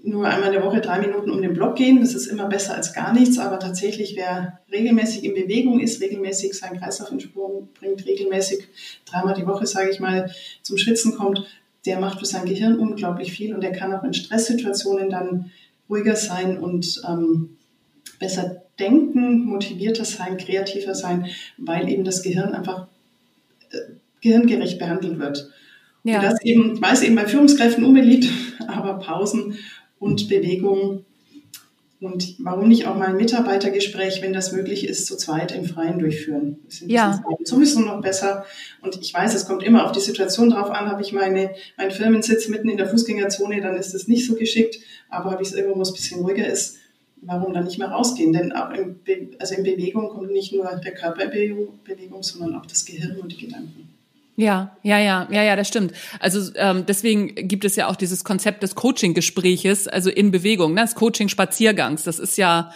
nur 0.06 0.28
einmal 0.28 0.54
in 0.54 0.60
der 0.60 0.64
Woche 0.64 0.82
drei 0.82 1.00
Minuten 1.00 1.32
um 1.32 1.42
den 1.42 1.54
Block 1.54 1.76
gehen. 1.76 2.00
Das 2.00 2.14
ist 2.14 2.28
immer 2.28 2.48
besser 2.48 2.76
als 2.76 2.94
gar 2.94 3.12
nichts. 3.14 3.40
Aber 3.40 3.60
tatsächlich, 3.60 4.16
wer 4.16 4.60
regelmäßig 4.72 5.24
in 5.24 5.34
Bewegung 5.34 5.80
ist, 5.80 6.00
regelmäßig 6.00 6.54
seinen 6.54 6.80
Kreislauf 6.80 7.12
in 7.12 7.20
Sprung 7.20 7.70
bringt, 7.80 8.06
regelmäßig 8.06 8.68
dreimal 9.06 9.34
die 9.34 9.48
Woche, 9.48 9.66
sage 9.66 9.90
ich 9.90 10.00
mal, 10.00 10.32
zum 10.62 10.78
Schwitzen 10.78 11.16
kommt, 11.16 11.46
der 11.86 12.00
macht 12.00 12.20
für 12.20 12.26
sein 12.26 12.46
Gehirn 12.46 12.78
unglaublich 12.78 13.32
viel 13.32 13.54
und 13.54 13.62
der 13.62 13.72
kann 13.72 13.94
auch 13.94 14.04
in 14.04 14.14
Stresssituationen 14.14 15.10
dann 15.10 15.52
ruhiger 15.90 16.16
sein 16.16 16.58
und 16.58 17.02
ähm, 17.08 17.58
besser 18.20 18.64
denken, 18.80 19.46
motivierter 19.46 20.06
sein, 20.06 20.38
kreativer 20.38 20.96
sein, 20.96 21.28
weil 21.58 21.90
eben 21.90 22.04
das 22.04 22.22
Gehirn 22.22 22.54
einfach 22.54 22.88
äh, 23.72 23.78
gehirngerecht 24.22 24.80
behandelt 24.80 25.20
wird. 25.20 25.50
Ja. 26.04 26.20
Und 26.20 26.26
das 26.26 26.42
eben, 26.44 26.82
weiß 26.82 27.04
eben 27.04 27.16
bei 27.16 27.28
Führungskräften 27.28 27.84
unbeliebt, 27.84 28.30
aber 28.68 29.00
Pausen 29.00 29.56
und 30.00 30.30
Bewegung. 30.30 31.06
Und 32.02 32.36
warum 32.40 32.68
nicht 32.68 32.86
auch 32.88 32.96
mal 32.96 33.08
ein 33.08 33.18
Mitarbeitergespräch, 33.18 34.22
wenn 34.22 34.34
das 34.34 34.52
möglich 34.52 34.88
ist, 34.88 35.08
zu 35.08 35.18
zweit 35.18 35.54
im 35.54 35.66
Freien 35.66 35.98
durchführen? 35.98 36.60
Das 36.66 36.82
ist 36.82 36.92
ja. 36.92 37.24
sowieso 37.44 37.80
noch 37.80 38.02
besser. 38.02 38.46
Und 38.82 39.00
ich 39.02 39.14
weiß, 39.14 39.34
es 39.34 39.46
kommt 39.46 39.64
immer 39.64 39.86
auf 39.86 39.92
die 39.92 40.02
Situation 40.02 40.50
drauf 40.50 40.70
an. 40.70 40.90
Habe 40.90 41.02
ich 41.02 41.14
meine, 41.14 41.52
meinen 41.78 41.92
Firmensitz 41.92 42.48
mitten 42.48 42.70
in 42.70 42.78
der 42.78 42.90
Fußgängerzone, 42.90 43.62
dann 43.62 43.76
ist 43.76 43.96
es 43.96 44.08
nicht 44.08 44.28
so 44.28 44.36
geschickt. 44.36 44.78
Aber 45.10 45.32
habe 45.32 45.42
ich 45.42 45.50
es 45.50 45.56
irgendwo, 45.56 45.78
wo 45.78 45.82
es 45.82 45.92
ein 45.92 45.96
bisschen 45.96 46.22
ruhiger 46.22 46.46
ist, 46.46 46.78
warum 47.22 47.54
dann 47.54 47.66
nicht 47.66 47.80
mehr 47.80 47.88
rausgehen? 47.88 48.34
Denn 48.34 48.52
auch 48.52 48.72
in, 48.72 49.02
Be 49.04 49.30
also 49.40 49.56
in 49.56 49.64
Bewegung 49.64 50.10
kommt 50.10 50.32
nicht 50.32 50.54
nur 50.54 50.66
der 50.76 50.94
Körper 50.94 51.24
in 51.24 51.70
Bewegung, 51.84 52.24
sondern 52.24 52.56
auch 52.56 52.66
das 52.66 52.86
Gehirn 52.86 53.18
und 53.20 53.32
die 53.32 53.46
Gedanken. 53.46 53.95
Ja, 54.38 54.78
ja, 54.84 55.00
ja, 55.00 55.28
ja, 55.32 55.44
ja, 55.44 55.56
das 55.56 55.68
stimmt. 55.68 55.94
Also 56.20 56.52
ähm, 56.56 56.86
deswegen 56.86 57.36
gibt 57.48 57.64
es 57.64 57.78
ja 57.78 57.88
auch 57.88 57.96
dieses 57.96 58.24
Konzept 58.26 58.64
des 58.64 58.76
Coaching-Gespräches, 58.76 59.88
also 59.88 60.10
in 60.10 60.32
Bewegung, 60.32 60.74
ne? 60.74 60.82
das 60.82 60.96
Coaching-Spaziergangs. 60.96 62.04
Das 62.04 62.20
ist 62.20 62.38
ja 62.38 62.72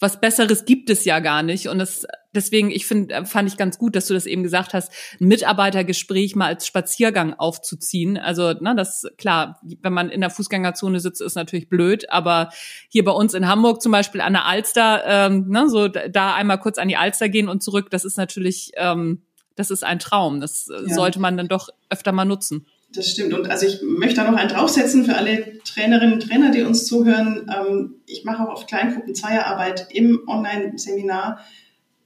was 0.00 0.20
Besseres 0.20 0.64
gibt 0.64 0.90
es 0.90 1.04
ja 1.04 1.18
gar 1.18 1.42
nicht. 1.42 1.68
Und 1.68 1.78
das, 1.78 2.06
deswegen, 2.32 2.70
ich 2.70 2.86
finde, 2.86 3.14
äh, 3.14 3.24
fand 3.24 3.48
ich 3.48 3.56
ganz 3.56 3.78
gut, 3.78 3.96
dass 3.96 4.06
du 4.06 4.14
das 4.14 4.26
eben 4.26 4.42
gesagt 4.42 4.72
hast, 4.74 4.92
ein 5.20 5.26
Mitarbeitergespräch 5.26 6.36
mal 6.36 6.46
als 6.46 6.66
Spaziergang 6.66 7.34
aufzuziehen. 7.34 8.16
Also, 8.16 8.52
ne, 8.52 8.74
das 8.76 9.06
klar, 9.16 9.60
wenn 9.82 9.92
man 9.92 10.10
in 10.10 10.20
der 10.20 10.30
Fußgängerzone 10.30 11.00
sitzt, 11.00 11.20
ist 11.20 11.34
natürlich 11.34 11.68
blöd, 11.68 12.10
aber 12.10 12.50
hier 12.88 13.04
bei 13.04 13.12
uns 13.12 13.34
in 13.34 13.48
Hamburg 13.48 13.82
zum 13.82 13.92
Beispiel 13.92 14.20
an 14.20 14.34
der 14.34 14.46
Alster, 14.46 15.02
ähm, 15.06 15.48
ne, 15.48 15.68
so 15.68 15.88
da 15.88 16.34
einmal 16.34 16.60
kurz 16.60 16.78
an 16.78 16.88
die 16.88 16.96
Alster 16.96 17.28
gehen 17.28 17.48
und 17.48 17.62
zurück, 17.62 17.90
das 17.90 18.04
ist 18.04 18.16
natürlich 18.16 18.70
ähm, 18.76 19.22
das 19.58 19.70
ist 19.72 19.84
ein 19.84 19.98
Traum. 19.98 20.40
Das 20.40 20.68
äh, 20.68 20.88
ja. 20.88 20.94
sollte 20.94 21.18
man 21.18 21.36
dann 21.36 21.48
doch 21.48 21.68
öfter 21.90 22.12
mal 22.12 22.24
nutzen. 22.24 22.66
Das 22.94 23.08
stimmt. 23.08 23.34
Und 23.34 23.50
also 23.50 23.66
ich 23.66 23.82
möchte 23.82 24.16
da 24.16 24.30
noch 24.30 24.38
einen 24.38 24.48
draufsetzen 24.48 25.04
für 25.04 25.16
alle 25.16 25.58
Trainerinnen 25.64 26.14
und 26.14 26.28
Trainer, 26.28 26.50
die 26.50 26.62
uns 26.62 26.86
zuhören. 26.86 27.50
Ähm, 27.54 27.96
ich 28.06 28.24
mache 28.24 28.44
auch 28.44 28.52
oft 28.52 28.68
Kleingruppen 28.68 29.14
Zweierarbeit 29.14 29.88
im 29.90 30.22
Online-Seminar 30.26 31.40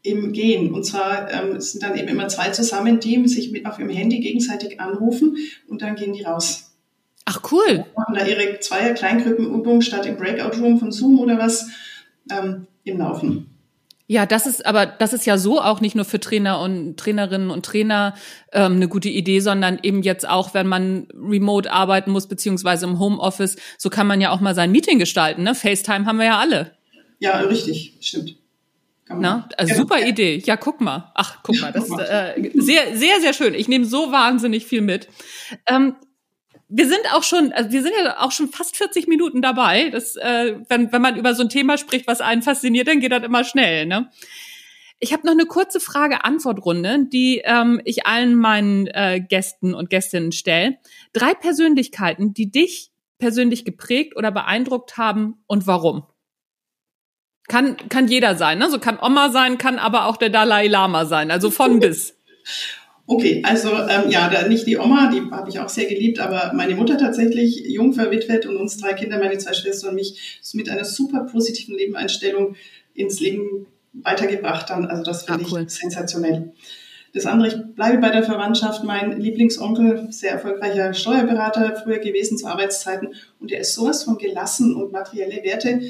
im 0.02 0.32
Gehen. 0.32 0.72
Und 0.72 0.84
zwar 0.84 1.30
ähm, 1.30 1.60
sind 1.60 1.82
dann 1.82 1.96
eben 1.96 2.08
immer 2.08 2.26
zwei 2.28 2.50
zusammen, 2.50 2.98
die 2.98 3.28
sich 3.28 3.52
mit 3.52 3.66
auf 3.66 3.78
ihrem 3.78 3.90
Handy 3.90 4.18
gegenseitig 4.20 4.80
anrufen 4.80 5.36
und 5.68 5.82
dann 5.82 5.94
gehen 5.94 6.14
die 6.14 6.22
raus. 6.22 6.72
Ach 7.26 7.40
cool. 7.52 7.84
Machen 7.94 8.14
da 8.14 8.26
ihre 8.26 8.58
Zweier 8.58 8.94
Kleingruppenübungen 8.94 9.82
statt 9.82 10.06
im 10.06 10.16
Breakout 10.16 10.58
Room 10.58 10.78
von 10.78 10.90
Zoom 10.90 11.20
oder 11.20 11.38
was 11.38 11.68
ähm, 12.30 12.66
im 12.82 12.98
Laufen. 12.98 13.51
Ja, 14.06 14.26
das 14.26 14.46
ist 14.46 14.66
aber 14.66 14.84
das 14.86 15.12
ist 15.12 15.26
ja 15.26 15.38
so 15.38 15.60
auch 15.60 15.80
nicht 15.80 15.94
nur 15.94 16.04
für 16.04 16.20
Trainer 16.20 16.60
und 16.60 16.98
Trainerinnen 16.98 17.50
und 17.50 17.64
Trainer 17.64 18.14
ähm, 18.52 18.72
eine 18.72 18.88
gute 18.88 19.08
Idee, 19.08 19.40
sondern 19.40 19.78
eben 19.82 20.02
jetzt 20.02 20.28
auch, 20.28 20.54
wenn 20.54 20.66
man 20.66 21.06
remote 21.14 21.72
arbeiten 21.72 22.10
muss 22.10 22.26
beziehungsweise 22.26 22.86
im 22.86 22.98
Homeoffice, 22.98 23.56
so 23.78 23.90
kann 23.90 24.06
man 24.06 24.20
ja 24.20 24.30
auch 24.30 24.40
mal 24.40 24.54
sein 24.54 24.72
Meeting 24.72 24.98
gestalten. 24.98 25.44
Ne? 25.44 25.54
FaceTime 25.54 26.04
haben 26.04 26.18
wir 26.18 26.26
ja 26.26 26.38
alle. 26.38 26.72
Ja, 27.20 27.38
richtig, 27.40 27.94
stimmt. 28.00 28.36
Na, 29.08 29.48
also 29.56 29.74
super 29.74 30.00
Idee. 30.00 30.42
Ja, 30.44 30.56
guck 30.56 30.80
mal. 30.80 31.10
Ach, 31.14 31.38
guck 31.42 31.60
mal, 31.60 31.72
das 31.72 31.84
ist 31.84 31.98
äh, 31.98 32.50
sehr, 32.54 32.96
sehr, 32.96 33.20
sehr 33.20 33.32
schön. 33.32 33.54
Ich 33.54 33.68
nehme 33.68 33.84
so 33.84 34.10
wahnsinnig 34.10 34.66
viel 34.66 34.80
mit. 34.80 35.08
Ähm, 35.66 35.96
wir 36.74 36.88
sind 36.88 37.02
auch 37.12 37.22
schon, 37.22 37.52
also 37.52 37.70
wir 37.70 37.82
sind 37.82 37.92
ja 38.02 38.18
auch 38.20 38.32
schon 38.32 38.48
fast 38.48 38.76
40 38.78 39.06
Minuten 39.06 39.42
dabei. 39.42 39.90
Das, 39.90 40.16
äh, 40.16 40.56
wenn, 40.68 40.90
wenn 40.90 41.02
man 41.02 41.16
über 41.16 41.34
so 41.34 41.42
ein 41.42 41.50
Thema 41.50 41.76
spricht, 41.76 42.06
was 42.06 42.22
einen 42.22 42.40
fasziniert, 42.40 42.88
dann 42.88 43.00
geht 43.00 43.12
das 43.12 43.22
immer 43.22 43.44
schnell. 43.44 43.84
Ne? 43.84 44.10
Ich 44.98 45.12
habe 45.12 45.26
noch 45.26 45.32
eine 45.32 45.44
kurze 45.44 45.80
Frage-Antwort-Runde, 45.80 47.06
die 47.12 47.42
ähm, 47.44 47.82
ich 47.84 48.06
allen 48.06 48.34
meinen 48.36 48.86
äh, 48.86 49.20
Gästen 49.20 49.74
und 49.74 49.90
Gästinnen 49.90 50.32
stelle. 50.32 50.78
Drei 51.12 51.34
Persönlichkeiten, 51.34 52.32
die 52.32 52.50
dich 52.50 52.90
persönlich 53.18 53.66
geprägt 53.66 54.16
oder 54.16 54.30
beeindruckt 54.30 54.96
haben 54.96 55.42
und 55.46 55.66
warum? 55.66 56.06
Kann, 57.48 57.76
kann 57.90 58.08
jeder 58.08 58.36
sein, 58.36 58.58
ne? 58.58 58.70
So 58.70 58.78
kann 58.78 58.98
Oma 58.98 59.28
sein, 59.28 59.58
kann 59.58 59.78
aber 59.78 60.06
auch 60.06 60.16
der 60.16 60.30
Dalai 60.30 60.68
Lama 60.68 61.04
sein, 61.04 61.30
also 61.30 61.50
von 61.50 61.80
bis. 61.80 62.16
Okay, 63.06 63.42
also 63.44 63.70
ähm, 63.70 64.10
ja, 64.10 64.30
da 64.30 64.46
nicht 64.46 64.66
die 64.66 64.76
Oma, 64.76 65.10
die 65.10 65.22
habe 65.30 65.50
ich 65.50 65.58
auch 65.58 65.68
sehr 65.68 65.86
geliebt, 65.86 66.20
aber 66.20 66.52
meine 66.54 66.76
Mutter 66.76 66.96
tatsächlich 66.96 67.64
jung 67.66 67.92
verwitwet 67.92 68.46
und 68.46 68.56
uns 68.56 68.76
drei 68.76 68.92
Kinder, 68.92 69.18
meine 69.18 69.38
zwei 69.38 69.52
Schwestern 69.54 69.90
und 69.90 69.96
mich 69.96 70.40
mit 70.54 70.68
einer 70.68 70.84
super 70.84 71.24
positiven 71.24 71.76
Lebeneinstellung 71.76 72.54
ins 72.94 73.20
Leben 73.20 73.66
weitergebracht 73.92 74.70
haben. 74.70 74.86
Also 74.86 75.02
das 75.02 75.24
finde 75.24 75.44
ah, 75.44 75.48
cool. 75.50 75.62
ich 75.66 75.70
sensationell. 75.70 76.52
Das 77.12 77.26
andere, 77.26 77.48
ich 77.48 77.74
bleibe 77.74 77.98
bei 77.98 78.10
der 78.10 78.22
Verwandtschaft. 78.22 78.84
Mein 78.84 79.20
Lieblingsonkel, 79.20 80.10
sehr 80.10 80.32
erfolgreicher 80.32 80.94
Steuerberater, 80.94 81.76
früher 81.82 81.98
gewesen 81.98 82.38
zu 82.38 82.46
Arbeitszeiten. 82.46 83.14
Und 83.38 83.50
der 83.50 83.60
ist 83.60 83.74
sowas 83.74 84.04
von 84.04 84.16
gelassen 84.16 84.74
und 84.74 84.92
materielle 84.92 85.42
Werte. 85.42 85.82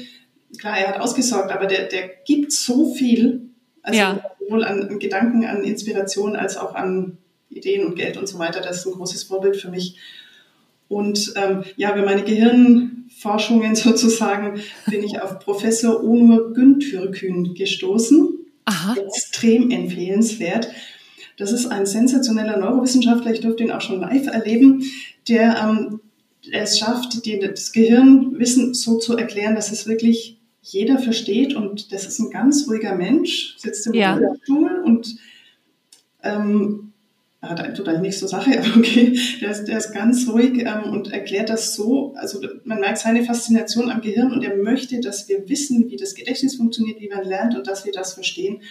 Klar, 0.57 0.77
er 0.77 0.89
hat 0.89 0.99
ausgesorgt, 0.99 1.51
aber 1.51 1.65
der, 1.65 1.85
der 1.85 2.09
gibt 2.25 2.51
so 2.51 2.93
viel. 2.93 3.49
Also 3.83 3.99
ja. 3.99 4.23
Sowohl 4.45 4.63
an, 4.63 4.83
an 4.83 4.99
Gedanken, 4.99 5.45
an 5.45 5.63
Inspiration 5.63 6.35
als 6.35 6.57
auch 6.57 6.75
an 6.75 7.17
Ideen 7.49 7.85
und 7.85 7.95
Geld 7.95 8.17
und 8.17 8.27
so 8.27 8.39
weiter. 8.39 8.61
Das 8.61 8.77
ist 8.77 8.87
ein 8.87 8.93
großes 8.93 9.23
Vorbild 9.23 9.57
für 9.57 9.69
mich. 9.69 9.97
Und 10.87 11.33
ähm, 11.35 11.63
ja, 11.75 11.93
über 11.95 12.05
meine 12.05 12.23
Gehirnforschungen 12.23 13.75
sozusagen 13.75 14.61
bin 14.89 15.03
ich 15.03 15.21
auf 15.21 15.39
Professor 15.39 16.03
Onur 16.03 16.53
Güntürkün 16.53 17.53
gestoßen. 17.53 18.29
Aha. 18.65 18.95
Extrem 18.95 19.71
empfehlenswert. 19.71 20.69
Das 21.37 21.51
ist 21.51 21.65
ein 21.65 21.85
sensationeller 21.85 22.57
Neurowissenschaftler, 22.57 23.33
ich 23.33 23.41
durfte 23.41 23.63
ihn 23.63 23.71
auch 23.71 23.81
schon 23.81 23.99
live 23.99 24.27
erleben, 24.27 24.83
der 25.27 25.57
ähm, 25.57 25.99
es 26.51 26.77
schafft, 26.77 27.25
die, 27.25 27.39
das 27.39 27.71
Gehirnwissen 27.71 28.73
so 28.73 28.99
zu 28.99 29.17
erklären, 29.17 29.55
dass 29.55 29.71
es 29.71 29.87
wirklich 29.87 30.37
jeder 30.63 30.97
versteht. 30.97 31.55
Und 31.55 31.91
das 31.91 32.05
ist 32.05 32.19
ein 32.19 32.31
ganz 32.31 32.67
ruhiger 32.67 32.95
Mensch, 32.95 33.55
sitzt 33.57 33.85
im 33.87 33.93
ja. 33.93 34.19
Stuhl 34.43 34.81
und 34.83 35.15
ähm, 36.23 36.93
hat 37.41 37.75
tut 37.75 37.87
eigentlich 37.89 38.01
nichts 38.01 38.19
zur 38.19 38.29
Sache, 38.29 38.57
aber 38.59 38.77
okay, 38.77 39.19
der 39.41 39.51
ist, 39.51 39.65
der 39.65 39.77
ist 39.77 39.93
ganz 39.93 40.27
ruhig 40.29 40.59
ähm, 40.59 40.91
und 40.91 41.11
erklärt 41.11 41.49
das 41.49 41.75
so, 41.75 42.13
also 42.15 42.39
man 42.63 42.79
merkt 42.79 42.99
seine 42.99 43.25
Faszination 43.25 43.91
am 43.91 44.01
Gehirn 44.01 44.31
und 44.31 44.43
er 44.43 44.55
möchte, 44.55 44.99
dass 45.01 45.27
wir 45.27 45.47
wissen, 45.49 45.89
wie 45.89 45.97
das 45.97 46.15
Gedächtnis 46.15 46.55
funktioniert, 46.55 47.01
wie 47.01 47.09
man 47.09 47.25
lernt 47.25 47.55
und 47.55 47.67
dass 47.67 47.85
wir 47.85 47.91
das 47.91 48.13
verstehen. 48.13 48.61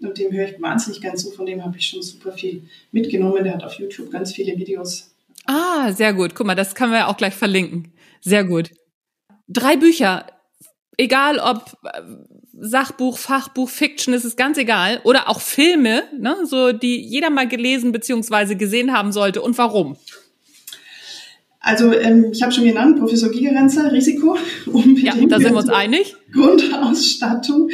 Und 0.00 0.18
dem 0.18 0.30
höre 0.30 0.48
ich 0.48 0.60
wahnsinnig 0.60 1.00
gern 1.00 1.16
zu, 1.16 1.30
von 1.32 1.46
dem 1.46 1.64
habe 1.64 1.76
ich 1.76 1.86
schon 1.86 2.02
super 2.02 2.30
viel 2.32 2.62
mitgenommen. 2.92 3.42
Der 3.42 3.54
hat 3.54 3.64
auf 3.64 3.74
YouTube 3.80 4.12
ganz 4.12 4.32
viele 4.32 4.56
Videos. 4.56 5.10
Ah, 5.44 5.92
sehr 5.92 6.12
gut. 6.12 6.36
Guck 6.36 6.46
mal, 6.46 6.54
das 6.54 6.76
können 6.76 6.92
wir 6.92 7.08
auch 7.08 7.16
gleich 7.16 7.34
verlinken. 7.34 7.92
Sehr 8.20 8.44
gut. 8.44 8.70
Drei 9.48 9.76
Bücher, 9.76 10.26
egal 10.98 11.38
ob 11.38 11.78
äh, 11.84 12.02
Sachbuch, 12.60 13.16
Fachbuch, 13.16 13.70
Fiction, 13.70 14.12
ist 14.12 14.24
es 14.24 14.36
ganz 14.36 14.58
egal. 14.58 15.00
Oder 15.04 15.28
auch 15.28 15.40
Filme, 15.40 16.02
ne, 16.18 16.36
so 16.44 16.72
die 16.72 17.00
jeder 17.00 17.30
mal 17.30 17.48
gelesen 17.48 17.92
bzw. 17.92 18.56
gesehen 18.56 18.92
haben 18.92 19.12
sollte 19.12 19.40
und 19.40 19.56
warum. 19.56 19.96
Also 21.60 21.92
ähm, 21.92 22.30
ich 22.32 22.42
habe 22.42 22.52
schon 22.52 22.64
genannt, 22.64 22.98
Professor 22.98 23.30
Gigerenzer, 23.30 23.92
Risiko. 23.92 24.38
Unbedingt. 24.66 25.02
Ja, 25.02 25.14
da 25.26 25.38
sind 25.38 25.52
wir 25.52 25.58
uns 25.58 25.68
einig. 25.68 26.16
Grundausstattung. 26.32 27.68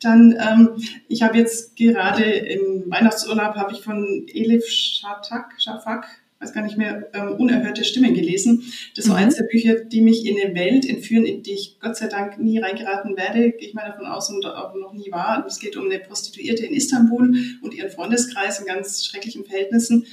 Dann, 0.00 0.36
ähm, 0.38 0.70
ich 1.08 1.22
habe 1.22 1.38
jetzt 1.38 1.76
gerade 1.76 2.24
im 2.24 2.90
Weihnachtsurlaub 2.90 3.54
habe 3.54 3.72
ich 3.72 3.80
von 3.80 4.26
Elif 4.32 4.66
Shafak, 4.68 5.54
Shafak 5.58 6.06
weiß 6.40 6.54
gar 6.54 6.62
nicht 6.62 6.78
mehr, 6.78 7.08
ähm, 7.12 7.34
unerhörte 7.36 7.84
Stimmen 7.84 8.14
gelesen. 8.14 8.64
Das 8.96 9.08
war 9.08 9.16
mhm. 9.16 9.24
eines 9.24 9.36
der 9.36 9.44
Bücher, 9.44 9.74
die 9.74 10.00
mich 10.00 10.26
in 10.26 10.40
eine 10.40 10.54
Welt 10.54 10.88
entführen, 10.88 11.26
in 11.26 11.42
die 11.42 11.52
ich 11.52 11.78
Gott 11.80 11.96
sei 11.96 12.06
Dank 12.06 12.38
nie 12.38 12.58
reingeraten 12.58 13.16
werde, 13.16 13.52
gehe 13.52 13.68
ich 13.68 13.74
mal 13.74 13.86
davon 13.86 14.06
aus 14.06 14.30
und 14.30 14.44
auch 14.46 14.74
noch 14.74 14.94
nie 14.94 15.12
war. 15.12 15.44
Es 15.46 15.58
geht 15.58 15.76
um 15.76 15.84
eine 15.84 15.98
Prostituierte 15.98 16.64
in 16.64 16.74
Istanbul 16.74 17.34
und 17.60 17.74
ihren 17.74 17.90
Freundeskreis 17.90 18.58
in 18.58 18.66
ganz 18.66 19.04
schrecklichen 19.04 19.44
Verhältnissen. 19.44 20.06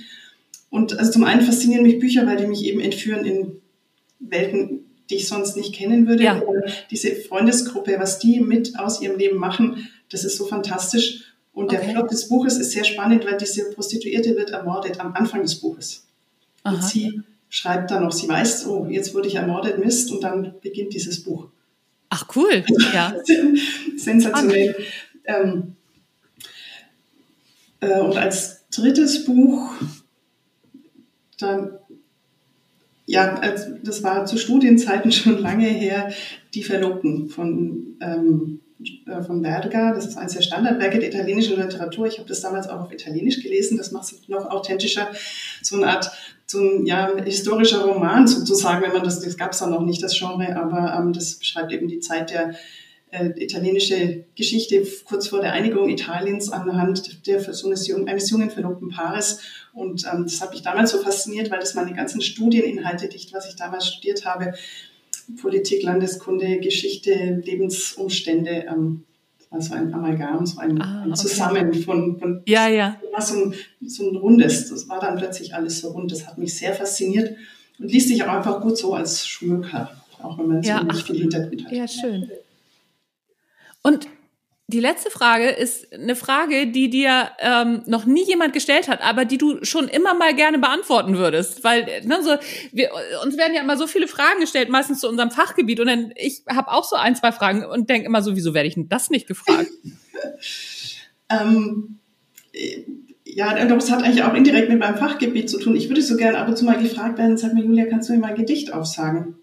Und 0.69 0.99
also 0.99 1.11
zum 1.11 1.23
einen 1.23 1.41
faszinieren 1.41 1.83
mich 1.83 1.99
Bücher, 1.99 2.27
weil 2.27 2.35
die 2.35 2.47
mich 2.47 2.65
eben 2.65 2.81
entführen 2.81 3.25
in 3.25 3.61
Welten, 4.19 4.85
die 5.09 5.15
ich 5.15 5.29
sonst 5.29 5.55
nicht 5.55 5.73
kennen 5.73 6.07
würde. 6.07 6.25
Ja. 6.25 6.43
Diese 6.91 7.15
Freundesgruppe, 7.15 7.95
was 7.99 8.19
die 8.19 8.41
mit 8.41 8.77
aus 8.77 9.01
ihrem 9.01 9.17
Leben 9.17 9.37
machen, 9.37 9.87
das 10.09 10.25
ist 10.25 10.35
so 10.35 10.45
fantastisch. 10.45 11.23
Und 11.53 11.71
der 11.71 11.79
Plot 11.79 12.11
des 12.11 12.27
Buches 12.27 12.57
ist 12.57 12.71
sehr 12.71 12.83
spannend, 12.83 13.25
weil 13.25 13.37
diese 13.37 13.71
Prostituierte 13.71 14.35
wird 14.35 14.49
ermordet 14.49 14.99
am 14.99 15.13
Anfang 15.13 15.41
des 15.41 15.55
Buches. 15.55 16.06
Und 16.73 16.83
sie 16.83 17.21
schreibt 17.49 17.91
dann 17.91 18.03
noch, 18.03 18.11
sie 18.11 18.27
weiß, 18.27 18.67
oh, 18.67 18.87
jetzt 18.89 19.13
wurde 19.13 19.27
ich 19.27 19.35
ermordet, 19.35 19.83
Mist, 19.83 20.11
und 20.11 20.23
dann 20.23 20.55
beginnt 20.61 20.93
dieses 20.93 21.23
Buch. 21.23 21.47
Ach 22.09 22.25
cool, 22.35 22.63
ja. 22.93 23.13
Sensationell. 23.97 24.75
Ähm, 25.25 25.75
äh, 27.79 27.99
und 27.99 28.17
als 28.17 28.67
drittes 28.69 29.25
Buch, 29.25 29.71
dann, 31.37 31.77
ja, 33.05 33.35
als, 33.35 33.67
das 33.83 34.03
war 34.03 34.25
zu 34.25 34.37
Studienzeiten 34.37 35.11
schon 35.13 35.39
lange 35.39 35.67
her, 35.67 36.11
Die 36.53 36.63
Verlobten 36.63 37.29
von 37.29 37.97
ähm, 38.01 38.61
äh, 39.07 39.23
von 39.23 39.41
Verga. 39.41 39.93
Das 39.93 40.05
ist 40.05 40.17
eines 40.17 40.33
der 40.33 40.41
Standardwerke 40.41 40.99
der 40.99 41.09
italienischen 41.09 41.59
Literatur. 41.59 42.07
Ich 42.07 42.19
habe 42.19 42.29
das 42.29 42.41
damals 42.41 42.67
auch 42.67 42.81
auf 42.81 42.91
Italienisch 42.91 43.41
gelesen. 43.41 43.77
Das 43.77 43.91
macht 43.91 44.05
es 44.05 44.27
noch 44.27 44.49
authentischer. 44.49 45.09
So 45.61 45.77
eine 45.77 45.87
Art, 45.87 46.11
ein 46.53 46.85
ja, 46.85 47.13
historischer 47.23 47.81
Roman 47.81 48.27
sozusagen, 48.27 48.81
wenn 48.81 48.93
man 48.93 49.03
das, 49.03 49.19
das 49.19 49.37
gab 49.37 49.51
es 49.51 49.59
da 49.59 49.67
noch 49.67 49.81
nicht, 49.81 50.01
das 50.01 50.17
Genre, 50.17 50.55
aber 50.55 50.97
ähm, 50.97 51.13
das 51.13 51.35
beschreibt 51.35 51.71
eben 51.73 51.87
die 51.87 51.99
Zeit 51.99 52.29
der 52.29 52.55
äh, 53.11 53.29
italienische 53.37 54.25
Geschichte 54.35 54.85
kurz 55.05 55.27
vor 55.27 55.41
der 55.41 55.53
Einigung 55.53 55.89
Italiens 55.89 56.49
anhand 56.51 57.27
der, 57.27 57.41
so 57.53 57.69
eines, 57.69 57.87
jungen 58.29 58.49
verlobten 58.49 58.89
Paares. 58.89 59.41
Und 59.73 60.05
ähm, 60.11 60.23
das 60.23 60.41
hat 60.41 60.51
mich 60.51 60.61
damals 60.61 60.91
so 60.91 60.99
fasziniert, 60.99 61.51
weil 61.51 61.59
das 61.59 61.73
meine 61.73 61.93
ganzen 61.93 62.21
Studieninhalte, 62.21 63.07
die, 63.07 63.33
was 63.33 63.47
ich 63.47 63.55
damals 63.55 63.87
studiert 63.87 64.25
habe, 64.25 64.53
Politik, 65.41 65.83
Landeskunde, 65.83 66.59
Geschichte, 66.59 67.41
Lebensumstände. 67.43 68.65
Ähm, 68.69 69.03
also 69.49 69.73
ein 69.73 69.93
Amalgam, 69.93 70.45
so 70.45 70.59
ein, 70.59 70.81
ah, 70.81 71.03
ein 71.03 71.15
Zusammen 71.15 71.69
okay. 71.69 71.81
von, 71.81 72.19
von 72.19 72.41
ja, 72.45 72.67
ja. 72.67 72.99
So, 73.19 73.35
ein, 73.35 73.53
so 73.85 74.09
ein 74.09 74.15
rundes. 74.17 74.69
Das 74.69 74.87
war 74.89 74.99
dann 74.99 75.17
plötzlich 75.17 75.55
alles 75.55 75.79
so 75.79 75.91
rund. 75.91 76.11
Das 76.11 76.27
hat 76.27 76.37
mich 76.37 76.55
sehr 76.55 76.73
fasziniert 76.73 77.35
und 77.79 77.91
liest 77.91 78.09
sich 78.09 78.23
auch 78.23 78.29
einfach 78.29 78.61
gut 78.61 78.77
so 78.77 78.93
als 78.93 79.27
Schmöker, 79.27 79.91
auch 80.21 80.37
wenn 80.37 80.47
man 80.47 80.61
ja, 80.63 80.79
so 80.79 80.85
nicht 80.85 81.07
viel 81.07 81.17
Hintergrund 81.17 81.65
hat. 81.65 81.71
Ja, 81.71 81.87
schön. 81.87 82.29
Und 83.83 84.07
die 84.69 84.81
letzte 84.81 85.09
Frage 85.09 85.47
ist 85.49 85.93
eine 85.93 86.17
Frage, 86.17 86.67
die 86.67 86.89
dir 86.89 87.31
ähm, 87.39 87.83
noch 87.85 88.05
nie 88.05 88.25
jemand 88.25 88.51
gestellt 88.51 88.89
hat, 88.89 89.01
aber 89.01 89.23
die 89.23 89.37
du 89.37 89.63
schon 89.63 89.87
immer 89.87 90.13
mal 90.13 90.35
gerne 90.35 90.59
beantworten 90.59 91.17
würdest, 91.17 91.63
weil 91.63 91.85
ne, 92.03 92.21
so 92.21 92.35
wir, 92.73 92.89
uns 93.23 93.37
werden 93.37 93.53
ja 93.53 93.61
immer 93.61 93.77
so 93.77 93.87
viele 93.87 94.09
Fragen 94.09 94.41
gestellt, 94.41 94.67
meistens 94.67 94.99
zu 94.99 95.07
unserem 95.07 95.31
Fachgebiet, 95.31 95.79
und 95.79 95.87
dann 95.87 96.11
ich 96.17 96.43
habe 96.49 96.69
auch 96.69 96.83
so 96.83 96.97
ein 96.97 97.15
zwei 97.15 97.31
Fragen 97.31 97.63
und 97.65 97.89
denke 97.89 98.07
immer 98.07 98.21
so, 98.21 98.35
wieso 98.35 98.53
werde 98.53 98.67
ich 98.67 98.73
denn 98.73 98.89
das 98.89 99.09
nicht 99.09 99.25
gefragt? 99.25 99.69
ähm, 101.29 101.99
ja, 103.23 103.65
das 103.65 103.89
hat 103.89 104.03
eigentlich 104.03 104.23
auch 104.23 104.33
indirekt 104.33 104.67
mit 104.67 104.79
meinem 104.79 104.97
Fachgebiet 104.97 105.49
zu 105.49 105.59
tun. 105.59 105.77
Ich 105.77 105.87
würde 105.87 106.01
so 106.01 106.17
gerne 106.17 106.39
ab 106.39 106.49
und 106.49 106.57
zu 106.57 106.65
mal 106.65 106.77
gefragt 106.77 107.17
werden, 107.17 107.37
sag 107.37 107.53
mir 107.53 107.63
Julia, 107.63 107.85
kannst 107.85 108.09
du 108.09 108.13
mir 108.13 108.19
mal 108.19 108.31
ein 108.31 108.35
Gedicht 108.35 108.73
aufsagen? 108.73 109.35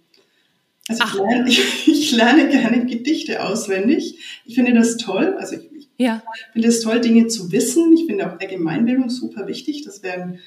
Also 0.89 1.05
ich 1.05 1.14
lerne, 1.14 1.49
ich, 1.49 1.89
ich 1.89 2.12
lerne, 2.12 2.49
gerne 2.49 2.87
Gedichte 2.87 3.43
auswendig. 3.43 4.18
Ich 4.45 4.55
finde 4.55 4.74
das 4.74 4.97
toll. 4.97 5.37
Also 5.39 5.57
ich, 5.57 5.72
ich 5.72 5.89
ja. 5.99 6.22
finde 6.53 6.68
es 6.68 6.80
toll, 6.80 7.01
Dinge 7.01 7.28
zu 7.28 7.53
wissen. 7.53 7.93
Ich 7.95 8.07
finde 8.07 8.26
auch 8.26 8.41
Allgemeinbildung 8.41 9.09
super 9.09 9.47
wichtig. 9.47 9.82
Das 9.82 10.03
wäre 10.03 10.39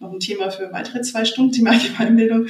noch 0.00 0.12
ein 0.12 0.20
Thema 0.20 0.50
für 0.50 0.72
weitere 0.72 1.02
zwei 1.02 1.24
Stunden, 1.24 1.52
Thema 1.52 1.70
Allgemeinbildung. 1.72 2.48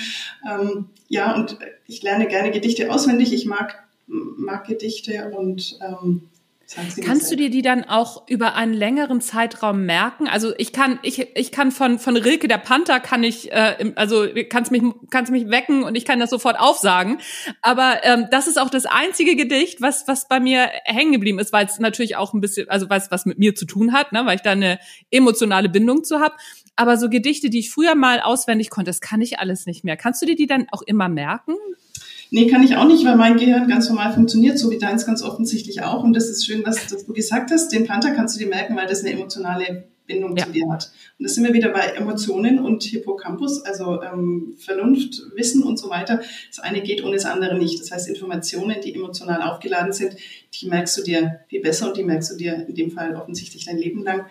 Ähm, 0.49 0.87
ja, 1.09 1.35
und 1.35 1.59
ich 1.87 2.03
lerne 2.03 2.27
gerne 2.27 2.51
Gedichte 2.51 2.91
auswendig. 2.93 3.33
Ich 3.33 3.45
mag, 3.45 3.85
mag 4.07 4.67
Gedichte 4.67 5.31
und 5.37 5.79
ähm, 5.83 6.23
Kannst 7.05 7.31
du 7.31 7.37
dir 7.37 7.51
die 7.51 7.63
dann 7.63 7.85
auch 7.85 8.29
über 8.29 8.55
einen 8.55 8.75
längeren 8.75 9.21
Zeitraum 9.21 9.87
merken? 9.87 10.29
Also 10.29 10.53
ich 10.59 10.73
kann, 10.73 10.99
ich, 11.03 11.37
ich 11.37 11.53
kann 11.53 11.71
von, 11.71 11.99
von 11.99 12.17
Rilke 12.17 12.49
der 12.49 12.59
Panther 12.59 13.01
kann 13.01 13.23
ich, 13.23 13.53
äh, 13.53 13.93
also 13.95 14.27
kannst 14.49 14.71
mich, 14.71 14.83
kannst 15.11 15.31
mich 15.31 15.51
wecken 15.51 15.85
und 15.85 15.95
ich 15.95 16.05
kann 16.05 16.21
das 16.21 16.31
sofort 16.31 16.59
aufsagen. 16.59 17.19
Aber 17.63 18.05
ähm, 18.05 18.27
das 18.31 18.47
ist 18.47 18.59
auch 18.59 18.71
das 18.71 18.87
einzige 18.87 19.37
Gedicht, 19.37 19.81
was, 19.81 20.09
was 20.09 20.29
bei 20.29 20.41
mir 20.41 20.69
hängen 20.85 21.13
geblieben 21.13 21.39
ist, 21.39 21.53
weil 21.53 21.67
es 21.67 21.79
natürlich 21.79 22.17
auch 22.17 22.35
ein 22.35 22.41
bisschen, 22.41 22.69
also 22.69 22.87
es 22.91 23.11
was 23.11 23.27
mit 23.27 23.39
mir 23.39 23.55
zu 23.55 23.67
tun 23.67 23.93
hat, 23.93 24.13
ne, 24.13 24.27
weil 24.27 24.37
ich 24.37 24.43
da 24.43 24.53
eine 24.53 24.79
emotionale 25.11 25.69
Bindung 25.69 26.05
zu 26.05 26.21
habe. 26.21 26.35
Aber 26.77 26.97
so 26.97 27.09
Gedichte, 27.09 27.51
die 27.51 27.61
ich 27.61 27.71
früher 27.71 27.95
mal 27.95 28.21
auswendig 28.21 28.71
konnte, 28.71 28.91
das 28.91 29.01
kann 29.01 29.21
ich 29.21 29.39
alles 29.39 29.67
nicht 29.67 29.85
mehr. 29.85 29.97
Kannst 29.97 30.23
du 30.23 30.27
dir 30.27 30.35
die 30.37 30.47
dann 30.47 30.67
auch 30.73 30.83
immer 30.83 31.09
merken? 31.09 31.55
Nee, 32.35 32.49
kann 32.49 32.65
ich 32.65 32.75
auch 32.75 32.89
nicht, 32.89 33.05
weil 33.05 33.15
mein 33.15 33.37
Gehirn 33.37 33.69
ganz 33.69 33.89
normal 33.89 34.13
funktioniert, 34.13 34.59
so 34.59 34.69
wie 34.73 34.79
deins 34.79 35.07
ganz 35.07 35.23
offensichtlich 35.23 35.83
auch. 35.83 36.03
Und 36.03 36.15
das 36.15 36.29
ist 36.29 36.45
schön, 36.45 36.67
was, 36.67 36.93
was 36.93 37.07
du 37.07 37.13
gesagt 37.13 37.53
hast. 37.53 37.69
Den 37.69 37.87
Panther 37.87 38.11
kannst 38.11 38.35
du 38.35 38.41
dir 38.41 38.49
merken, 38.49 38.75
weil 38.75 38.89
das 38.89 39.05
eine 39.05 39.13
emotionale 39.13 39.85
Bindung 40.05 40.37
ja. 40.37 40.45
zu 40.45 40.51
dir 40.51 40.69
hat. 40.69 40.91
Und 41.17 41.23
das 41.23 41.37
sind 41.37 41.45
wir 41.45 41.53
wieder 41.53 41.69
bei 41.69 41.83
Emotionen 41.97 42.59
und 42.59 42.83
Hippocampus, 42.83 43.65
also 43.65 44.03
ähm, 44.03 44.57
Vernunft, 44.59 45.23
Wissen 45.37 45.63
und 45.63 45.79
so 45.79 45.91
weiter. 45.91 46.23
Das 46.49 46.59
eine 46.59 46.83
geht 46.83 47.05
ohne 47.05 47.15
das 47.15 47.25
andere 47.25 47.57
nicht. 47.57 47.81
Das 47.81 47.93
heißt, 47.93 48.09
Informationen, 48.09 48.79
die 48.85 48.93
emotional 48.97 49.41
aufgeladen 49.41 49.93
sind, 49.93 50.17
die 50.61 50.67
merkst 50.67 50.99
du 50.99 51.03
dir 51.05 51.39
viel 51.47 51.61
besser 51.61 51.87
und 51.87 51.97
die 51.97 52.03
merkst 52.03 52.33
du 52.33 52.37
dir 52.37 52.67
in 52.67 52.75
dem 52.75 52.91
Fall 52.91 53.15
offensichtlich 53.15 53.67
dein 53.67 53.79
Leben 53.79 54.03
lang. 54.03 54.27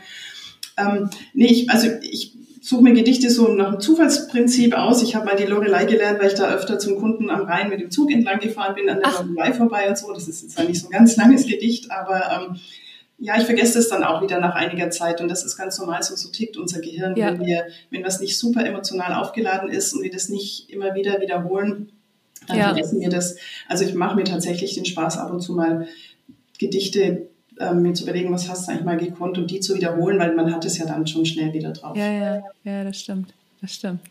Ähm, 0.77 1.09
nee, 1.33 1.47
ich, 1.47 1.69
also 1.69 1.87
ich 2.01 2.33
suche 2.63 2.81
mir 2.81 2.93
Gedichte 2.93 3.29
so 3.29 3.49
nach 3.49 3.71
dem 3.71 3.81
Zufallsprinzip 3.81 4.73
aus. 4.73 5.03
Ich 5.03 5.15
habe 5.15 5.25
mal 5.25 5.35
die 5.35 5.43
Lorelei 5.43 5.83
gelernt, 5.83 6.21
weil 6.21 6.29
ich 6.29 6.35
da 6.35 6.49
öfter 6.49 6.79
zum 6.79 6.97
Kunden 6.97 7.29
am 7.29 7.41
Rhein 7.41 7.67
mit 7.67 7.81
dem 7.81 7.91
Zug 7.91 8.09
entlang 8.09 8.39
gefahren 8.39 8.73
bin, 8.73 8.87
an 8.89 8.99
der 8.99 9.07
Ach. 9.09 9.25
Lorelei 9.25 9.53
vorbei 9.53 9.89
und 9.89 9.97
so. 9.97 10.13
Das 10.13 10.29
ist 10.29 10.41
jetzt 10.41 10.53
zwar 10.53 10.63
nicht 10.63 10.79
so 10.79 10.87
ein 10.87 10.91
ganz 10.91 11.17
langes 11.17 11.45
Gedicht, 11.45 11.91
aber 11.91 12.21
ähm, 12.31 12.59
ja, 13.19 13.37
ich 13.37 13.43
vergesse 13.43 13.79
das 13.79 13.89
dann 13.89 14.05
auch 14.05 14.21
wieder 14.21 14.39
nach 14.39 14.55
einiger 14.55 14.89
Zeit 14.91 15.19
und 15.19 15.27
das 15.27 15.43
ist 15.43 15.57
ganz 15.57 15.77
normal, 15.77 16.03
so, 16.03 16.15
so 16.15 16.29
tickt 16.29 16.55
unser 16.55 16.79
Gehirn, 16.79 17.17
ja. 17.17 17.27
wenn 17.27 17.45
wir, 17.45 17.65
wenn 17.89 18.05
was 18.05 18.21
nicht 18.21 18.39
super 18.39 18.65
emotional 18.65 19.13
aufgeladen 19.13 19.69
ist 19.69 19.93
und 19.93 20.01
wir 20.01 20.11
das 20.11 20.29
nicht 20.29 20.69
immer 20.69 20.95
wieder 20.95 21.19
wiederholen, 21.19 21.91
dann 22.47 22.57
ja. 22.57 22.65
vergessen 22.69 23.01
wir 23.01 23.09
das. 23.09 23.35
Also 23.67 23.83
ich 23.83 23.93
mache 23.93 24.15
mir 24.15 24.23
tatsächlich 24.23 24.73
den 24.75 24.85
Spaß 24.85 25.17
ab 25.17 25.31
und 25.31 25.41
zu 25.41 25.53
mal 25.53 25.87
Gedichte 26.59 27.27
ähm, 27.59 27.81
mir 27.81 27.93
zu 27.93 28.03
überlegen, 28.03 28.31
was 28.31 28.49
hast 28.49 28.67
du 28.67 28.71
eigentlich 28.71 28.85
mal 28.85 28.97
gekonnt 28.97 29.37
und 29.37 29.49
die 29.51 29.59
zu 29.59 29.75
wiederholen, 29.75 30.19
weil 30.19 30.35
man 30.35 30.53
hat 30.53 30.65
es 30.65 30.77
ja 30.77 30.85
dann 30.85 31.07
schon 31.07 31.25
schnell 31.25 31.53
wieder 31.53 31.71
drauf. 31.71 31.95
Ja, 31.95 32.11
ja, 32.11 32.43
ja, 32.63 32.83
das 32.83 32.99
stimmt, 32.99 33.33
das 33.61 33.73
stimmt. 33.73 34.01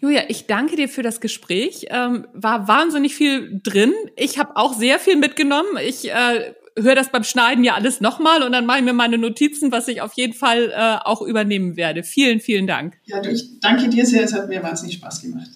Julia, 0.00 0.22
ich 0.28 0.46
danke 0.46 0.76
dir 0.76 0.88
für 0.88 1.02
das 1.02 1.20
Gespräch. 1.20 1.86
Ähm, 1.90 2.26
war 2.32 2.68
wahnsinnig 2.68 3.14
viel 3.14 3.60
drin. 3.62 3.92
Ich 4.16 4.38
habe 4.38 4.56
auch 4.56 4.72
sehr 4.72 4.98
viel 4.98 5.16
mitgenommen. 5.16 5.68
Ich 5.84 6.10
äh, 6.10 6.54
höre 6.78 6.94
das 6.94 7.10
beim 7.10 7.24
Schneiden 7.24 7.64
ja 7.64 7.74
alles 7.74 8.00
nochmal 8.00 8.42
und 8.42 8.52
dann 8.52 8.64
mache 8.64 8.78
ich 8.78 8.84
mir 8.84 8.94
meine 8.94 9.18
Notizen, 9.18 9.72
was 9.72 9.88
ich 9.88 10.00
auf 10.00 10.14
jeden 10.14 10.32
Fall 10.32 10.72
äh, 10.74 10.96
auch 11.04 11.20
übernehmen 11.20 11.76
werde. 11.76 12.02
Vielen, 12.02 12.40
vielen 12.40 12.66
Dank. 12.66 12.96
Ja, 13.04 13.22
ich 13.22 13.60
danke 13.60 13.90
dir 13.90 14.06
sehr. 14.06 14.24
Es 14.24 14.32
hat 14.32 14.48
mir 14.48 14.62
wahnsinnig 14.62 14.94
Spaß 14.94 15.20
gemacht. 15.20 15.50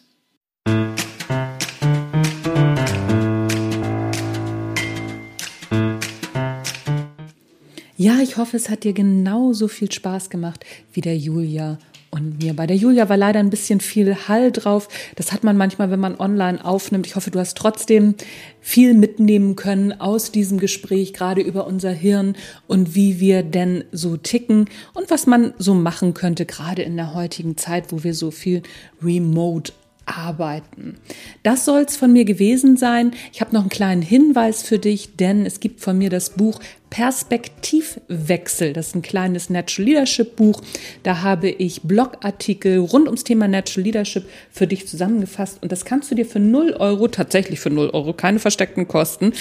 Ja, 8.05 8.18
ich 8.22 8.36
hoffe, 8.36 8.59
es 8.59 8.68
hat 8.68 8.84
dir 8.84 8.92
genauso 8.92 9.66
viel 9.66 9.90
Spaß 9.90 10.28
gemacht 10.28 10.66
wie 10.92 11.00
der 11.00 11.16
Julia 11.16 11.78
und 12.11 12.36
mir. 12.42 12.52
Bei 12.55 12.66
der 12.66 12.76
Julia 12.76 13.09
war 13.09 13.16
leider 13.16 13.40
ein 13.40 13.48
bisschen 13.48 13.80
viel 13.80 14.28
Hall 14.28 14.52
drauf. 14.52 14.90
Das 15.16 15.32
hat 15.32 15.42
man 15.42 15.57
manchmal, 15.57 15.90
wenn 15.90 16.00
man 16.00 16.20
online 16.20 16.62
aufnimmt. 16.62 17.07
Ich 17.07 17.16
hoffe, 17.16 17.30
du 17.30 17.38
hast 17.38 17.57
trotzdem 17.57 18.14
viel 18.61 18.92
mitnehmen 18.92 19.57
können 19.57 19.98
aus 20.02 20.30
diesem 20.30 20.59
Gespräch, 20.59 21.14
gerade 21.14 21.40
über 21.40 21.66
unser 21.66 21.92
Hirn 21.92 22.36
und 22.66 22.94
wie 22.94 23.20
wir 23.20 23.42
denn 23.42 23.84
so 23.90 24.18
ticken 24.18 24.68
und 24.92 25.11
was 25.11 25.26
man 25.26 25.55
so 25.57 25.72
machen 25.72 26.12
könnte, 26.12 26.44
gerade 26.44 26.82
in 26.82 26.96
der 26.98 27.14
heutigen 27.14 27.57
Zeit, 27.57 27.90
wo 27.90 28.05
wir 28.05 28.12
so 28.12 28.30
viel 28.30 28.62
remote 29.02 29.72
arbeiten. 30.07 30.96
Das 31.42 31.64
soll's 31.64 31.96
von 31.96 32.12
mir 32.12 32.24
gewesen 32.24 32.76
sein. 32.76 33.12
Ich 33.32 33.40
habe 33.40 33.55
noch 33.55 33.62
einen 33.62 33.70
kleinen 33.70 34.02
Hinweis 34.02 34.62
für 34.62 34.78
dich, 34.78 35.16
denn 35.16 35.46
es 35.46 35.61
gibt 35.61 35.80
von 35.80 35.98
mir 35.98 36.11
das 36.11 36.30
Buch 36.30 36.61
Perspektivwechsel. 36.90 38.72
Das 38.72 38.88
ist 38.88 38.94
ein 38.94 39.02
kleines 39.02 39.50
Natural 39.50 39.88
Leadership 39.88 40.36
Buch. 40.36 40.61
Da 41.02 41.22
habe 41.22 41.48
ich 41.48 41.82
Blogartikel 41.82 42.78
rund 42.78 43.07
ums 43.07 43.24
Thema 43.24 43.48
Natural 43.48 43.84
Leadership 43.84 44.24
für 44.52 44.66
dich 44.66 44.86
zusammengefasst 44.86 45.59
und 45.61 45.72
das 45.72 45.84
kannst 45.84 46.11
du 46.11 46.14
dir 46.14 46.26
für 46.26 46.38
0 46.38 46.74
Euro, 46.78 47.09
tatsächlich 47.09 47.59
für 47.59 47.70
0 47.70 47.90
Euro, 47.90 48.12
keine 48.12 48.38
versteckten 48.38 48.86
Kosten, 48.86 49.32